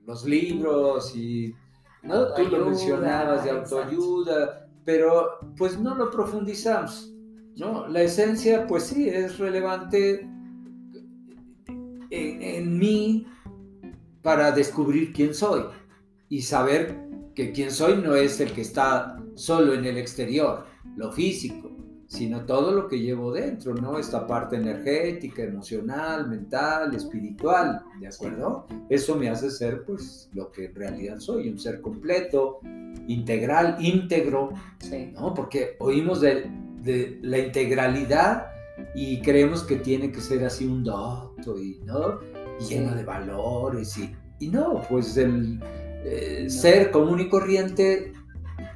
los 0.06 0.26
libros 0.26 1.16
y 1.16 1.54
¿no? 2.02 2.34
tú 2.34 2.44
lo 2.48 2.66
mencionabas 2.66 3.44
de 3.44 3.52
autoayuda, 3.52 4.68
pero 4.84 5.40
pues 5.56 5.80
no 5.80 5.94
lo 5.94 6.10
profundizamos. 6.10 7.14
¿no? 7.56 7.88
La 7.88 8.02
esencia 8.02 8.66
pues 8.66 8.84
sí 8.84 9.08
es 9.08 9.38
relevante 9.38 10.22
en, 12.10 12.42
en 12.42 12.78
mí 12.78 13.28
para 14.24 14.52
descubrir 14.52 15.14
quién 15.14 15.36
soy 15.36 15.64
y 16.28 16.42
saber 16.42 17.00
que 17.36 17.52
quién 17.52 17.72
soy 17.72 17.98
no 17.98 18.16
es 18.16 18.40
el 18.40 18.52
que 18.52 18.62
está 18.62 19.24
solo 19.36 19.74
en 19.74 19.86
el 19.86 19.98
exterior, 19.98 20.66
lo 20.96 21.12
físico, 21.12 21.72
sino 22.10 22.44
todo 22.46 22.72
lo 22.72 22.88
que 22.88 23.00
llevo 23.00 23.32
dentro, 23.32 23.76
¿no? 23.76 24.00
Esta 24.00 24.26
parte 24.26 24.56
energética, 24.56 25.44
emocional, 25.44 26.28
mental, 26.28 26.94
espiritual, 26.96 27.84
¿de 28.00 28.08
acuerdo? 28.08 28.66
Eso 28.90 29.16
me 29.16 29.30
hace 29.30 29.52
ser, 29.52 29.84
pues, 29.84 30.28
lo 30.34 30.52
que 30.52 30.66
en 30.66 30.76
realidad 30.76 31.20
soy, 31.20 31.48
un 31.50 31.60
ser 31.60 31.82
completo, 31.82 32.62
integral, 33.08 33.78
íntegro, 33.80 34.50
¿no? 35.14 35.36
Porque 35.36 35.76
oímos 35.80 36.20
de, 36.22 36.50
la 37.22 37.38
integralidad 37.38 38.48
y 38.96 39.22
creemos 39.22 39.62
que 39.62 39.76
tiene 39.76 40.12
que 40.12 40.20
ser 40.20 40.44
así 40.44 40.66
un 40.66 40.84
docto 40.84 41.60
y, 41.60 41.80
¿no? 41.86 42.20
lleno 42.68 42.96
de 42.96 43.04
valores 43.04 43.98
y, 44.00 44.16
y 44.40 44.48
no, 44.48 44.82
pues 44.90 45.16
el 45.18 45.60
eh, 46.04 46.50
ser 46.50 46.90
común 46.90 47.20
y 47.20 47.30
corriente 47.30 48.14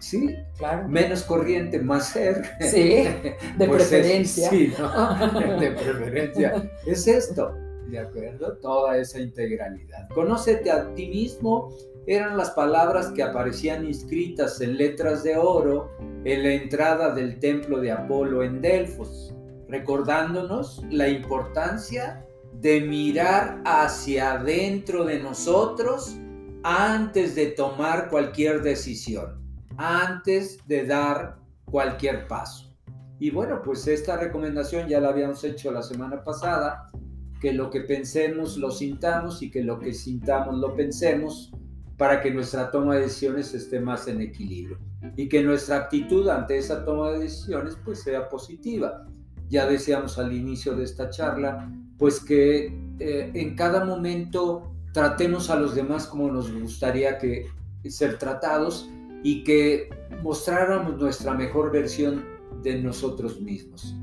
Sí, 0.03 0.35
claro. 0.57 0.85
Menos 0.89 1.23
corriente, 1.23 1.79
más 1.79 2.09
ser. 2.09 2.43
Sí, 2.59 3.05
de 3.07 3.37
pues 3.57 3.87
preferencia. 3.87 4.49
sí, 4.49 4.73
¿no? 4.77 5.59
De 5.59 5.71
preferencia. 5.71 6.69
Es 6.85 7.07
esto, 7.07 7.55
¿de 7.87 7.99
acuerdo? 7.99 8.57
Toda 8.57 8.97
esa 8.97 9.21
integralidad. 9.21 10.09
Conócete 10.09 10.69
a 10.69 10.93
ti 10.93 11.07
mismo 11.07 11.69
eran 12.05 12.35
las 12.35 12.51
palabras 12.51 13.13
que 13.15 13.23
aparecían 13.23 13.85
inscritas 13.85 14.59
en 14.59 14.75
letras 14.75 15.23
de 15.23 15.37
oro 15.37 15.89
en 16.25 16.43
la 16.43 16.51
entrada 16.51 17.15
del 17.15 17.39
templo 17.39 17.79
de 17.79 17.93
Apolo 17.93 18.43
en 18.43 18.59
Delfos, 18.59 19.33
recordándonos 19.69 20.83
la 20.89 21.07
importancia 21.07 22.25
de 22.59 22.81
mirar 22.81 23.61
hacia 23.63 24.33
adentro 24.33 25.05
de 25.05 25.19
nosotros 25.19 26.17
antes 26.63 27.35
de 27.35 27.47
tomar 27.47 28.09
cualquier 28.09 28.63
decisión 28.63 29.42
antes 29.77 30.59
de 30.67 30.85
dar 30.85 31.37
cualquier 31.65 32.27
paso. 32.27 32.73
Y 33.19 33.31
bueno, 33.31 33.61
pues 33.63 33.87
esta 33.87 34.17
recomendación 34.17 34.87
ya 34.87 34.99
la 34.99 35.09
habíamos 35.09 35.43
hecho 35.43 35.71
la 35.71 35.81
semana 35.81 36.23
pasada, 36.23 36.91
que 37.39 37.53
lo 37.53 37.69
que 37.69 37.81
pensemos 37.81 38.57
lo 38.57 38.71
sintamos 38.71 39.41
y 39.41 39.51
que 39.51 39.63
lo 39.63 39.79
que 39.79 39.93
sintamos 39.93 40.57
lo 40.57 40.75
pensemos 40.75 41.51
para 41.97 42.21
que 42.21 42.31
nuestra 42.31 42.71
toma 42.71 42.95
de 42.95 43.01
decisiones 43.01 43.53
esté 43.53 43.79
más 43.79 44.07
en 44.07 44.21
equilibrio 44.21 44.79
y 45.15 45.29
que 45.29 45.43
nuestra 45.43 45.77
actitud 45.77 46.27
ante 46.29 46.57
esa 46.57 46.83
toma 46.85 47.11
de 47.11 47.19
decisiones 47.19 47.77
pues 47.83 48.01
sea 48.01 48.29
positiva. 48.29 49.05
Ya 49.49 49.67
decíamos 49.67 50.17
al 50.17 50.33
inicio 50.33 50.75
de 50.75 50.85
esta 50.85 51.09
charla, 51.09 51.69
pues 51.97 52.19
que 52.19 52.77
eh, 52.99 53.31
en 53.33 53.55
cada 53.55 53.85
momento 53.85 54.73
tratemos 54.91 55.49
a 55.49 55.55
los 55.55 55.75
demás 55.75 56.07
como 56.07 56.31
nos 56.31 56.51
gustaría 56.51 57.17
que 57.17 57.47
ser 57.89 58.17
tratados 58.17 58.89
y 59.23 59.43
que 59.43 59.89
mostráramos 60.21 60.97
nuestra 60.99 61.33
mejor 61.33 61.71
versión 61.71 62.25
de 62.61 62.81
nosotros 62.81 63.41
mismos. 63.41 63.95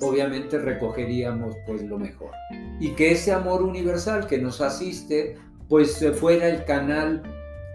Obviamente 0.00 0.58
recogeríamos 0.58 1.54
pues 1.66 1.82
lo 1.82 1.98
mejor. 1.98 2.30
Y 2.80 2.92
que 2.92 3.12
ese 3.12 3.32
amor 3.32 3.62
universal 3.62 4.26
que 4.26 4.38
nos 4.38 4.60
asiste 4.60 5.36
pues 5.68 6.04
fuera 6.18 6.48
el 6.48 6.64
canal 6.64 7.22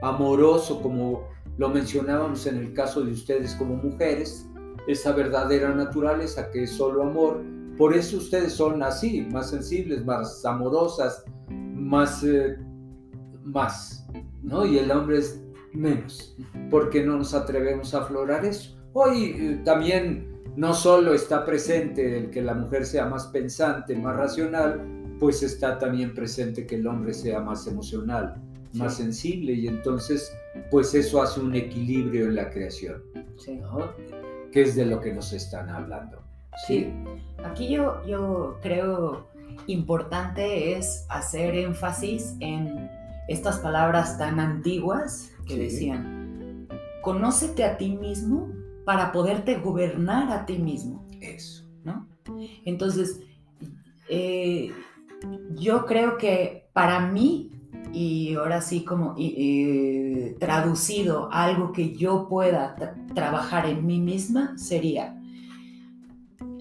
amoroso 0.02 0.82
como 0.82 1.28
lo 1.58 1.70
mencionábamos 1.70 2.48
en 2.48 2.58
el 2.58 2.74
caso 2.74 3.04
de 3.04 3.12
ustedes 3.12 3.54
como 3.56 3.76
mujeres, 3.76 4.50
esa 4.88 5.12
verdadera 5.12 5.74
naturaleza 5.74 6.50
que 6.52 6.64
es 6.64 6.72
solo 6.72 7.04
amor. 7.04 7.44
Por 7.78 7.94
eso 7.94 8.18
ustedes 8.18 8.54
son 8.54 8.82
así, 8.82 9.22
más 9.32 9.50
sensibles, 9.52 10.04
más 10.04 10.44
amorosas, 10.46 11.24
más, 11.50 12.24
eh, 12.24 12.58
más, 13.44 14.08
¿no? 14.42 14.66
Y 14.66 14.80
el 14.80 14.92
hombre 14.92 15.20
es 15.20 15.43
menos, 15.74 16.36
porque 16.70 17.04
no 17.04 17.18
nos 17.18 17.34
atrevemos 17.34 17.94
a 17.94 18.00
aflorar 18.00 18.46
eso. 18.46 18.76
Hoy 18.94 19.36
eh, 19.38 19.62
también 19.66 20.34
no 20.56 20.74
solo 20.74 21.14
está 21.14 21.46
presente 21.46 22.18
el 22.18 22.30
que 22.30 22.42
la 22.42 22.54
mujer 22.54 22.86
sea 22.86 23.08
más 23.08 23.28
pensante, 23.28 23.96
más 23.96 24.16
racional, 24.16 24.82
pues 25.20 25.42
está 25.42 25.80
también 25.80 26.14
presente 26.14 26.66
que 26.68 26.76
el 26.76 26.88
hombre 26.88 27.14
sea 27.14 27.40
más 27.40 27.66
emocional, 27.68 28.36
más 28.74 28.98
sensible 28.98 29.54
y 29.54 29.68
entonces 29.68 30.32
pues 30.70 30.94
eso 30.94 31.22
hace 31.22 31.40
un 31.40 31.56
equilibrio 31.56 32.26
en 32.26 32.36
la 32.36 32.50
creación, 32.50 33.02
sí. 33.38 33.60
que 34.52 34.62
es 34.62 34.76
de 34.76 34.86
lo 34.86 35.00
que 35.00 35.14
nos 35.14 35.34
están 35.34 35.70
hablando. 35.70 36.22
Sí, 36.68 36.94
aquí 37.44 37.70
yo, 37.70 38.06
yo 38.06 38.60
creo 38.62 39.26
importante 39.68 40.78
es 40.78 41.06
hacer 41.10 41.56
énfasis 41.56 42.36
en 42.40 42.90
estas 43.28 43.60
palabras 43.60 44.18
tan 44.18 44.40
antiguas 44.40 45.33
que 45.46 45.58
decían, 45.58 46.68
conócete 47.02 47.64
a 47.64 47.78
ti 47.78 47.92
mismo 47.92 48.50
para 48.86 49.12
poderte 49.12 49.56
gobernar 49.56 50.32
a 50.32 50.46
ti 50.46 50.58
mismo. 50.58 51.06
Eso. 51.22 51.64
¿No? 51.84 52.08
Entonces, 52.66 53.20
eh, 54.10 54.72
yo 55.56 55.86
creo 55.86 56.18
que 56.18 56.70
para 56.74 57.00
mí, 57.12 57.52
y 57.92 58.36
ahora 58.36 58.62
sí 58.62 58.84
como 58.84 59.16
traducido 60.40 61.30
algo 61.32 61.72
que 61.72 61.94
yo 61.94 62.28
pueda 62.28 62.76
trabajar 63.14 63.68
en 63.68 63.86
mí 63.86 64.00
misma, 64.00 64.58
sería 64.58 65.20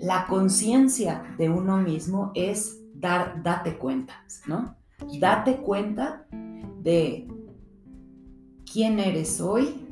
la 0.02 0.26
conciencia 0.26 1.22
de 1.38 1.48
uno 1.48 1.78
mismo 1.78 2.32
es 2.34 2.80
dar, 2.94 3.40
date 3.42 3.78
cuenta, 3.78 4.14
¿no? 4.46 4.76
Date 5.20 5.58
cuenta 5.58 6.26
de 6.82 7.28
quién 8.72 8.98
eres 8.98 9.40
hoy, 9.40 9.86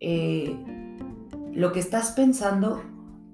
eh, 0.00 0.56
lo 1.52 1.72
que 1.72 1.80
estás 1.80 2.12
pensando, 2.12 2.82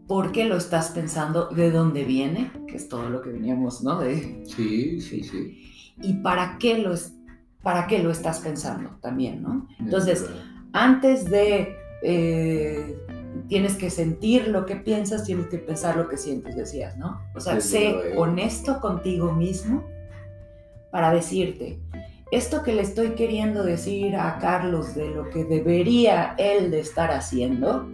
por 0.06 0.32
qué 0.32 0.44
lo 0.44 0.56
estás 0.56 0.90
pensando, 0.90 1.48
de 1.48 1.70
dónde 1.70 2.04
viene, 2.04 2.50
que 2.66 2.76
es 2.76 2.88
todo 2.88 3.08
lo 3.08 3.22
que 3.22 3.30
veníamos, 3.30 3.82
¿no? 3.82 3.98
De, 3.98 4.44
sí, 4.46 5.00
sí, 5.00 5.24
sí. 5.24 5.94
Y 6.02 6.14
para 6.14 6.58
qué 6.58 6.78
lo, 6.78 6.94
para 7.62 7.86
qué 7.86 8.02
lo 8.02 8.10
estás 8.10 8.40
pensando 8.40 8.90
también, 9.00 9.42
¿no? 9.42 9.66
Entonces, 9.78 10.26
antes 10.72 11.24
de... 11.30 11.76
Eh, 12.02 12.98
tienes 13.48 13.76
que 13.76 13.90
sentir 13.90 14.48
lo 14.48 14.66
que 14.66 14.76
piensas, 14.76 15.24
tienes 15.24 15.46
que 15.48 15.58
pensar 15.58 15.96
lo 15.96 16.08
que 16.08 16.16
sientes, 16.16 16.56
decías, 16.56 16.96
¿no? 16.96 17.20
O 17.34 17.40
sea, 17.40 17.60
sé 17.60 18.14
honesto 18.16 18.80
contigo 18.80 19.32
mismo 19.32 19.84
para 20.90 21.12
decirte, 21.12 21.80
esto 22.30 22.62
que 22.62 22.72
le 22.72 22.82
estoy 22.82 23.10
queriendo 23.10 23.62
decir 23.62 24.16
a 24.16 24.38
Carlos 24.38 24.94
de 24.94 25.10
lo 25.10 25.30
que 25.30 25.44
debería 25.44 26.34
él 26.38 26.70
de 26.70 26.80
estar 26.80 27.10
haciendo, 27.10 27.86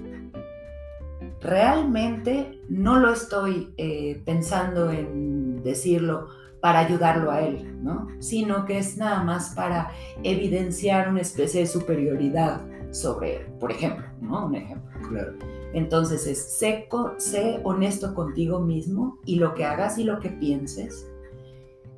realmente 1.41 2.61
no 2.68 2.99
lo 2.99 3.12
estoy 3.12 3.74
eh, 3.76 4.22
pensando 4.24 4.91
en 4.91 5.62
decirlo 5.62 6.28
para 6.61 6.78
ayudarlo 6.78 7.30
a 7.30 7.41
él, 7.43 7.83
¿no? 7.83 8.07
Sino 8.20 8.64
que 8.64 8.78
es 8.78 8.97
nada 8.97 9.22
más 9.24 9.53
para 9.55 9.91
evidenciar 10.22 11.09
una 11.09 11.20
especie 11.20 11.61
de 11.61 11.66
superioridad 11.66 12.62
sobre 12.93 13.37
él, 13.37 13.47
por 13.59 13.72
ejemplo, 13.72 14.07
¿no? 14.20 14.47
Un 14.47 14.55
ejemplo. 14.55 15.09
Claro. 15.09 15.33
Entonces 15.74 16.26
es 16.26 16.39
seco, 16.59 17.14
sé 17.18 17.61
honesto 17.64 18.14
contigo 18.14 18.61
mismo 18.61 19.18
y 19.24 19.37
lo 19.37 19.55
que 19.55 19.64
hagas 19.64 19.99
y 19.99 20.05
lo 20.05 20.20
que 20.20 20.28
pienses, 20.28 21.11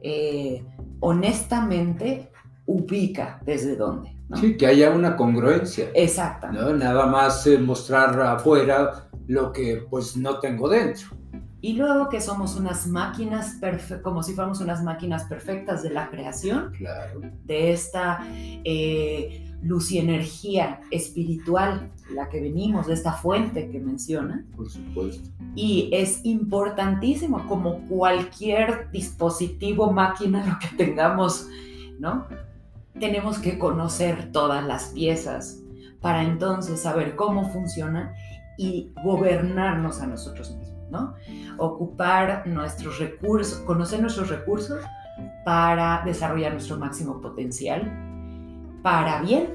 eh, 0.02 0.64
honestamente 1.04 2.30
ubica 2.66 3.38
desde 3.44 3.76
dónde. 3.76 4.16
Sí, 4.40 4.56
que 4.56 4.66
haya 4.66 4.90
una 4.90 5.16
congruencia. 5.16 5.90
Exactamente. 5.94 6.64
¿no? 6.64 6.72
Nada 6.76 7.06
más 7.06 7.46
eh, 7.46 7.58
mostrar 7.58 8.18
afuera 8.20 9.08
lo 9.26 9.52
que 9.52 9.86
pues 9.90 10.16
no 10.16 10.40
tengo 10.40 10.68
dentro. 10.68 11.08
Y 11.60 11.74
luego 11.74 12.08
que 12.08 12.20
somos 12.20 12.56
unas 12.56 12.86
máquinas, 12.86 13.58
como 14.02 14.22
si 14.22 14.32
fuéramos 14.32 14.60
unas 14.60 14.82
máquinas 14.82 15.24
perfectas 15.24 15.82
de 15.82 15.90
la 15.90 16.08
creación, 16.10 16.72
claro. 16.76 17.20
de 17.44 17.72
esta 17.72 18.26
eh, 18.64 19.53
luz 19.64 19.90
y 19.90 19.98
energía 19.98 20.80
espiritual, 20.90 21.90
la 22.14 22.28
que 22.28 22.40
venimos, 22.40 22.86
de 22.86 22.94
esta 22.94 23.12
fuente 23.12 23.68
que 23.70 23.80
menciona. 23.80 24.44
Por 24.54 24.70
supuesto. 24.70 25.30
Y 25.54 25.88
es 25.92 26.20
importantísimo, 26.24 27.46
como 27.48 27.80
cualquier 27.88 28.90
dispositivo, 28.90 29.90
máquina, 29.90 30.44
lo 30.46 30.58
que 30.58 30.76
tengamos, 30.76 31.48
¿no? 31.98 32.26
Tenemos 33.00 33.38
que 33.38 33.58
conocer 33.58 34.30
todas 34.30 34.64
las 34.64 34.88
piezas 34.88 35.60
para 36.00 36.22
entonces 36.22 36.80
saber 36.80 37.16
cómo 37.16 37.50
funcionan 37.50 38.12
y 38.58 38.92
gobernarnos 39.02 40.00
a 40.00 40.06
nosotros 40.06 40.54
mismos. 40.54 40.74
Ocupar 41.58 42.46
nuestros 42.46 42.98
recursos, 42.98 43.58
conocer 43.60 44.00
nuestros 44.00 44.28
recursos 44.28 44.80
para 45.44 46.02
desarrollar 46.04 46.52
nuestro 46.52 46.76
máximo 46.76 47.20
potencial, 47.20 48.13
para 48.84 49.22
bien 49.22 49.54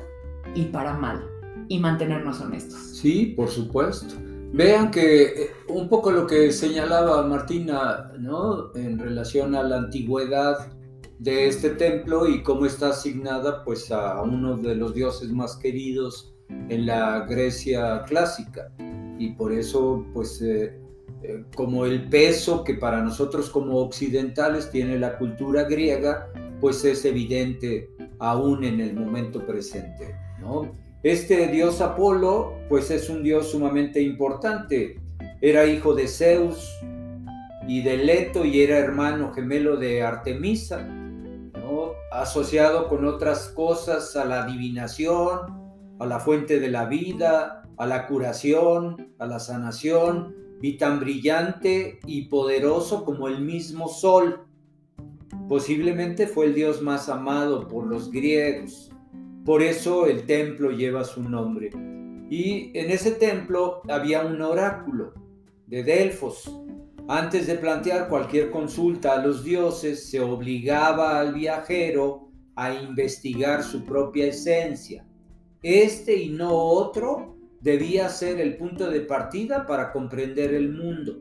y 0.55 0.65
para 0.65 0.93
mal, 0.93 1.29
y 1.67 1.77
mantenernos 1.77 2.41
honestos. 2.41 2.79
Sí, 2.79 3.35
por 3.37 3.47
supuesto. 3.47 4.15
Vean 4.53 4.89
que 4.89 5.23
eh, 5.23 5.51
un 5.67 5.87
poco 5.87 6.09
lo 6.09 6.25
que 6.25 6.51
señalaba 6.51 7.21
Martina, 7.27 8.11
¿no? 8.17 8.75
En 8.75 8.97
relación 8.97 9.53
a 9.53 9.61
la 9.61 9.77
antigüedad 9.77 10.73
de 11.19 11.47
este 11.47 11.69
templo 11.69 12.27
y 12.27 12.41
cómo 12.41 12.65
está 12.65 12.89
asignada 12.89 13.63
pues 13.63 13.91
a 13.91 14.19
uno 14.23 14.57
de 14.57 14.73
los 14.73 14.95
dioses 14.95 15.29
más 15.31 15.57
queridos 15.57 16.33
en 16.69 16.87
la 16.87 17.27
Grecia 17.29 18.03
clásica 18.07 18.71
y 19.19 19.33
por 19.33 19.53
eso 19.53 20.07
pues 20.11 20.41
eh, 20.41 20.79
eh, 21.21 21.43
como 21.55 21.85
el 21.85 22.09
peso 22.09 22.63
que 22.63 22.73
para 22.73 23.03
nosotros 23.03 23.51
como 23.51 23.77
occidentales 23.77 24.71
tiene 24.71 24.97
la 24.97 25.19
cultura 25.19 25.65
griega, 25.65 26.31
pues 26.59 26.83
es 26.83 27.05
evidente 27.05 27.89
aún 28.19 28.63
en 28.63 28.79
el 28.79 28.95
momento 28.95 29.45
presente. 29.45 30.15
¿no? 30.39 30.71
Este 31.03 31.47
dios 31.47 31.81
Apolo, 31.81 32.53
pues 32.67 32.91
es 32.91 33.09
un 33.09 33.23
dios 33.23 33.51
sumamente 33.51 34.01
importante. 34.01 34.99
Era 35.41 35.65
hijo 35.65 35.93
de 35.93 36.07
Zeus 36.07 36.77
y 37.67 37.81
de 37.81 37.97
Leto 37.97 38.45
y 38.45 38.61
era 38.61 38.77
hermano 38.77 39.33
gemelo 39.33 39.77
de 39.77 40.03
Artemisa, 40.03 40.83
¿no? 40.83 41.91
asociado 42.11 42.89
con 42.89 43.05
otras 43.05 43.49
cosas 43.49 44.15
a 44.15 44.25
la 44.25 44.43
adivinación, 44.43 45.59
a 45.99 46.05
la 46.05 46.19
fuente 46.19 46.59
de 46.59 46.69
la 46.69 46.85
vida, 46.85 47.63
a 47.77 47.85
la 47.85 48.07
curación, 48.07 49.13
a 49.19 49.25
la 49.25 49.39
sanación, 49.39 50.35
y 50.61 50.77
tan 50.77 50.99
brillante 50.99 51.99
y 52.05 52.23
poderoso 52.23 53.05
como 53.05 53.27
el 53.27 53.41
mismo 53.41 53.87
sol. 53.87 54.45
Posiblemente 55.49 56.27
fue 56.27 56.45
el 56.45 56.53
dios 56.53 56.79
más 56.83 57.09
amado 57.09 57.67
por 57.67 57.87
los 57.87 58.11
griegos. 58.11 58.91
Por 59.43 59.63
eso 59.63 60.05
el 60.05 60.27
templo 60.27 60.69
lleva 60.69 61.03
su 61.03 61.23
nombre. 61.27 61.71
Y 62.29 62.69
en 62.77 62.91
ese 62.91 63.13
templo 63.13 63.81
había 63.89 64.23
un 64.23 64.39
oráculo 64.43 65.11
de 65.65 65.81
Delfos. 65.81 66.55
Antes 67.07 67.47
de 67.47 67.55
plantear 67.55 68.09
cualquier 68.09 68.51
consulta 68.51 69.13
a 69.13 69.25
los 69.25 69.43
dioses, 69.43 70.07
se 70.07 70.19
obligaba 70.19 71.19
al 71.19 71.33
viajero 71.33 72.29
a 72.55 72.71
investigar 72.71 73.63
su 73.63 73.83
propia 73.83 74.27
esencia. 74.27 75.03
Este 75.63 76.15
y 76.15 76.29
no 76.29 76.53
otro 76.53 77.37
debía 77.59 78.07
ser 78.09 78.39
el 78.39 78.55
punto 78.55 78.91
de 78.91 79.01
partida 79.01 79.65
para 79.65 79.91
comprender 79.91 80.53
el 80.53 80.71
mundo. 80.71 81.17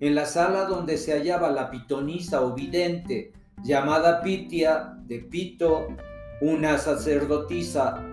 En 0.00 0.16
la 0.16 0.26
sala 0.26 0.64
donde 0.64 0.98
se 0.98 1.12
hallaba 1.12 1.52
la 1.52 1.70
pitonisa 1.70 2.42
o 2.42 2.52
vidente 2.52 3.32
llamada 3.62 4.22
Pitia 4.22 4.96
de 5.06 5.20
Pito, 5.20 5.88
una 6.40 6.78
sacerdotisa 6.78 8.06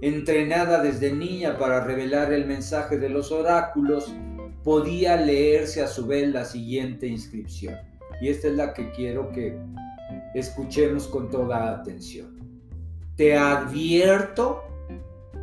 entrenada 0.00 0.82
desde 0.82 1.12
niña 1.12 1.58
para 1.58 1.84
revelar 1.84 2.32
el 2.32 2.46
mensaje 2.46 2.98
de 2.98 3.08
los 3.08 3.30
oráculos, 3.30 4.12
podía 4.64 5.16
leerse 5.16 5.82
a 5.82 5.86
su 5.86 6.06
vez 6.06 6.28
la 6.28 6.44
siguiente 6.44 7.06
inscripción. 7.06 7.76
Y 8.20 8.28
esta 8.28 8.48
es 8.48 8.54
la 8.54 8.74
que 8.74 8.90
quiero 8.92 9.30
que 9.30 9.58
escuchemos 10.34 11.06
con 11.06 11.30
toda 11.30 11.70
atención. 11.70 12.38
Te 13.16 13.36
advierto 13.36 14.64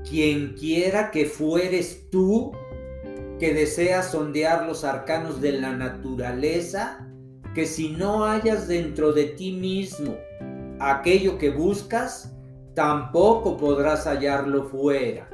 quien 0.08 0.56
quiera 0.56 1.12
que 1.12 1.26
fueres 1.26 2.10
tú 2.10 2.52
que 3.39 3.54
deseas 3.54 4.12
sondear 4.12 4.66
los 4.66 4.84
arcanos 4.84 5.39
de 5.39 5.54
la 5.54 5.72
naturaleza, 5.72 7.09
que 7.54 7.66
si 7.66 7.89
no 7.89 8.26
hayas 8.26 8.68
dentro 8.68 9.12
de 9.12 9.26
ti 9.26 9.52
mismo 9.52 10.16
aquello 10.80 11.38
que 11.38 11.50
buscas, 11.50 12.34
tampoco 12.74 13.58
podrás 13.58 14.06
hallarlo 14.06 14.66
fuera. 14.66 15.30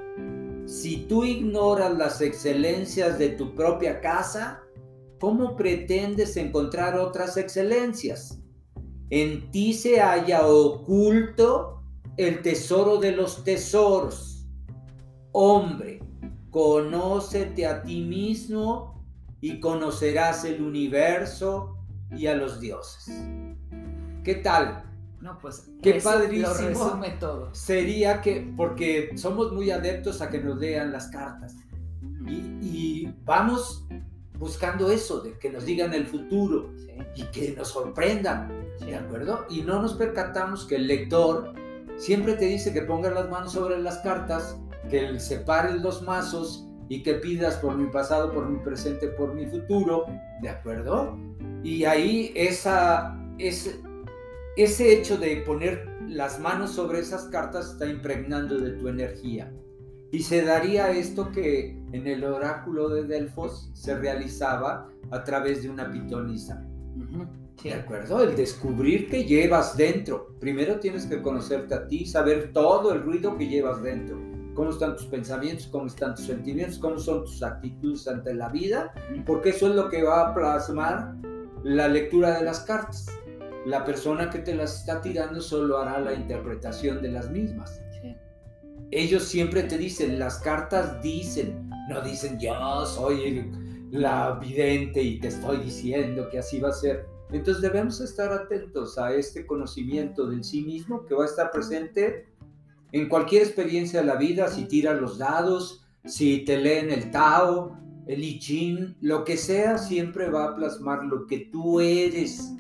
Si 0.66 1.06
tú 1.08 1.24
ignoras 1.24 1.96
las 1.96 2.22
excelencias 2.22 3.20
de 3.20 3.30
tu 3.30 3.54
propia 3.54 4.02
casa, 4.02 4.62
¿cómo 5.20 5.56
pretendes 5.56 6.38
encontrar 6.38 6.98
otras 6.98 7.38
excelencias? 7.38 8.40
En 9.12 9.52
ti 9.52 9.74
se 9.74 10.00
halla 10.00 10.48
oculto 10.48 11.84
el 12.18 12.42
tesoro 12.42 12.98
de 12.98 13.12
los 13.12 13.44
tesoros. 13.44 14.48
Hombre, 15.32 16.00
conócete 16.50 17.68
a 17.68 17.84
ti 17.84 18.02
mismo 18.02 19.06
y 19.42 19.60
conocerás 19.60 20.46
el 20.46 20.62
universo 20.62 21.75
y 22.12 22.28
a 22.28 22.36
los 22.36 22.60
dioses. 22.60 23.14
¿Qué 24.24 24.36
tal? 24.36 24.84
No, 25.22 25.38
pues 25.40 25.70
Qué 25.82 25.98
eso 25.98 26.10
padrísimo. 26.10 26.48
Lo 26.48 26.54
resume 26.54 27.10
todo. 27.20 27.54
Sería 27.56 28.22
que, 28.22 28.54
porque 28.56 29.12
somos 29.16 29.52
muy 29.52 29.72
adeptos 29.72 30.22
a 30.22 30.30
que 30.30 30.40
nos 30.40 30.58
lean 30.58 30.92
las 30.92 31.08
cartas 31.08 31.56
y, 32.28 32.34
y 32.62 33.16
vamos 33.24 33.88
buscando 34.38 34.92
eso, 34.92 35.22
de 35.22 35.38
que 35.40 35.50
nos 35.50 35.66
digan 35.66 35.94
el 35.94 36.06
futuro 36.06 36.72
Sí, 36.78 36.92
y 37.16 37.24
que 37.26 37.56
nos 37.56 37.70
sorprendan, 37.70 38.52
sí. 38.80 38.86
¿de 38.86 38.96
acuerdo? 38.98 39.46
Y 39.50 39.62
no 39.62 39.82
nos 39.82 39.94
percatamos 39.94 40.66
que 40.66 40.76
el 40.76 40.88
lector 40.88 41.54
siempre 41.98 42.34
te 42.34 42.46
dice 42.46 42.74
que 42.74 42.82
pongas 42.82 43.14
las 43.14 43.30
manos 43.30 43.54
sobre 43.54 43.82
las 43.82 44.00
cartas, 44.00 44.58
que 44.90 45.20
separes 45.20 45.82
los 45.82 46.02
mazos 46.02 46.65
y 46.90 47.04
que 47.04 47.16
pidas 47.16 47.58
por 47.58 47.78
mi 47.78 47.88
pasado, 47.88 48.32
por 48.32 48.50
mi 48.50 48.60
presente, 48.60 49.08
por 49.08 49.34
mi 49.34 49.46
futuro, 49.46 50.06
¿de 50.42 50.50
acuerdo? 50.50 51.18
Y 51.64 51.86
ahí 51.86 52.32
esa, 52.36 53.18
ese, 53.38 53.80
ese 54.56 54.94
hecho 54.94 55.18
de 55.18 55.38
poner 55.38 55.88
las 56.08 56.40
manos 56.40 56.72
sobre 56.72 57.00
esas 57.00 57.24
cartas 57.26 57.72
está 57.72 57.88
impregnando 57.88 58.58
de 58.58 58.72
tu 58.72 58.88
energía. 58.88 59.52
Y 60.12 60.20
se 60.20 60.44
daría 60.44 60.92
esto 60.92 61.32
que 61.32 61.78
en 61.92 62.08
el 62.08 62.24
oráculo 62.24 62.90
de 62.90 63.04
Delfos 63.04 63.70
se 63.74 63.98
realizaba 63.98 64.90
a 65.12 65.24
través 65.24 65.64
de 65.64 65.70
una 65.70 65.92
pitonisa. 65.92 66.64
¿De 67.64 67.74
acuerdo? 67.74 68.22
El 68.22 68.36
descubrir 68.36 69.10
que 69.10 69.24
llevas 69.24 69.76
dentro. 69.76 70.36
Primero 70.40 70.80
tienes 70.80 71.06
que 71.06 71.22
conocerte 71.22 71.74
a 71.74 71.88
ti, 71.88 72.06
saber 72.06 72.54
todo 72.54 72.94
el 72.94 73.02
ruido 73.02 73.38
que 73.38 73.48
llevas 73.48 73.82
dentro. 73.82 74.35
Cómo 74.56 74.72
están 74.72 74.96
tus 74.96 75.06
pensamientos, 75.08 75.68
cómo 75.68 75.88
están 75.88 76.16
tus 76.16 76.26
sentimientos, 76.26 76.80
cómo 76.80 76.98
son 76.98 77.26
tus 77.26 77.44
actitudes 77.44 78.08
ante 78.08 78.34
la 78.34 78.50
vida, 78.50 78.94
porque 79.26 79.50
eso 79.50 79.68
es 79.68 79.76
lo 79.76 79.90
que 79.90 80.02
va 80.04 80.30
a 80.30 80.34
plasmar 80.34 81.14
la 81.64 81.88
lectura 81.88 82.40
de 82.40 82.46
las 82.46 82.62
cartas. 82.62 83.08
La 83.66 83.84
persona 83.84 84.30
que 84.30 84.40
te 84.40 84.56
las 84.56 84.80
está 84.80 85.02
tirando 85.02 85.42
solo 85.42 85.80
hará 85.80 86.00
la 86.00 86.14
interpretación 86.14 87.02
de 87.02 87.10
las 87.10 87.30
mismas. 87.30 87.82
Sí. 88.02 88.16
Ellos 88.92 89.24
siempre 89.24 89.64
te 89.64 89.78
dicen, 89.78 90.20
las 90.20 90.40
cartas 90.40 91.02
dicen, 91.02 91.70
no 91.90 92.02
dicen 92.02 92.40
yo 92.40 92.86
soy 92.86 93.24
el- 93.24 93.66
la 93.92 94.40
vidente 94.40 95.02
y 95.02 95.20
te 95.20 95.28
estoy 95.30 95.58
diciendo 95.58 96.30
que 96.30 96.40
así 96.40 96.60
va 96.60 96.70
a 96.70 96.74
ser. 96.74 97.06
Entonces 97.32 97.62
debemos 97.62 98.00
estar 98.02 98.32
atentos 98.32 98.98
a 98.98 99.14
este 99.14 99.46
conocimiento 99.46 100.28
del 100.28 100.44
sí 100.44 100.62
mismo 100.64 101.06
que 101.06 101.16
va 101.16 101.24
a 101.24 101.28
estar 101.28 101.52
presente 101.52 102.28
en 102.96 103.10
cualquier 103.10 103.42
experiencia 103.42 104.00
de 104.00 104.06
la 104.06 104.16
vida, 104.16 104.48
si 104.48 104.70
tiras 104.70 105.02
los 105.02 105.18
dados, 105.18 105.86
si 106.06 106.46
te 106.46 106.58
leen 106.58 106.90
el 106.92 107.12
Tao, 107.12 107.78
el 108.08 108.24
I 108.24 108.40
Ching, 108.40 108.96
lo 109.02 109.26
que 109.26 109.36
sea, 109.36 109.78
siempre 109.78 110.30
va 110.30 110.46
a 110.46 110.56
plasmar 110.56 111.04
lo 111.04 111.28
que 111.28 111.50
tú 111.52 111.82
eres. 111.82 112.54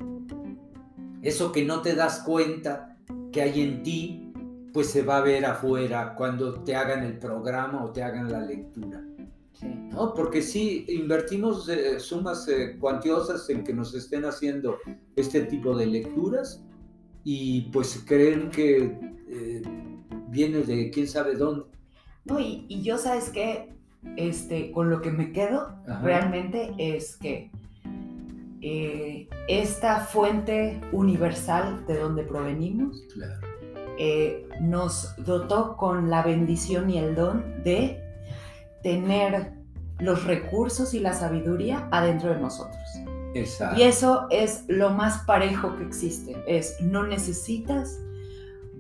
Eso 1.22 1.54
que 1.54 1.64
no 1.64 1.82
te 1.82 1.96
das 1.96 2.20
cuenta 2.26 2.98
que 3.32 3.44
hay 3.44 3.62
en 3.62 3.82
ti, 3.82 4.34
pues 4.74 4.88
se 4.88 5.04
va 5.04 5.20
a 5.20 5.22
ver 5.22 5.46
afuera 5.46 6.16
cuando 6.16 6.56
te 6.66 6.76
hagan 6.76 7.06
el 7.06 7.18
programa 7.18 7.86
o 7.86 7.94
te 7.94 8.04
hagan 8.04 8.30
la 8.30 8.42
lectura. 8.42 9.02
Sí. 9.54 9.68
¿no? 9.68 10.14
Porque 10.14 10.42
sí, 10.42 10.86
invertimos 10.90 11.70
eh, 11.70 11.98
sumas 11.98 12.46
eh, 12.50 12.76
cuantiosas 12.78 13.50
en 13.50 13.64
que 13.64 13.74
nos 13.74 13.96
estén 13.96 14.26
haciendo 14.26 14.80
este 15.16 15.44
tipo 15.44 15.78
de 15.78 15.86
lecturas 15.86 16.62
y 17.24 17.62
pues 17.72 18.04
creen 18.06 18.50
que 18.50 19.00
eh, 19.30 19.62
viene 20.36 20.60
de 20.60 20.90
quién 20.92 21.08
sabe 21.08 21.36
dónde. 21.36 21.64
No, 22.26 22.40
y, 22.40 22.66
y 22.68 22.82
yo, 22.84 22.98
¿sabes 22.98 23.30
qué? 23.30 23.74
Este, 24.18 24.72
con 24.72 24.90
lo 24.90 25.02
que 25.02 25.10
me 25.12 25.32
quedo 25.32 25.76
Ajá. 25.88 26.02
realmente 26.04 26.74
es 26.78 27.16
que 27.18 27.50
eh, 28.62 29.28
esta 29.48 30.00
fuente 30.02 30.80
universal 30.92 31.86
de 31.88 32.00
donde 32.00 32.24
provenimos 32.24 33.02
Claro. 33.14 33.40
eh, 33.98 34.48
nos 34.62 35.16
dotó 35.26 35.76
con 35.78 36.10
la 36.10 36.22
bendición 36.24 36.90
y 36.90 36.98
el 37.00 37.16
don 37.16 37.64
de 37.64 38.00
tener 38.84 39.54
los 40.00 40.26
recursos 40.26 40.94
y 40.94 41.00
la 41.00 41.14
sabiduría 41.14 41.88
adentro 41.92 42.30
de 42.34 42.40
nosotros. 42.40 42.78
Exacto. 43.34 43.80
Y 43.80 43.84
eso 43.84 44.28
es 44.30 44.66
lo 44.68 44.90
más 44.92 45.20
parejo 45.26 45.76
que 45.78 45.84
existe. 45.84 46.36
Es 46.48 46.78
no 46.82 47.06
necesitas 47.08 48.00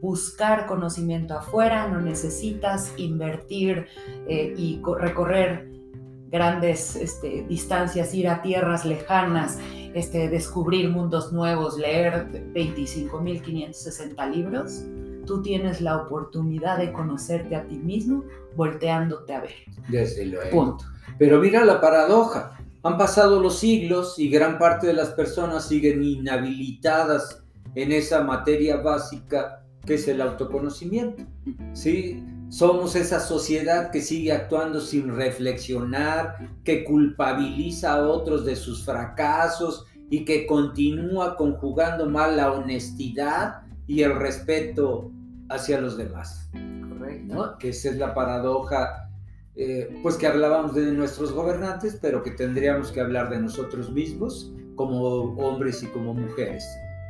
buscar 0.05 0.67
conocimiento 0.67 1.33
afuera, 1.33 1.87
no 1.87 1.99
necesitas 1.99 2.93
invertir 2.97 3.87
eh, 4.27 4.53
y 4.55 4.77
co- 4.81 4.95
recorrer 4.95 5.67
grandes 6.29 6.95
este, 6.95 7.43
distancias, 7.49 8.13
ir 8.13 8.27
a 8.27 8.41
tierras 8.43 8.85
lejanas, 8.85 9.57
este, 9.95 10.29
descubrir 10.29 10.89
mundos 10.89 11.33
nuevos, 11.33 11.77
leer 11.77 12.27
25.560 12.53 14.31
libros. 14.31 14.83
Tú 15.25 15.41
tienes 15.41 15.81
la 15.81 15.97
oportunidad 15.97 16.77
de 16.77 16.91
conocerte 16.91 17.55
a 17.55 17.65
ti 17.67 17.77
mismo 17.77 18.23
volteándote 18.55 19.33
a 19.33 19.41
ver. 19.41 19.55
Desde 19.89 20.25
luego. 20.25 20.51
Punto. 20.51 20.85
Pero 21.17 21.39
mira 21.39 21.65
la 21.65 21.81
paradoja. 21.81 22.57
Han 22.83 22.97
pasado 22.97 23.39
los 23.41 23.57
siglos 23.57 24.19
y 24.19 24.29
gran 24.29 24.59
parte 24.59 24.85
de 24.87 24.93
las 24.93 25.09
personas 25.09 25.67
siguen 25.67 26.03
inhabilitadas 26.03 27.43
en 27.73 27.91
esa 27.91 28.23
materia 28.23 28.77
básica 28.77 29.64
que 29.85 29.95
es 29.95 30.07
el 30.07 30.21
autoconocimiento. 30.21 31.23
¿sí? 31.73 32.23
Somos 32.49 32.95
esa 32.95 33.19
sociedad 33.19 33.91
que 33.91 34.01
sigue 34.01 34.31
actuando 34.31 34.79
sin 34.79 35.15
reflexionar, 35.15 36.49
que 36.63 36.83
culpabiliza 36.83 37.93
a 37.93 38.07
otros 38.07 38.45
de 38.45 38.55
sus 38.55 38.85
fracasos 38.85 39.85
y 40.09 40.25
que 40.25 40.45
continúa 40.45 41.35
conjugando 41.35 42.07
mal 42.07 42.37
la 42.37 42.51
honestidad 42.51 43.63
y 43.87 44.03
el 44.03 44.15
respeto 44.15 45.11
hacia 45.49 45.81
los 45.81 45.97
demás. 45.97 46.49
Correcto. 46.53 47.33
¿no? 47.33 47.57
Que 47.57 47.69
esa 47.69 47.89
es 47.89 47.97
la 47.97 48.13
paradoja, 48.13 49.09
eh, 49.55 49.99
pues 50.03 50.15
que 50.15 50.27
hablábamos 50.27 50.75
de 50.75 50.91
nuestros 50.91 51.31
gobernantes, 51.31 51.97
pero 52.01 52.23
que 52.23 52.31
tendríamos 52.31 52.91
que 52.91 53.01
hablar 53.01 53.29
de 53.29 53.39
nosotros 53.39 53.91
mismos 53.91 54.53
como 54.75 55.33
hombres 55.37 55.81
y 55.83 55.87
como 55.87 56.13
mujeres, 56.13 56.65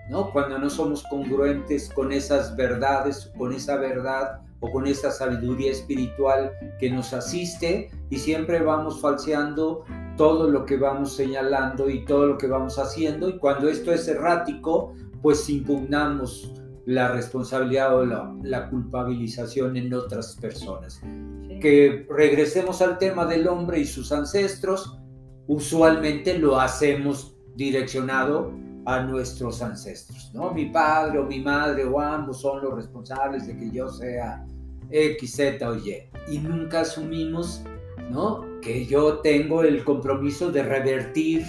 ¿no? 0.10 0.32
Cuando 0.32 0.60
no 0.60 0.70
somos 0.70 1.04
congruentes 1.04 1.90
con 1.90 2.12
esas 2.12 2.56
verdades, 2.56 3.32
con 3.38 3.54
esa 3.54 3.78
verdad 3.78 4.42
o 4.60 4.72
con 4.72 4.88
esa 4.88 5.12
sabiduría 5.12 5.72
espiritual 5.72 6.52
que 6.80 6.90
nos 6.90 7.14
asiste 7.14 7.90
y 8.10 8.18
siempre 8.18 8.62
vamos 8.62 9.02
falseando 9.02 9.84
todo 10.18 10.50
lo 10.50 10.66
que 10.66 10.78
vamos 10.78 11.16
señalando 11.16 11.90
y 11.90 12.06
todo 12.06 12.28
lo 12.28 12.38
que 12.38 12.48
vamos 12.48 12.80
haciendo 12.80 13.30
y 13.30 13.38
cuando 13.38 13.68
esto 13.68 13.92
es 13.92 14.08
errático, 14.08 14.94
pues 15.22 15.50
impugnamos 15.50 16.54
la 16.86 17.10
responsabilidad 17.10 17.98
o 17.98 18.06
la, 18.06 18.34
la 18.44 18.70
culpabilización 18.70 19.76
en 19.76 19.94
otras 19.94 20.38
personas. 20.40 21.02
Sí. 21.02 21.60
Que 21.60 22.06
regresemos 22.10 22.82
al 22.82 23.00
tema 23.00 23.26
del 23.26 23.48
hombre 23.48 23.80
y 23.80 23.86
sus 23.86 24.12
ancestros, 24.12 25.00
usualmente 25.48 26.38
lo 26.38 26.60
hacemos 26.60 27.36
direccionado 27.56 28.52
a 28.86 29.02
nuestros 29.02 29.62
ancestros, 29.62 30.32
¿no? 30.34 30.52
Mi 30.52 30.68
padre 30.68 31.20
o 31.20 31.24
mi 31.24 31.40
madre 31.40 31.86
o 31.86 32.00
ambos 32.00 32.42
son 32.42 32.64
los 32.64 32.74
responsables 32.76 33.48
de 33.48 33.58
que 33.58 33.72
yo 33.72 33.90
sea 33.90 34.46
X, 34.90 35.36
Z 35.36 35.70
o 35.70 35.76
Y. 35.76 36.04
Y 36.30 36.38
nunca 36.40 36.82
asumimos, 36.82 37.64
¿no? 38.10 38.46
Que 38.62 38.86
yo 38.86 39.20
tengo 39.20 39.64
el 39.64 39.84
compromiso 39.84 40.52
de 40.52 40.62
revertir, 40.64 41.44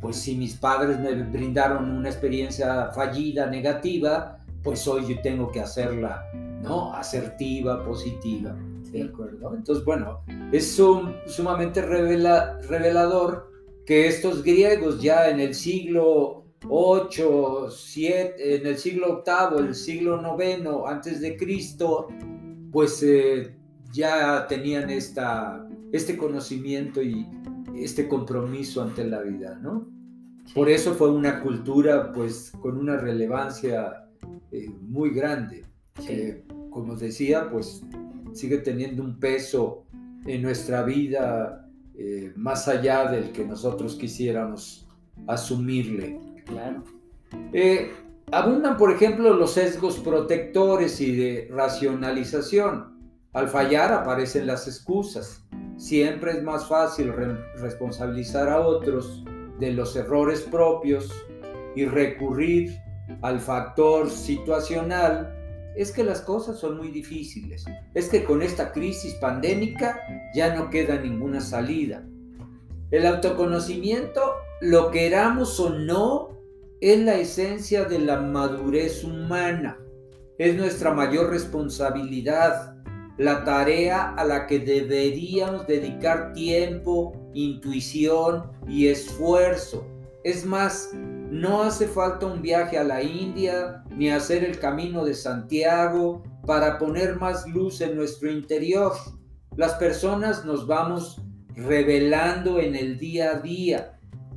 pues 0.00 0.16
si 0.16 0.36
mis 0.36 0.54
padres 0.56 0.98
me 0.98 1.14
brindaron 1.14 1.90
una 1.90 2.08
experiencia 2.08 2.90
fallida, 2.92 3.46
negativa, 3.46 4.38
pues 4.62 4.86
hoy 4.88 5.06
yo 5.14 5.20
tengo 5.22 5.50
que 5.52 5.60
hacerla, 5.60 6.24
¿no? 6.62 6.92
Asertiva, 6.94 7.84
positiva, 7.84 8.56
¿de 8.90 9.02
acuerdo? 9.04 9.54
Entonces, 9.54 9.84
bueno, 9.84 10.22
es 10.50 10.74
sum- 10.74 11.12
sumamente 11.26 11.82
revela- 11.82 12.58
revelador 12.68 13.52
que 13.86 14.08
estos 14.08 14.42
griegos 14.42 15.00
ya 15.02 15.28
en 15.28 15.40
el 15.40 15.54
siglo 15.54 16.43
8, 16.68 17.70
7, 17.70 18.56
en 18.56 18.66
el 18.66 18.78
siglo 18.78 19.18
octavo, 19.18 19.58
el 19.58 19.74
siglo 19.74 20.20
noveno 20.20 20.86
antes 20.86 21.20
de 21.20 21.36
Cristo, 21.36 22.08
pues 22.72 23.02
eh, 23.02 23.54
ya 23.92 24.46
tenían 24.46 24.90
esta, 24.90 25.66
este 25.92 26.16
conocimiento 26.16 27.02
y 27.02 27.26
este 27.76 28.08
compromiso 28.08 28.82
ante 28.82 29.04
la 29.04 29.20
vida, 29.20 29.58
¿no? 29.62 29.88
Por 30.54 30.68
eso 30.68 30.94
fue 30.94 31.10
una 31.10 31.40
cultura, 31.40 32.12
pues, 32.12 32.52
con 32.60 32.76
una 32.76 32.96
relevancia 32.96 34.06
eh, 34.52 34.68
muy 34.82 35.10
grande, 35.10 35.64
que, 36.06 36.44
como 36.70 36.96
decía, 36.96 37.48
pues, 37.50 37.82
sigue 38.32 38.58
teniendo 38.58 39.02
un 39.02 39.18
peso 39.18 39.84
en 40.26 40.42
nuestra 40.42 40.82
vida 40.82 41.68
eh, 41.96 42.32
más 42.36 42.66
allá 42.68 43.10
del 43.10 43.30
que 43.30 43.44
nosotros 43.44 43.94
quisiéramos 43.96 44.86
asumirle. 45.26 46.18
Claro. 46.44 46.84
Eh, 47.52 47.90
Abundan, 48.32 48.76
por 48.76 48.90
ejemplo, 48.90 49.34
los 49.34 49.52
sesgos 49.52 49.98
protectores 49.98 51.00
y 51.00 51.14
de 51.14 51.48
racionalización. 51.50 52.92
Al 53.32 53.48
fallar 53.48 53.92
aparecen 53.92 54.46
las 54.46 54.66
excusas. 54.66 55.44
Siempre 55.76 56.32
es 56.32 56.42
más 56.42 56.66
fácil 56.66 57.12
responsabilizar 57.56 58.48
a 58.48 58.60
otros 58.60 59.24
de 59.60 59.72
los 59.72 59.94
errores 59.94 60.40
propios 60.40 61.12
y 61.76 61.84
recurrir 61.84 62.76
al 63.22 63.40
factor 63.40 64.10
situacional. 64.10 65.32
Es 65.76 65.92
que 65.92 66.02
las 66.02 66.20
cosas 66.20 66.58
son 66.58 66.78
muy 66.78 66.88
difíciles. 66.88 67.64
Es 67.92 68.08
que 68.08 68.24
con 68.24 68.40
esta 68.40 68.72
crisis 68.72 69.14
pandémica 69.14 70.00
ya 70.34 70.54
no 70.54 70.70
queda 70.70 70.96
ninguna 70.96 71.40
salida. 71.40 72.04
El 72.90 73.06
autoconocimiento, 73.06 74.22
lo 74.60 74.90
queramos 74.90 75.58
o 75.60 75.70
no, 75.70 76.33
es 76.92 77.00
la 77.00 77.14
esencia 77.14 77.84
de 77.84 77.98
la 77.98 78.20
madurez 78.20 79.04
humana. 79.04 79.78
Es 80.36 80.54
nuestra 80.54 80.92
mayor 80.92 81.30
responsabilidad 81.30 82.74
la 83.16 83.42
tarea 83.42 84.12
a 84.16 84.24
la 84.24 84.46
que 84.46 84.58
deberíamos 84.58 85.66
dedicar 85.66 86.34
tiempo, 86.34 87.30
intuición 87.32 88.50
y 88.68 88.88
esfuerzo. 88.88 89.86
Es 90.24 90.44
más, 90.44 90.90
no 90.92 91.62
hace 91.62 91.86
falta 91.88 92.26
un 92.26 92.42
viaje 92.42 92.76
a 92.76 92.84
la 92.84 93.02
India 93.02 93.82
ni 93.88 94.10
hacer 94.10 94.44
el 94.44 94.58
camino 94.58 95.06
de 95.06 95.14
Santiago 95.14 96.22
para 96.46 96.78
poner 96.78 97.16
más 97.16 97.48
luz 97.48 97.80
en 97.80 97.96
nuestro 97.96 98.30
interior. 98.30 98.92
Las 99.56 99.72
personas 99.76 100.44
nos 100.44 100.66
vamos 100.66 101.22
revelando 101.54 102.60
en 102.60 102.76
el 102.76 102.98
día 102.98 103.30
a 103.30 103.40
día. 103.40 103.93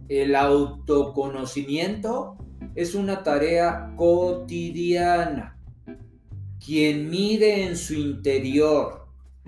El 0.10 0.36
autoconocimiento 0.36 2.36
es 2.76 2.96
una 2.96 3.24
tarea 3.24 3.94
cotidiana 3.96 5.58
quien 6.68 7.10
mire 7.10 7.66
en 7.66 7.78
su 7.78 7.94
interior 7.94 9.08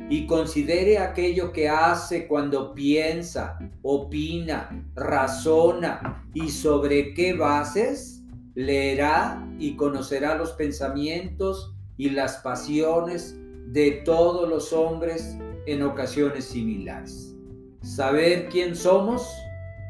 y 0.09 0.25
considere 0.25 0.97
aquello 0.97 1.51
que 1.51 1.67
hace 1.67 2.27
cuando 2.27 2.73
piensa, 2.73 3.59
opina, 3.81 4.89
razona 4.95 6.25
y 6.33 6.49
sobre 6.49 7.13
qué 7.13 7.33
bases, 7.33 8.23
leerá 8.55 9.45
y 9.59 9.75
conocerá 9.75 10.35
los 10.35 10.53
pensamientos 10.53 11.75
y 11.97 12.11
las 12.11 12.37
pasiones 12.37 13.37
de 13.67 14.01
todos 14.05 14.47
los 14.47 14.71
hombres 14.71 15.37
en 15.65 15.83
ocasiones 15.83 16.45
similares. 16.45 17.35
Saber 17.81 18.47
quién 18.49 18.75
somos 18.75 19.29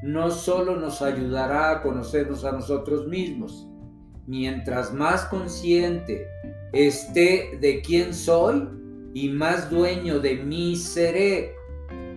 no 0.03 0.31
solo 0.31 0.77
nos 0.77 1.01
ayudará 1.01 1.71
a 1.71 1.81
conocernos 1.81 2.45
a 2.45 2.51
nosotros 2.51 3.07
mismos, 3.07 3.67
mientras 4.27 4.93
más 4.93 5.25
consciente 5.25 6.27
esté 6.71 7.57
de 7.59 7.81
quién 7.81 8.13
soy 8.13 8.69
y 9.13 9.29
más 9.29 9.69
dueño 9.69 10.19
de 10.19 10.35
mí 10.35 10.75
seré, 10.75 11.55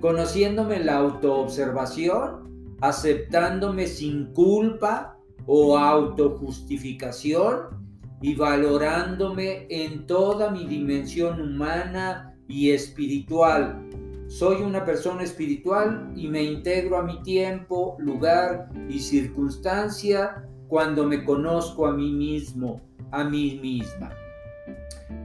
conociéndome 0.00 0.82
la 0.84 0.98
autoobservación, 0.98 2.76
aceptándome 2.80 3.86
sin 3.86 4.32
culpa 4.32 5.16
o 5.46 5.78
autojustificación 5.78 7.82
y 8.20 8.34
valorándome 8.34 9.66
en 9.70 10.06
toda 10.06 10.50
mi 10.50 10.66
dimensión 10.66 11.40
humana 11.40 12.36
y 12.46 12.70
espiritual. 12.70 13.88
Soy 14.32 14.62
una 14.62 14.82
persona 14.86 15.24
espiritual 15.24 16.10
y 16.16 16.26
me 16.26 16.42
integro 16.42 16.96
a 16.96 17.02
mi 17.02 17.22
tiempo, 17.22 17.96
lugar 17.98 18.70
y 18.88 18.98
circunstancia 18.98 20.48
cuando 20.68 21.04
me 21.04 21.22
conozco 21.22 21.86
a 21.86 21.92
mí 21.92 22.10
mismo, 22.12 22.80
a 23.10 23.24
mí 23.24 23.60
misma. 23.60 24.10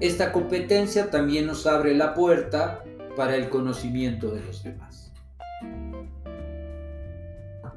Esta 0.01 0.34
competencia 0.34 1.10
también 1.10 1.47
nos 1.47 1.66
abre 1.66 1.95
la 1.95 2.14
puerta 2.14 2.84
para 3.16 3.38
el 3.38 3.47
conocimiento 3.47 4.30
de 4.30 4.41
los 4.41 4.62
demás. 4.62 5.14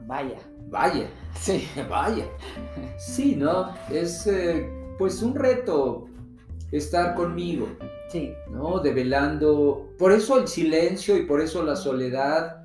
Vaya. 0.07 0.39
Vaya. 0.69 1.09
Sí. 1.39 1.65
Vaya. 1.89 2.25
Sí, 2.99 3.37
¿no? 3.37 3.73
Es 3.89 4.27
eh, 4.27 4.69
pues 4.99 5.23
un 5.23 5.37
reto 5.37 6.09
estar 6.73 7.15
conmigo. 7.15 7.69
Sí. 8.11 8.33
¿No? 8.51 8.81
Develando. 8.81 9.91
Por 9.99 10.13
eso 10.13 10.39
el 10.39 10.49
silencio 10.49 11.17
y 11.17 11.27
por 11.27 11.41
eso 11.41 11.63
la 11.63 11.77
soledad, 11.77 12.65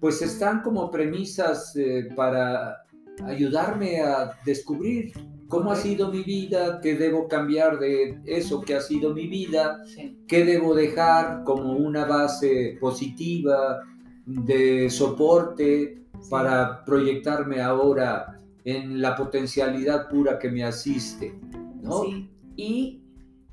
pues 0.00 0.22
están 0.22 0.62
como 0.62 0.90
premisas 0.90 1.74
eh, 1.76 2.08
para 2.16 2.82
ayudarme 3.24 4.00
a 4.00 4.32
descubrir 4.44 5.12
cómo 5.48 5.70
ha 5.70 5.76
sido 5.76 6.10
mi 6.10 6.22
vida, 6.22 6.80
qué 6.82 6.96
debo 6.96 7.28
cambiar 7.28 7.78
de 7.78 8.20
eso 8.24 8.60
que 8.60 8.74
ha 8.74 8.80
sido 8.80 9.14
mi 9.14 9.26
vida, 9.26 9.82
qué 10.26 10.44
debo 10.44 10.74
dejar 10.74 11.44
como 11.44 11.74
una 11.74 12.04
base 12.04 12.76
positiva 12.80 13.80
de 14.26 14.90
soporte 14.90 16.02
para 16.28 16.84
proyectarme 16.84 17.60
ahora 17.60 18.40
en 18.64 19.00
la 19.00 19.14
potencialidad 19.14 20.08
pura 20.08 20.38
que 20.38 20.50
me 20.50 20.64
asiste. 20.64 21.38
¿no? 21.80 22.02
Sí, 22.02 22.28
y 22.56 23.02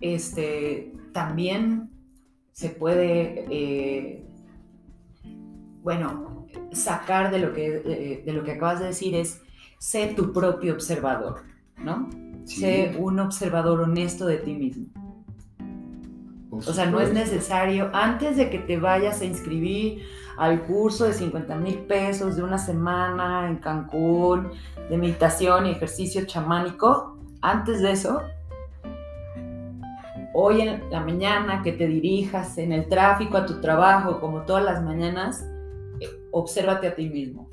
este, 0.01 0.91
también 1.13 1.89
se 2.51 2.69
puede, 2.69 3.45
eh, 3.49 4.25
bueno, 5.81 6.47
sacar 6.71 7.31
de 7.31 7.39
lo, 7.39 7.53
que, 7.53 7.81
eh, 7.85 8.23
de 8.25 8.33
lo 8.33 8.43
que 8.43 8.51
acabas 8.51 8.79
de 8.79 8.87
decir 8.87 9.15
es, 9.15 9.41
ser 9.79 10.15
tu 10.15 10.33
propio 10.33 10.73
observador. 10.73 11.43
¿no? 11.77 12.09
Sé 12.45 12.95
un 12.99 13.19
observador 13.19 13.81
honesto 13.81 14.25
de 14.25 14.37
ti 14.37 14.53
mismo. 14.53 14.87
o 16.51 16.61
sea, 16.61 16.85
no 16.85 16.99
es 16.99 17.11
necesario, 17.13 17.89
antes 17.93 18.37
de 18.37 18.49
que 18.49 18.59
te 18.59 18.77
vayas 18.77 19.21
a 19.21 19.25
inscribir 19.25 20.03
al 20.37 20.63
curso 20.63 21.05
de 21.05 21.13
50 21.13 21.55
mil 21.57 21.79
pesos 21.79 22.35
de 22.35 22.43
una 22.43 22.57
semana 22.57 23.47
en 23.47 23.57
Cancún, 23.57 24.51
de 24.89 24.97
meditación 24.97 25.65
y 25.65 25.71
ejercicio 25.71 26.25
chamánico, 26.25 27.17
antes 27.41 27.81
de 27.81 27.91
eso, 27.91 28.21
hoy 30.33 30.61
en 30.61 30.89
la 30.89 30.99
mañana 30.99 31.61
que 31.61 31.71
te 31.71 31.87
dirijas 31.87 32.57
en 32.57 32.73
el 32.73 32.87
tráfico 32.87 33.37
a 33.37 33.45
tu 33.45 33.61
trabajo, 33.61 34.19
como 34.19 34.41
todas 34.41 34.63
las 34.63 34.83
mañanas, 34.83 35.47
eh, 35.99 36.09
obsérvate 36.31 36.87
a 36.87 36.95
ti 36.95 37.09
mismo. 37.09 37.49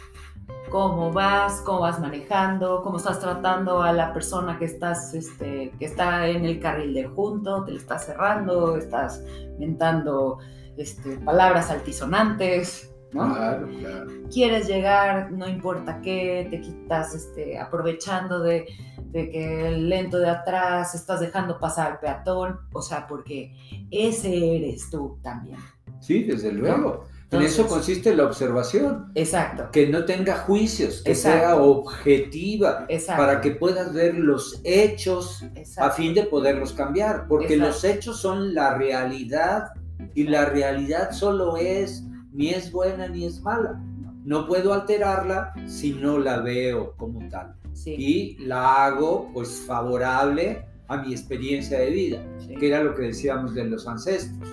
Cómo 0.70 1.12
vas, 1.12 1.60
cómo 1.62 1.80
vas 1.80 2.00
manejando, 2.00 2.82
cómo 2.82 2.96
estás 2.96 3.20
tratando 3.20 3.82
a 3.82 3.92
la 3.92 4.12
persona 4.12 4.58
que 4.58 4.64
estás, 4.64 5.14
este, 5.14 5.72
que 5.78 5.84
está 5.84 6.28
en 6.28 6.44
el 6.44 6.60
carril 6.60 6.94
de 6.94 7.04
junto, 7.06 7.64
te 7.64 7.72
le 7.72 7.78
estás 7.78 8.06
cerrando, 8.06 8.76
estás 8.76 9.22
mentando 9.58 10.38
este, 10.76 11.18
palabras 11.18 11.70
altisonantes, 11.70 12.94
¿no? 13.12 13.34
Claro, 13.34 13.68
claro. 13.80 14.06
Quieres 14.32 14.68
llegar, 14.68 15.32
no 15.32 15.48
importa 15.48 16.00
qué, 16.00 16.46
te 16.50 16.60
quitas 16.60 17.14
este, 17.14 17.58
aprovechando 17.58 18.40
de, 18.40 18.66
de 19.10 19.30
que 19.30 19.68
el 19.68 19.88
lento 19.88 20.18
de 20.18 20.28
atrás 20.28 20.94
estás 20.94 21.20
dejando 21.20 21.58
pasar 21.58 21.92
al 21.92 22.00
peatón, 22.00 22.60
o 22.72 22.82
sea, 22.82 23.06
porque 23.06 23.54
ese 23.90 24.56
eres 24.56 24.90
tú 24.90 25.18
también. 25.22 25.58
Sí, 26.00 26.24
desde 26.24 26.52
luego 26.52 27.06
en 27.30 27.42
eso 27.42 27.66
consiste 27.66 28.14
la 28.14 28.24
observación. 28.24 29.12
Exacto. 29.14 29.68
Que 29.70 29.86
no 29.86 30.04
tenga 30.04 30.38
juicios, 30.38 31.02
que 31.02 31.14
sea 31.14 31.56
objetiva, 31.56 32.86
para 33.06 33.40
que 33.40 33.52
puedas 33.52 33.94
ver 33.94 34.16
los 34.16 34.60
hechos 34.64 35.44
a 35.76 35.90
fin 35.90 36.14
de 36.14 36.24
poderlos 36.24 36.72
cambiar, 36.72 37.28
porque 37.28 37.56
los 37.56 37.84
hechos 37.84 38.20
son 38.20 38.54
la 38.54 38.74
realidad 38.74 39.68
y 40.14 40.24
la 40.24 40.46
realidad 40.46 41.12
solo 41.12 41.56
es, 41.56 42.04
ni 42.32 42.50
es 42.50 42.72
buena 42.72 43.06
ni 43.06 43.26
es 43.26 43.40
mala. 43.42 43.80
No 44.24 44.46
puedo 44.46 44.74
alterarla 44.74 45.54
si 45.66 45.94
no 45.94 46.18
la 46.18 46.40
veo 46.40 46.94
como 46.96 47.28
tal. 47.28 47.54
Y 47.86 48.36
la 48.40 48.86
hago 48.86 49.30
pues 49.32 49.64
favorable 49.66 50.64
a 50.88 50.98
mi 50.98 51.12
experiencia 51.12 51.78
de 51.78 51.90
vida, 51.90 52.26
que 52.58 52.66
era 52.66 52.82
lo 52.82 52.94
que 52.94 53.02
decíamos 53.02 53.54
de 53.54 53.64
los 53.64 53.86
ancestros. 53.86 54.48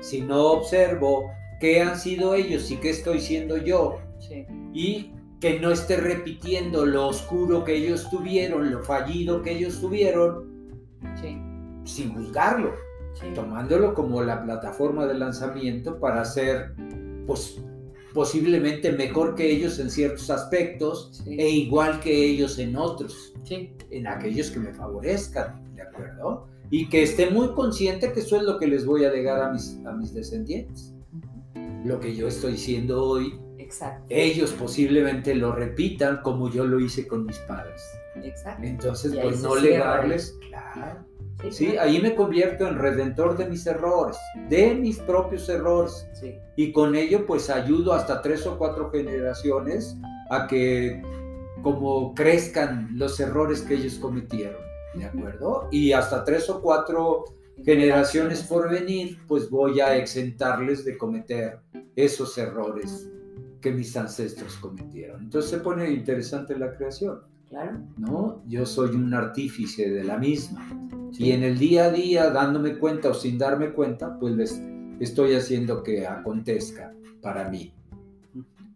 Si 0.00 0.20
no 0.22 0.52
observo 0.52 1.30
qué 1.60 1.80
han 1.80 1.98
sido 1.98 2.34
ellos 2.34 2.70
y 2.70 2.76
qué 2.76 2.90
estoy 2.90 3.20
siendo 3.20 3.56
yo. 3.56 3.98
Y 4.72 5.12
que 5.40 5.58
no 5.60 5.70
esté 5.70 5.96
repitiendo 5.96 6.86
lo 6.86 7.08
oscuro 7.08 7.64
que 7.64 7.74
ellos 7.74 8.08
tuvieron, 8.10 8.70
lo 8.70 8.82
fallido 8.82 9.42
que 9.42 9.52
ellos 9.52 9.80
tuvieron, 9.80 10.50
sin 11.84 12.14
juzgarlo, 12.14 12.72
tomándolo 13.34 13.92
como 13.92 14.22
la 14.22 14.42
plataforma 14.42 15.04
de 15.06 15.14
lanzamiento 15.14 15.98
para 15.98 16.24
ser, 16.24 16.74
pues, 17.26 17.60
posiblemente 18.14 18.92
mejor 18.92 19.34
que 19.34 19.50
ellos 19.50 19.78
en 19.78 19.90
ciertos 19.90 20.30
aspectos 20.30 21.22
e 21.26 21.48
igual 21.48 22.00
que 22.00 22.26
ellos 22.26 22.58
en 22.58 22.76
otros, 22.76 23.34
en 23.48 24.06
aquellos 24.06 24.50
que 24.50 24.60
me 24.60 24.72
favorezcan, 24.72 25.74
¿de 25.74 25.82
acuerdo? 25.82 26.46
Y 26.70 26.88
que 26.88 27.02
esté 27.02 27.30
muy 27.30 27.52
consciente 27.52 28.12
que 28.12 28.20
eso 28.20 28.36
es 28.36 28.42
lo 28.42 28.58
que 28.58 28.66
les 28.66 28.86
voy 28.86 29.04
a 29.04 29.10
dejar 29.10 29.42
a 29.42 29.52
mis, 29.52 29.78
a 29.84 29.92
mis 29.92 30.14
descendientes 30.14 30.94
lo 31.84 32.00
que 32.00 32.14
yo 32.14 32.28
estoy 32.28 32.56
siendo 32.56 33.02
hoy, 33.02 33.38
Exacto. 33.58 34.04
ellos 34.08 34.52
posiblemente 34.52 35.34
lo 35.34 35.52
repitan 35.52 36.20
como 36.22 36.50
yo 36.50 36.64
lo 36.64 36.80
hice 36.80 37.06
con 37.06 37.26
mis 37.26 37.38
padres. 37.40 37.82
Exacto. 38.22 38.66
Entonces, 38.66 39.14
pues 39.20 39.42
no 39.42 39.56
cierra 39.56 39.62
legarles, 39.62 40.38
claro. 40.48 41.04
Sí, 41.50 41.76
ahí 41.76 42.00
me 42.00 42.14
convierto 42.14 42.66
en 42.66 42.78
redentor 42.78 43.36
de 43.36 43.48
mis 43.48 43.66
errores, 43.66 44.16
de 44.48 44.74
mis 44.74 44.98
propios 44.98 45.48
errores. 45.48 46.08
Sí, 46.12 46.38
Y 46.56 46.72
con 46.72 46.94
ello, 46.94 47.26
pues 47.26 47.50
ayudo 47.50 47.92
hasta 47.92 48.22
tres 48.22 48.46
o 48.46 48.56
cuatro 48.58 48.90
generaciones 48.90 49.96
a 50.30 50.46
que 50.46 51.02
como 51.62 52.14
crezcan 52.14 52.88
los 52.94 53.18
errores 53.20 53.62
que 53.62 53.74
ellos 53.74 53.94
cometieron, 53.94 54.60
¿de 54.94 55.04
acuerdo? 55.04 55.68
Y 55.70 55.92
hasta 55.92 56.24
tres 56.24 56.48
o 56.50 56.60
cuatro 56.60 57.24
generaciones 57.64 58.42
por 58.42 58.70
venir, 58.70 59.18
pues 59.28 59.48
voy 59.48 59.80
a 59.80 59.96
exentarles 59.96 60.84
de 60.84 60.98
cometer 60.98 61.60
esos 61.94 62.36
errores 62.38 63.08
que 63.60 63.70
mis 63.70 63.96
ancestros 63.96 64.56
cometieron. 64.56 65.22
Entonces 65.22 65.50
se 65.50 65.58
pone 65.58 65.90
interesante 65.90 66.58
la 66.58 66.74
creación, 66.74 67.20
Claro. 67.52 67.80
¿no? 67.98 68.42
Yo 68.48 68.64
soy 68.64 68.96
un 68.96 69.12
artífice 69.12 69.90
de 69.90 70.04
la 70.04 70.16
misma. 70.16 70.66
Sí. 71.12 71.24
Y 71.26 71.32
en 71.32 71.42
el 71.42 71.58
día 71.58 71.84
a 71.84 71.90
día, 71.90 72.30
dándome 72.30 72.78
cuenta 72.78 73.10
o 73.10 73.14
sin 73.14 73.36
darme 73.36 73.74
cuenta, 73.74 74.18
pues 74.18 74.34
les 74.34 74.58
estoy 75.00 75.34
haciendo 75.34 75.82
que 75.82 76.06
acontezca 76.06 76.94
para 77.20 77.50
mí. 77.50 77.74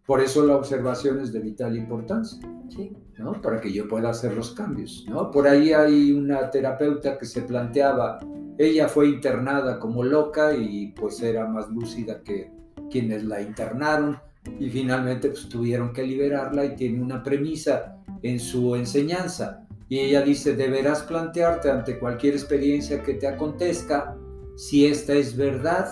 Por 0.05 0.21
eso 0.21 0.45
la 0.45 0.55
observación 0.55 1.19
es 1.21 1.33
de 1.33 1.39
vital 1.39 1.75
importancia, 1.75 2.39
Sí. 2.69 2.95
¿no? 3.17 3.41
Para 3.41 3.59
que 3.59 3.73
yo 3.73 3.87
pueda 3.87 4.11
hacer 4.11 4.35
los 4.35 4.51
cambios, 4.51 5.05
¿no? 5.09 5.31
Por 5.31 5.47
ahí 5.47 5.73
hay 5.73 6.11
una 6.11 6.51
terapeuta 6.51 7.17
que 7.17 7.25
se 7.25 7.41
planteaba, 7.41 8.19
ella 8.59 8.87
fue 8.87 9.09
internada 9.09 9.79
como 9.79 10.03
loca 10.03 10.55
y 10.55 10.91
pues 10.91 11.21
era 11.23 11.47
más 11.47 11.67
lúcida 11.69 12.21
que 12.23 12.51
quienes 12.91 13.23
la 13.23 13.41
internaron 13.41 14.19
y 14.59 14.69
finalmente 14.69 15.29
pues 15.29 15.47
tuvieron 15.49 15.93
que 15.93 16.03
liberarla 16.03 16.65
y 16.65 16.75
tiene 16.75 17.01
una 17.01 17.23
premisa 17.23 17.97
en 18.21 18.39
su 18.39 18.75
enseñanza. 18.75 19.63
Y 19.89 19.99
ella 19.99 20.21
dice, 20.21 20.55
deberás 20.55 21.03
plantearte 21.03 21.71
ante 21.71 21.97
cualquier 21.99 22.33
experiencia 22.33 23.01
que 23.03 23.13
te 23.13 23.27
acontezca 23.27 24.17
si 24.57 24.85
esta 24.85 25.13
es 25.13 25.37
verdad 25.37 25.89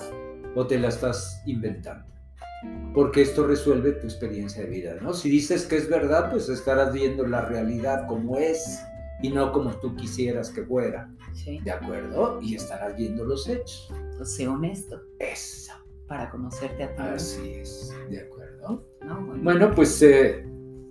o 0.55 0.67
te 0.67 0.77
la 0.79 0.89
estás 0.89 1.41
inventando. 1.45 2.05
Porque 2.93 3.21
esto 3.21 3.45
resuelve 3.45 3.91
tu 3.93 4.05
experiencia 4.07 4.63
de 4.63 4.69
vida, 4.69 4.95
¿no? 5.01 5.13
Si 5.13 5.29
dices 5.29 5.65
que 5.65 5.77
es 5.77 5.87
verdad, 5.89 6.31
pues 6.31 6.49
estarás 6.49 6.91
viendo 6.93 7.25
la 7.27 7.41
realidad 7.41 8.07
como 8.07 8.37
es 8.37 8.79
y 9.21 9.29
no 9.29 9.51
como 9.51 9.71
tú 9.79 9.95
quisieras 9.95 10.49
que 10.49 10.63
fuera, 10.63 11.09
Sí. 11.33 11.59
¿de 11.63 11.71
acuerdo? 11.71 12.39
Y 12.41 12.55
estarás 12.55 12.95
viendo 12.97 13.23
los 13.25 13.47
hechos. 13.47 13.89
Pues 14.17 14.33
sé 14.35 14.47
honesto 14.47 15.01
Eso. 15.19 15.73
para 16.07 16.29
conocerte 16.29 16.83
a 16.83 16.95
ti. 16.95 17.01
Así 17.03 17.53
es, 17.53 17.93
¿de 18.09 18.21
acuerdo? 18.21 18.44
¿No? 18.67 18.95
Bueno, 19.41 19.71
pues 19.75 20.01
eh, 20.01 20.45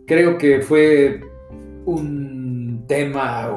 creo 0.07 0.39
que 0.39 0.61
fue 0.61 1.21
un 1.85 2.85
tema 2.87 3.51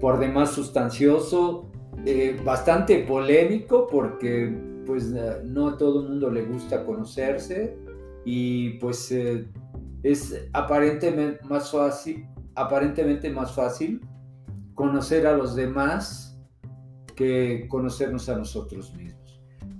por 0.00 0.18
demás 0.18 0.52
sustancioso, 0.52 1.70
eh, 2.04 2.40
bastante 2.44 3.04
polémico 3.04 3.86
porque 3.86 4.56
pues 4.86 5.12
eh, 5.14 5.42
no 5.44 5.68
a 5.68 5.76
todo 5.76 6.02
el 6.02 6.08
mundo 6.10 6.30
le 6.30 6.44
gusta 6.44 6.84
conocerse 6.84 7.76
y 8.24 8.70
pues 8.78 9.14
es 10.02 10.48
aparentemente 10.52 11.44
más 11.48 11.70
fácil, 11.70 12.26
aparentemente 12.54 13.30
más 13.30 13.54
fácil 13.54 14.00
conocer 14.74 15.26
a 15.26 15.36
los 15.36 15.56
demás 15.56 16.38
que 17.16 17.66
conocernos 17.68 18.28
a 18.28 18.36
nosotros 18.36 18.94
mismos. 18.94 19.17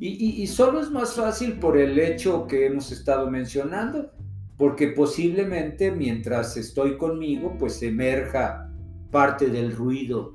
Y, 0.00 0.08
y- 0.08 0.42
y 0.42 0.46
solo 0.46 0.80
es 0.80 0.90
más 0.90 1.14
fácil 1.14 1.54
por 1.54 1.76
el 1.76 1.98
hecho 1.98 2.46
que 2.46 2.66
hemos 2.66 2.92
estado 2.92 3.30
mencionando, 3.30 4.10
porque 4.56 4.88
posiblemente 4.88 5.90
mientras 5.90 6.56
estoy 6.56 6.96
conmigo, 6.96 7.56
pues 7.58 7.82
emerja 7.82 8.70
parte 9.10 9.46
del 9.48 9.74
ruido 9.74 10.34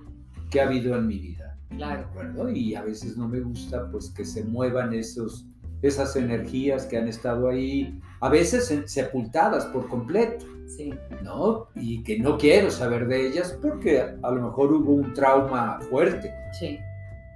que 0.49 0.61
ha 0.61 0.65
habido 0.67 0.95
en 0.97 1.07
mi 1.07 1.19
vida. 1.19 1.57
¿De 1.69 1.77
claro. 1.77 2.07
Y 2.53 2.75
a 2.75 2.83
veces 2.83 3.17
no 3.17 3.27
me 3.27 3.39
gusta 3.39 3.89
pues 3.89 4.09
que 4.11 4.25
se 4.25 4.43
muevan 4.43 4.93
esos, 4.93 5.45
esas 5.81 6.15
energías 6.15 6.85
que 6.85 6.97
han 6.97 7.07
estado 7.07 7.49
ahí, 7.49 7.99
a 8.21 8.29
veces 8.29 8.73
sepultadas 8.85 9.65
por 9.67 9.87
completo, 9.87 10.45
Sí. 10.65 10.93
¿no? 11.23 11.67
Y 11.75 12.01
que 12.03 12.19
no 12.19 12.37
quiero 12.37 12.71
saber 12.71 13.07
de 13.07 13.27
ellas 13.27 13.57
porque 13.61 13.99
a 14.01 14.31
lo 14.31 14.41
mejor 14.41 14.71
hubo 14.73 14.93
un 14.93 15.13
trauma 15.13 15.79
fuerte. 15.89 16.31
Sí. 16.57 16.77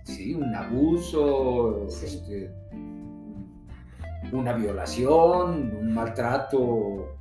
Sí, 0.08 0.34
un 0.34 0.56
abuso, 0.56 1.86
Sí. 1.90 2.06
este, 2.06 2.52
una 4.32 4.54
violación, 4.54 5.72
un 5.80 5.94
maltrato 5.94 7.14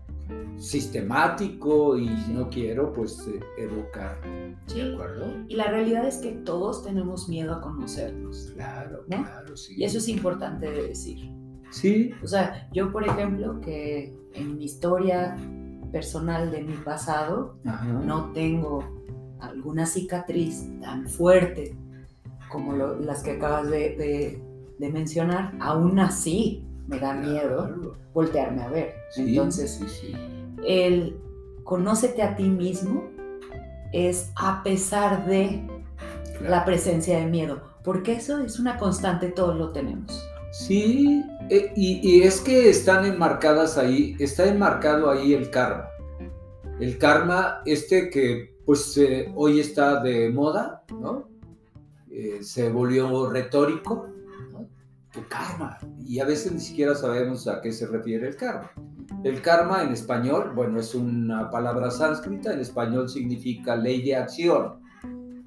sistemático 0.56 1.96
y 1.98 2.08
no 2.32 2.48
quiero 2.48 2.92
pues 2.92 3.26
eh, 3.28 3.40
evocar, 3.58 4.20
¿de 4.22 4.56
Sí. 4.66 4.80
acuerdo? 4.80 5.26
Y 5.48 5.56
la 5.56 5.64
realidad 5.68 6.06
es 6.06 6.18
que 6.18 6.32
todos 6.32 6.82
tenemos 6.84 7.28
miedo 7.28 7.54
a 7.54 7.60
conocernos. 7.60 8.52
Claro, 8.54 9.02
¿No? 9.08 9.22
claro, 9.22 9.56
sí. 9.56 9.74
Y 9.76 9.84
eso 9.84 9.98
es 9.98 10.08
importante 10.08 10.70
de 10.70 10.88
decir. 10.88 11.30
Sí, 11.70 12.10
O 12.22 12.26
sea, 12.26 12.68
yo, 12.72 12.90
por 12.92 13.04
ejemplo, 13.06 13.60
que 13.60 14.16
en 14.34 14.56
mi 14.56 14.64
historia 14.64 15.36
personal 15.92 16.50
de 16.50 16.62
mi 16.62 16.74
pasado, 16.74 17.58
ajá. 17.66 17.84
no 17.86 18.32
tengo 18.32 18.78
alguna 19.40 19.84
cicatriz 19.86 20.68
tan 20.80 21.06
fuerte 21.08 21.76
como 22.50 22.72
lo- 22.72 22.98
las 23.00 23.22
que 23.22 23.32
acabas 23.32 23.68
de, 23.70 23.96
de- 23.96 24.42
de 24.78 24.92
mencionar, 24.92 25.52
aún 25.60 25.98
así 25.98 26.64
me 26.86 26.98
da 26.98 27.14
miedo 27.14 27.66
Claro. 27.66 27.94
voltearme 28.12 28.62
a 28.62 28.68
ver. 28.68 28.94
Sí, 29.10 29.30
Entonces, 29.30 29.70
sí, 29.72 29.86
sí. 29.88 30.12
el 30.66 31.16
conócete 31.64 32.22
a 32.22 32.36
ti 32.36 32.44
mismo 32.44 33.04
es 33.92 34.30
a 34.36 34.62
pesar 34.62 35.26
de 35.26 35.62
claro. 36.38 36.50
la 36.50 36.64
presencia 36.64 37.18
de 37.18 37.26
miedo, 37.26 37.62
porque 37.82 38.12
eso 38.14 38.38
es 38.40 38.58
una 38.60 38.76
constante, 38.78 39.28
todos 39.28 39.56
lo 39.56 39.72
tenemos. 39.72 40.22
Sí, 40.52 41.22
eh, 41.50 41.72
y, 41.76 42.00
y 42.02 42.22
es 42.22 42.40
que 42.40 42.70
están 42.70 43.04
enmarcadas 43.04 43.76
ahí, 43.78 44.14
está 44.18 44.46
enmarcado 44.46 45.10
ahí 45.10 45.34
el 45.34 45.50
karma. 45.50 45.86
El 46.80 46.98
karma, 46.98 47.62
este 47.64 48.10
que 48.10 48.54
pues 48.66 48.96
eh, 48.98 49.32
hoy 49.34 49.60
está 49.60 50.00
de 50.02 50.28
moda, 50.30 50.82
¿no? 51.00 51.28
Eh, 52.18 52.42
se 52.42 52.70
volvió 52.70 53.28
retórico, 53.28 54.08
¿no? 54.50 54.66
Tu 55.12 55.20
karma. 55.28 55.76
Y 56.02 56.18
a 56.18 56.24
veces 56.24 56.50
ni 56.50 56.60
siquiera 56.60 56.94
sabemos 56.94 57.46
a 57.46 57.60
qué 57.60 57.72
se 57.72 57.86
refiere 57.86 58.26
el 58.28 58.36
karma. 58.36 58.70
El 59.22 59.42
karma 59.42 59.82
en 59.82 59.92
español, 59.92 60.52
bueno, 60.54 60.80
es 60.80 60.94
una 60.94 61.50
palabra 61.50 61.90
sánscrita, 61.90 62.54
en 62.54 62.60
español 62.60 63.10
significa 63.10 63.76
ley 63.76 64.00
de 64.00 64.16
acción. 64.16 64.80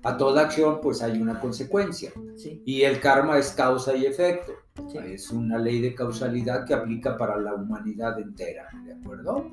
A 0.04 0.16
toda 0.16 0.44
acción 0.44 0.80
pues 0.80 1.02
hay 1.02 1.20
una 1.20 1.40
consecuencia. 1.40 2.12
Sí, 2.38 2.62
Y 2.66 2.84
el 2.84 3.00
karma 3.00 3.40
es 3.40 3.50
causa 3.50 3.96
y 3.96 4.06
efecto. 4.06 4.52
sí, 4.92 5.00
Es 5.04 5.32
una 5.32 5.58
ley 5.58 5.82
de 5.82 5.96
causalidad 5.96 6.68
que 6.68 6.76
aplica 6.76 7.18
para 7.18 7.40
la 7.40 7.56
humanidad 7.56 8.20
entera, 8.20 8.68
¿de 8.86 8.94
acuerdo? 8.94 9.50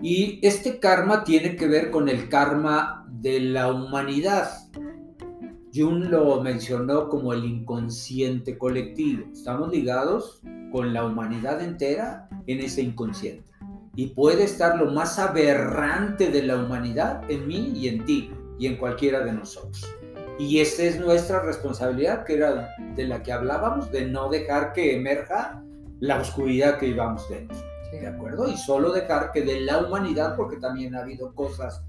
Y 0.00 0.38
este 0.46 0.78
karma 0.78 1.24
tiene 1.24 1.56
que 1.56 1.66
ver 1.66 1.90
con 1.90 2.08
el 2.08 2.28
karma 2.28 3.04
de 3.08 3.40
la 3.40 3.72
humanidad. 3.72 4.48
Jung 5.74 6.10
lo 6.10 6.42
mencionó 6.42 7.08
como 7.08 7.32
el 7.32 7.44
inconsciente 7.44 8.58
colectivo. 8.58 9.24
Estamos 9.32 9.70
ligados 9.70 10.42
con 10.70 10.92
la 10.92 11.06
humanidad 11.06 11.62
entera 11.62 12.28
en 12.46 12.60
ese 12.60 12.82
inconsciente. 12.82 13.44
Y 13.94 14.08
puede 14.08 14.44
estar 14.44 14.76
lo 14.76 14.90
más 14.90 15.18
aberrante 15.18 16.28
de 16.28 16.42
la 16.42 16.56
humanidad 16.56 17.22
en 17.30 17.46
mí 17.46 17.72
y 17.74 17.88
en 17.88 18.04
ti 18.04 18.30
y 18.58 18.66
en 18.66 18.76
cualquiera 18.76 19.20
de 19.20 19.32
nosotros. 19.32 19.86
Y 20.38 20.60
esa 20.60 20.82
es 20.82 21.00
nuestra 21.00 21.40
responsabilidad, 21.40 22.24
que 22.24 22.34
era 22.34 22.74
de 22.94 23.06
la 23.06 23.22
que 23.22 23.32
hablábamos, 23.32 23.90
de 23.90 24.06
no 24.06 24.28
dejar 24.28 24.72
que 24.72 24.96
emerja 24.96 25.62
la 26.00 26.20
oscuridad 26.20 26.78
que 26.78 26.88
llevamos 26.88 27.28
dentro. 27.30 27.56
sí. 27.90 27.98
¿De 27.98 28.06
acuerdo? 28.06 28.48
Y 28.48 28.56
solo 28.56 28.92
dejar 28.92 29.30
que 29.32 29.42
de 29.42 29.60
la 29.60 29.78
humanidad, 29.78 30.36
porque 30.36 30.56
también 30.56 30.94
ha 30.94 31.00
habido 31.00 31.34
cosas 31.34 31.82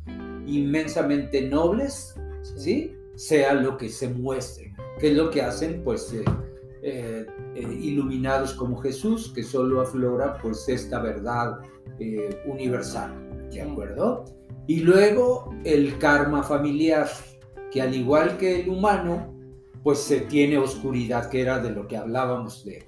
inmensamente 0.45 1.41
nobles, 1.41 2.15
¿sí? 2.57 2.95
Sea 3.15 3.53
lo 3.53 3.77
que 3.77 3.89
se 3.89 4.09
muestre. 4.09 4.73
Que 4.99 5.11
es 5.11 5.17
lo 5.17 5.29
que 5.29 5.41
hacen, 5.41 5.83
pues, 5.83 6.13
eh, 6.13 6.23
eh, 6.81 7.25
eh, 7.55 7.77
iluminados 7.81 8.53
como 8.53 8.77
Jesús, 8.77 9.31
que 9.33 9.43
solo 9.43 9.81
aflora, 9.81 10.37
pues, 10.41 10.67
esta 10.67 10.99
verdad 10.99 11.59
eh, 11.99 12.41
universal. 12.45 13.19
¿De 13.51 13.61
acuerdo? 13.61 14.25
Y 14.67 14.79
luego 14.79 15.53
el 15.63 15.97
karma 15.99 16.43
familiar, 16.43 17.07
que 17.71 17.81
al 17.81 17.93
igual 17.93 18.37
que 18.37 18.61
el 18.61 18.69
humano, 18.69 19.33
pues 19.83 19.99
se 19.99 20.21
tiene 20.21 20.57
oscuridad, 20.57 21.29
que 21.29 21.41
era 21.41 21.59
de 21.59 21.69
lo 21.69 21.87
que 21.87 21.97
hablábamos 21.97 22.65
de 22.65 22.85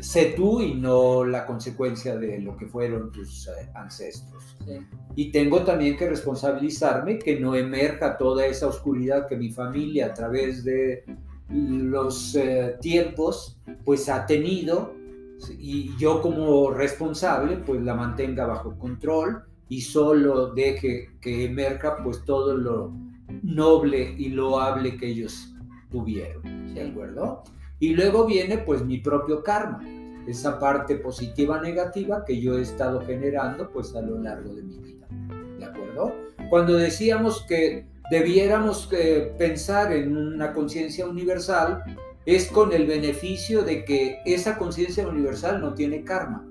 sé 0.00 0.34
tú 0.36 0.60
y 0.60 0.74
no 0.74 1.24
la 1.24 1.46
consecuencia 1.46 2.16
de 2.16 2.40
lo 2.40 2.56
que 2.56 2.66
fueron 2.66 3.12
tus 3.12 3.48
eh, 3.48 3.70
ancestros. 3.74 4.56
Sí. 4.64 4.78
Y 5.14 5.30
tengo 5.30 5.62
también 5.62 5.96
que 5.96 6.08
responsabilizarme 6.08 7.18
que 7.18 7.38
no 7.38 7.54
emerja 7.54 8.16
toda 8.16 8.46
esa 8.46 8.66
oscuridad 8.66 9.26
que 9.28 9.36
mi 9.36 9.50
familia 9.50 10.06
a 10.06 10.14
través 10.14 10.64
de 10.64 11.04
los 11.48 12.34
eh, 12.34 12.76
tiempos 12.80 13.60
pues 13.84 14.08
ha 14.08 14.24
tenido 14.26 14.94
y 15.58 15.90
yo 15.98 16.22
como 16.22 16.70
responsable 16.70 17.56
pues 17.56 17.82
la 17.82 17.94
mantenga 17.94 18.46
bajo 18.46 18.78
control 18.78 19.44
y 19.68 19.80
solo 19.80 20.52
deje 20.54 21.10
que 21.20 21.44
emerja 21.44 21.96
pues 22.02 22.24
todo 22.24 22.56
lo 22.56 22.92
noble 23.42 24.14
y 24.18 24.28
loable 24.28 24.96
que 24.96 25.08
ellos 25.08 25.54
tuvieron, 25.90 26.74
¿de 26.74 26.88
acuerdo? 26.88 27.42
Y 27.82 27.96
luego 27.96 28.26
viene 28.26 28.58
pues 28.58 28.84
mi 28.84 28.98
propio 28.98 29.42
karma, 29.42 29.82
esa 30.28 30.60
parte 30.60 30.94
positiva 30.98 31.60
negativa 31.60 32.24
que 32.24 32.40
yo 32.40 32.56
he 32.56 32.62
estado 32.62 33.04
generando 33.04 33.68
pues 33.72 33.92
a 33.96 34.02
lo 34.02 34.20
largo 34.20 34.54
de 34.54 34.62
mi 34.62 34.78
vida, 34.78 35.08
¿de 35.58 35.64
acuerdo? 35.64 36.14
Cuando 36.48 36.74
decíamos 36.74 37.44
que 37.48 37.84
debiéramos 38.08 38.88
eh, 38.92 39.34
pensar 39.36 39.92
en 39.92 40.16
una 40.16 40.52
conciencia 40.52 41.06
universal, 41.06 41.82
es 42.24 42.46
con 42.52 42.72
el 42.72 42.86
beneficio 42.86 43.64
de 43.64 43.84
que 43.84 44.20
esa 44.26 44.58
conciencia 44.58 45.04
universal 45.08 45.60
no 45.60 45.74
tiene 45.74 46.04
karma. 46.04 46.48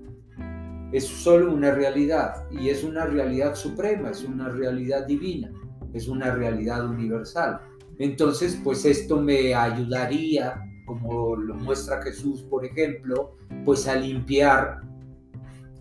Es 0.91 1.05
solo 1.05 1.53
una 1.53 1.71
realidad 1.71 2.43
y 2.51 2.67
es 2.67 2.83
una 2.83 3.05
realidad 3.05 3.55
suprema, 3.55 4.09
es 4.09 4.25
una 4.25 4.49
realidad 4.49 5.07
divina, 5.07 5.49
es 5.93 6.09
una 6.09 6.35
realidad 6.35 6.85
universal. 6.85 7.61
Entonces, 7.99 8.59
pues 8.61 8.83
esto 8.83 9.21
me 9.21 9.55
ayudaría, 9.55 10.67
como 10.91 11.35
lo 11.35 11.55
muestra 11.55 12.01
Jesús, 12.01 12.41
por 12.43 12.65
ejemplo, 12.65 13.35
pues 13.63 13.87
a 13.87 13.95
limpiar 13.95 14.81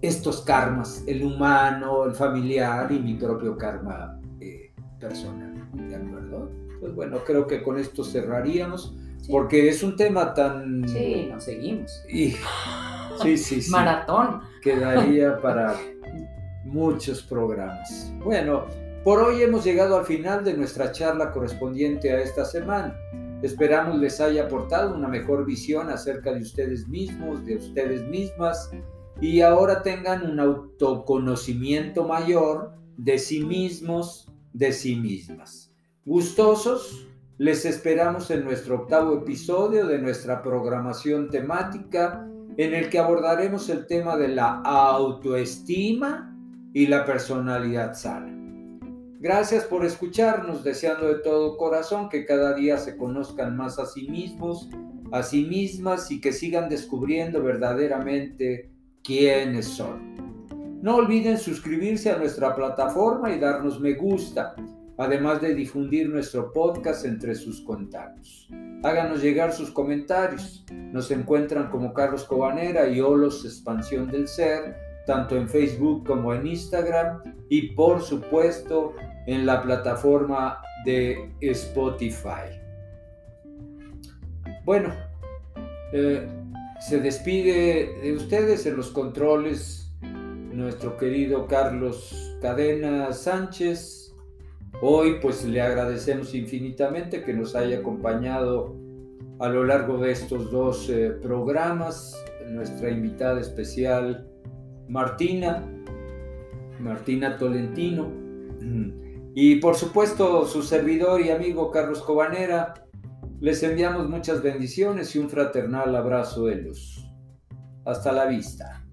estos 0.02 0.42
karmas, 0.42 1.02
el 1.06 1.24
humano, 1.24 2.04
el 2.04 2.14
familiar 2.14 2.90
y 2.90 2.98
mi 2.98 3.14
propio 3.14 3.56
karma 3.56 4.20
eh, 4.40 4.72
personal. 4.98 5.54
¿De 5.74 5.96
acuerdo? 5.96 6.50
Pues 6.80 6.94
bueno, 6.94 7.18
creo 7.26 7.46
que 7.46 7.62
con 7.62 7.78
esto 7.78 8.04
cerraríamos. 8.04 8.96
Porque 9.30 9.68
es 9.68 9.82
un 9.82 9.96
tema 9.96 10.32
tan... 10.32 10.88
Sí, 10.88 11.28
nos 11.30 11.44
seguimos. 11.44 12.02
Y... 12.08 12.34
Sí, 13.22 13.36
sí, 13.36 13.60
sí. 13.60 13.70
Maratón. 13.70 14.40
Quedaría 14.62 15.40
para 15.40 15.76
muchos 16.64 17.22
programas. 17.22 18.12
Bueno, 18.24 18.64
por 19.04 19.20
hoy 19.20 19.42
hemos 19.42 19.64
llegado 19.64 19.98
al 19.98 20.06
final 20.06 20.44
de 20.44 20.54
nuestra 20.54 20.92
charla 20.92 21.32
correspondiente 21.32 22.12
a 22.12 22.20
esta 22.22 22.44
semana. 22.44 22.96
Esperamos 23.42 23.98
les 23.98 24.20
haya 24.20 24.44
aportado 24.44 24.94
una 24.94 25.08
mejor 25.08 25.46
visión 25.46 25.88
acerca 25.88 26.32
de 26.32 26.42
ustedes 26.42 26.86
mismos, 26.88 27.44
de 27.46 27.56
ustedes 27.56 28.06
mismas, 28.06 28.70
y 29.20 29.40
ahora 29.40 29.82
tengan 29.82 30.30
un 30.30 30.40
autoconocimiento 30.40 32.06
mayor 32.06 32.72
de 32.96 33.18
sí 33.18 33.44
mismos, 33.44 34.30
de 34.52 34.72
sí 34.72 34.96
mismas. 34.96 35.72
Gustosos 36.04 37.06
les 37.38 37.64
esperamos 37.64 38.30
en 38.30 38.44
nuestro 38.44 38.82
octavo 38.82 39.14
episodio 39.14 39.86
de 39.86 39.98
nuestra 39.98 40.42
programación 40.42 41.30
temática 41.30 42.26
en 42.56 42.74
el 42.74 42.90
que 42.90 42.98
abordaremos 42.98 43.70
el 43.70 43.86
tema 43.86 44.16
de 44.16 44.28
la 44.28 44.60
autoestima 44.60 46.36
y 46.74 46.86
la 46.86 47.06
personalidad 47.06 47.94
sana. 47.94 48.39
Gracias 49.20 49.64
por 49.64 49.84
escucharnos, 49.84 50.64
deseando 50.64 51.06
de 51.06 51.16
todo 51.16 51.59
corazón 51.59 52.09
que 52.09 52.24
cada 52.24 52.55
día 52.55 52.78
se 52.78 52.97
conozcan 52.97 53.55
más 53.55 53.78
a 53.78 53.84
sí 53.84 54.09
mismos, 54.09 54.70
a 55.12 55.22
sí 55.22 55.44
mismas 55.44 56.10
y 56.10 56.22
que 56.22 56.32
sigan 56.32 56.70
descubriendo 56.70 57.42
verdaderamente 57.42 58.70
quiénes 59.05 59.66
son. 59.66 60.80
No 60.82 60.97
olviden 60.97 61.36
suscribirse 61.36 62.10
a 62.10 62.16
nuestra 62.16 62.56
plataforma 62.56 63.30
y 63.30 63.38
darnos 63.38 63.78
me 63.78 63.92
gusta 63.92 64.55
además 64.97 65.40
de 65.40 65.55
difundir 65.55 66.10
nuestro 66.10 66.52
podcast 66.52 67.06
entre 67.06 67.34
sus 67.34 67.62
contactos. 67.62 68.48
Háganos 68.82 69.22
llegar 69.22 69.52
sus 69.52 69.70
comentarios. 69.70 70.64
Nos 70.70 71.10
encuentran 71.10 71.70
como 71.70 71.94
Carlos 71.94 72.24
Cobanera 72.24 72.88
y 72.88 73.01
Olos 73.01 73.44
Expansión 73.47 74.10
del 74.10 74.28
Ser, 74.28 74.76
tanto 75.06 75.36
en 75.36 75.48
Facebook 75.48 76.06
como 76.06 76.34
en 76.34 76.47
Instagram 76.47 77.22
y 77.48 77.74
por 77.74 78.02
supuesto 78.02 78.94
en 79.32 79.47
la 79.47 79.62
plataforma 79.62 80.61
de 80.85 81.31
Spotify. 81.40 82.59
Bueno, 84.65 84.93
eh, 85.93 86.28
se 86.81 87.01
despide 87.01 88.01
de 88.02 88.12
ustedes 88.12 88.66
en 88.66 88.77
los 88.77 88.90
controles 88.90 89.93
nuestro 90.52 90.97
querido 90.97 91.47
Carlos 91.47 92.36
Cadena 92.40 93.12
Sánchez 93.12 94.01
Hoy 94.82 95.19
pues 95.20 95.44
le 95.44 95.61
agradecemos 95.61 96.35
infinitamente 96.35 97.23
que 97.23 97.35
nos 97.35 97.55
haya 97.55 97.81
acompañado 97.81 98.74
a 99.39 99.48
lo 99.51 99.65
largo 99.65 99.98
de 99.98 100.12
estos 100.12 100.51
dos 100.51 100.89
eh, 100.89 101.11
programas, 101.20 102.16
nuestra 102.48 102.89
invitada 102.89 103.40
especial 103.43 104.27
Martina, 104.89 105.66
Martina 106.78 107.36
Tolentino, 107.36 108.11
y 109.35 109.57
por 109.57 109.77
supuesto 109.77 110.47
su 110.47 110.62
servidor 110.62 111.20
y 111.20 111.31
amigo 111.31 111.70
Carlos 111.70 112.02
Cobanera. 112.02 112.74
Les 113.40 113.62
enviamos 113.62 114.09
muchas 114.09 114.43
bendiciones 114.43 115.15
y 115.15 115.19
un 115.19 115.31
fraternal 115.31 115.94
abrazo 115.94 116.47
de 116.47 116.57
luz. 116.57 117.07
Hasta 117.85 118.12
la 118.12 118.27
vista. 118.27 118.85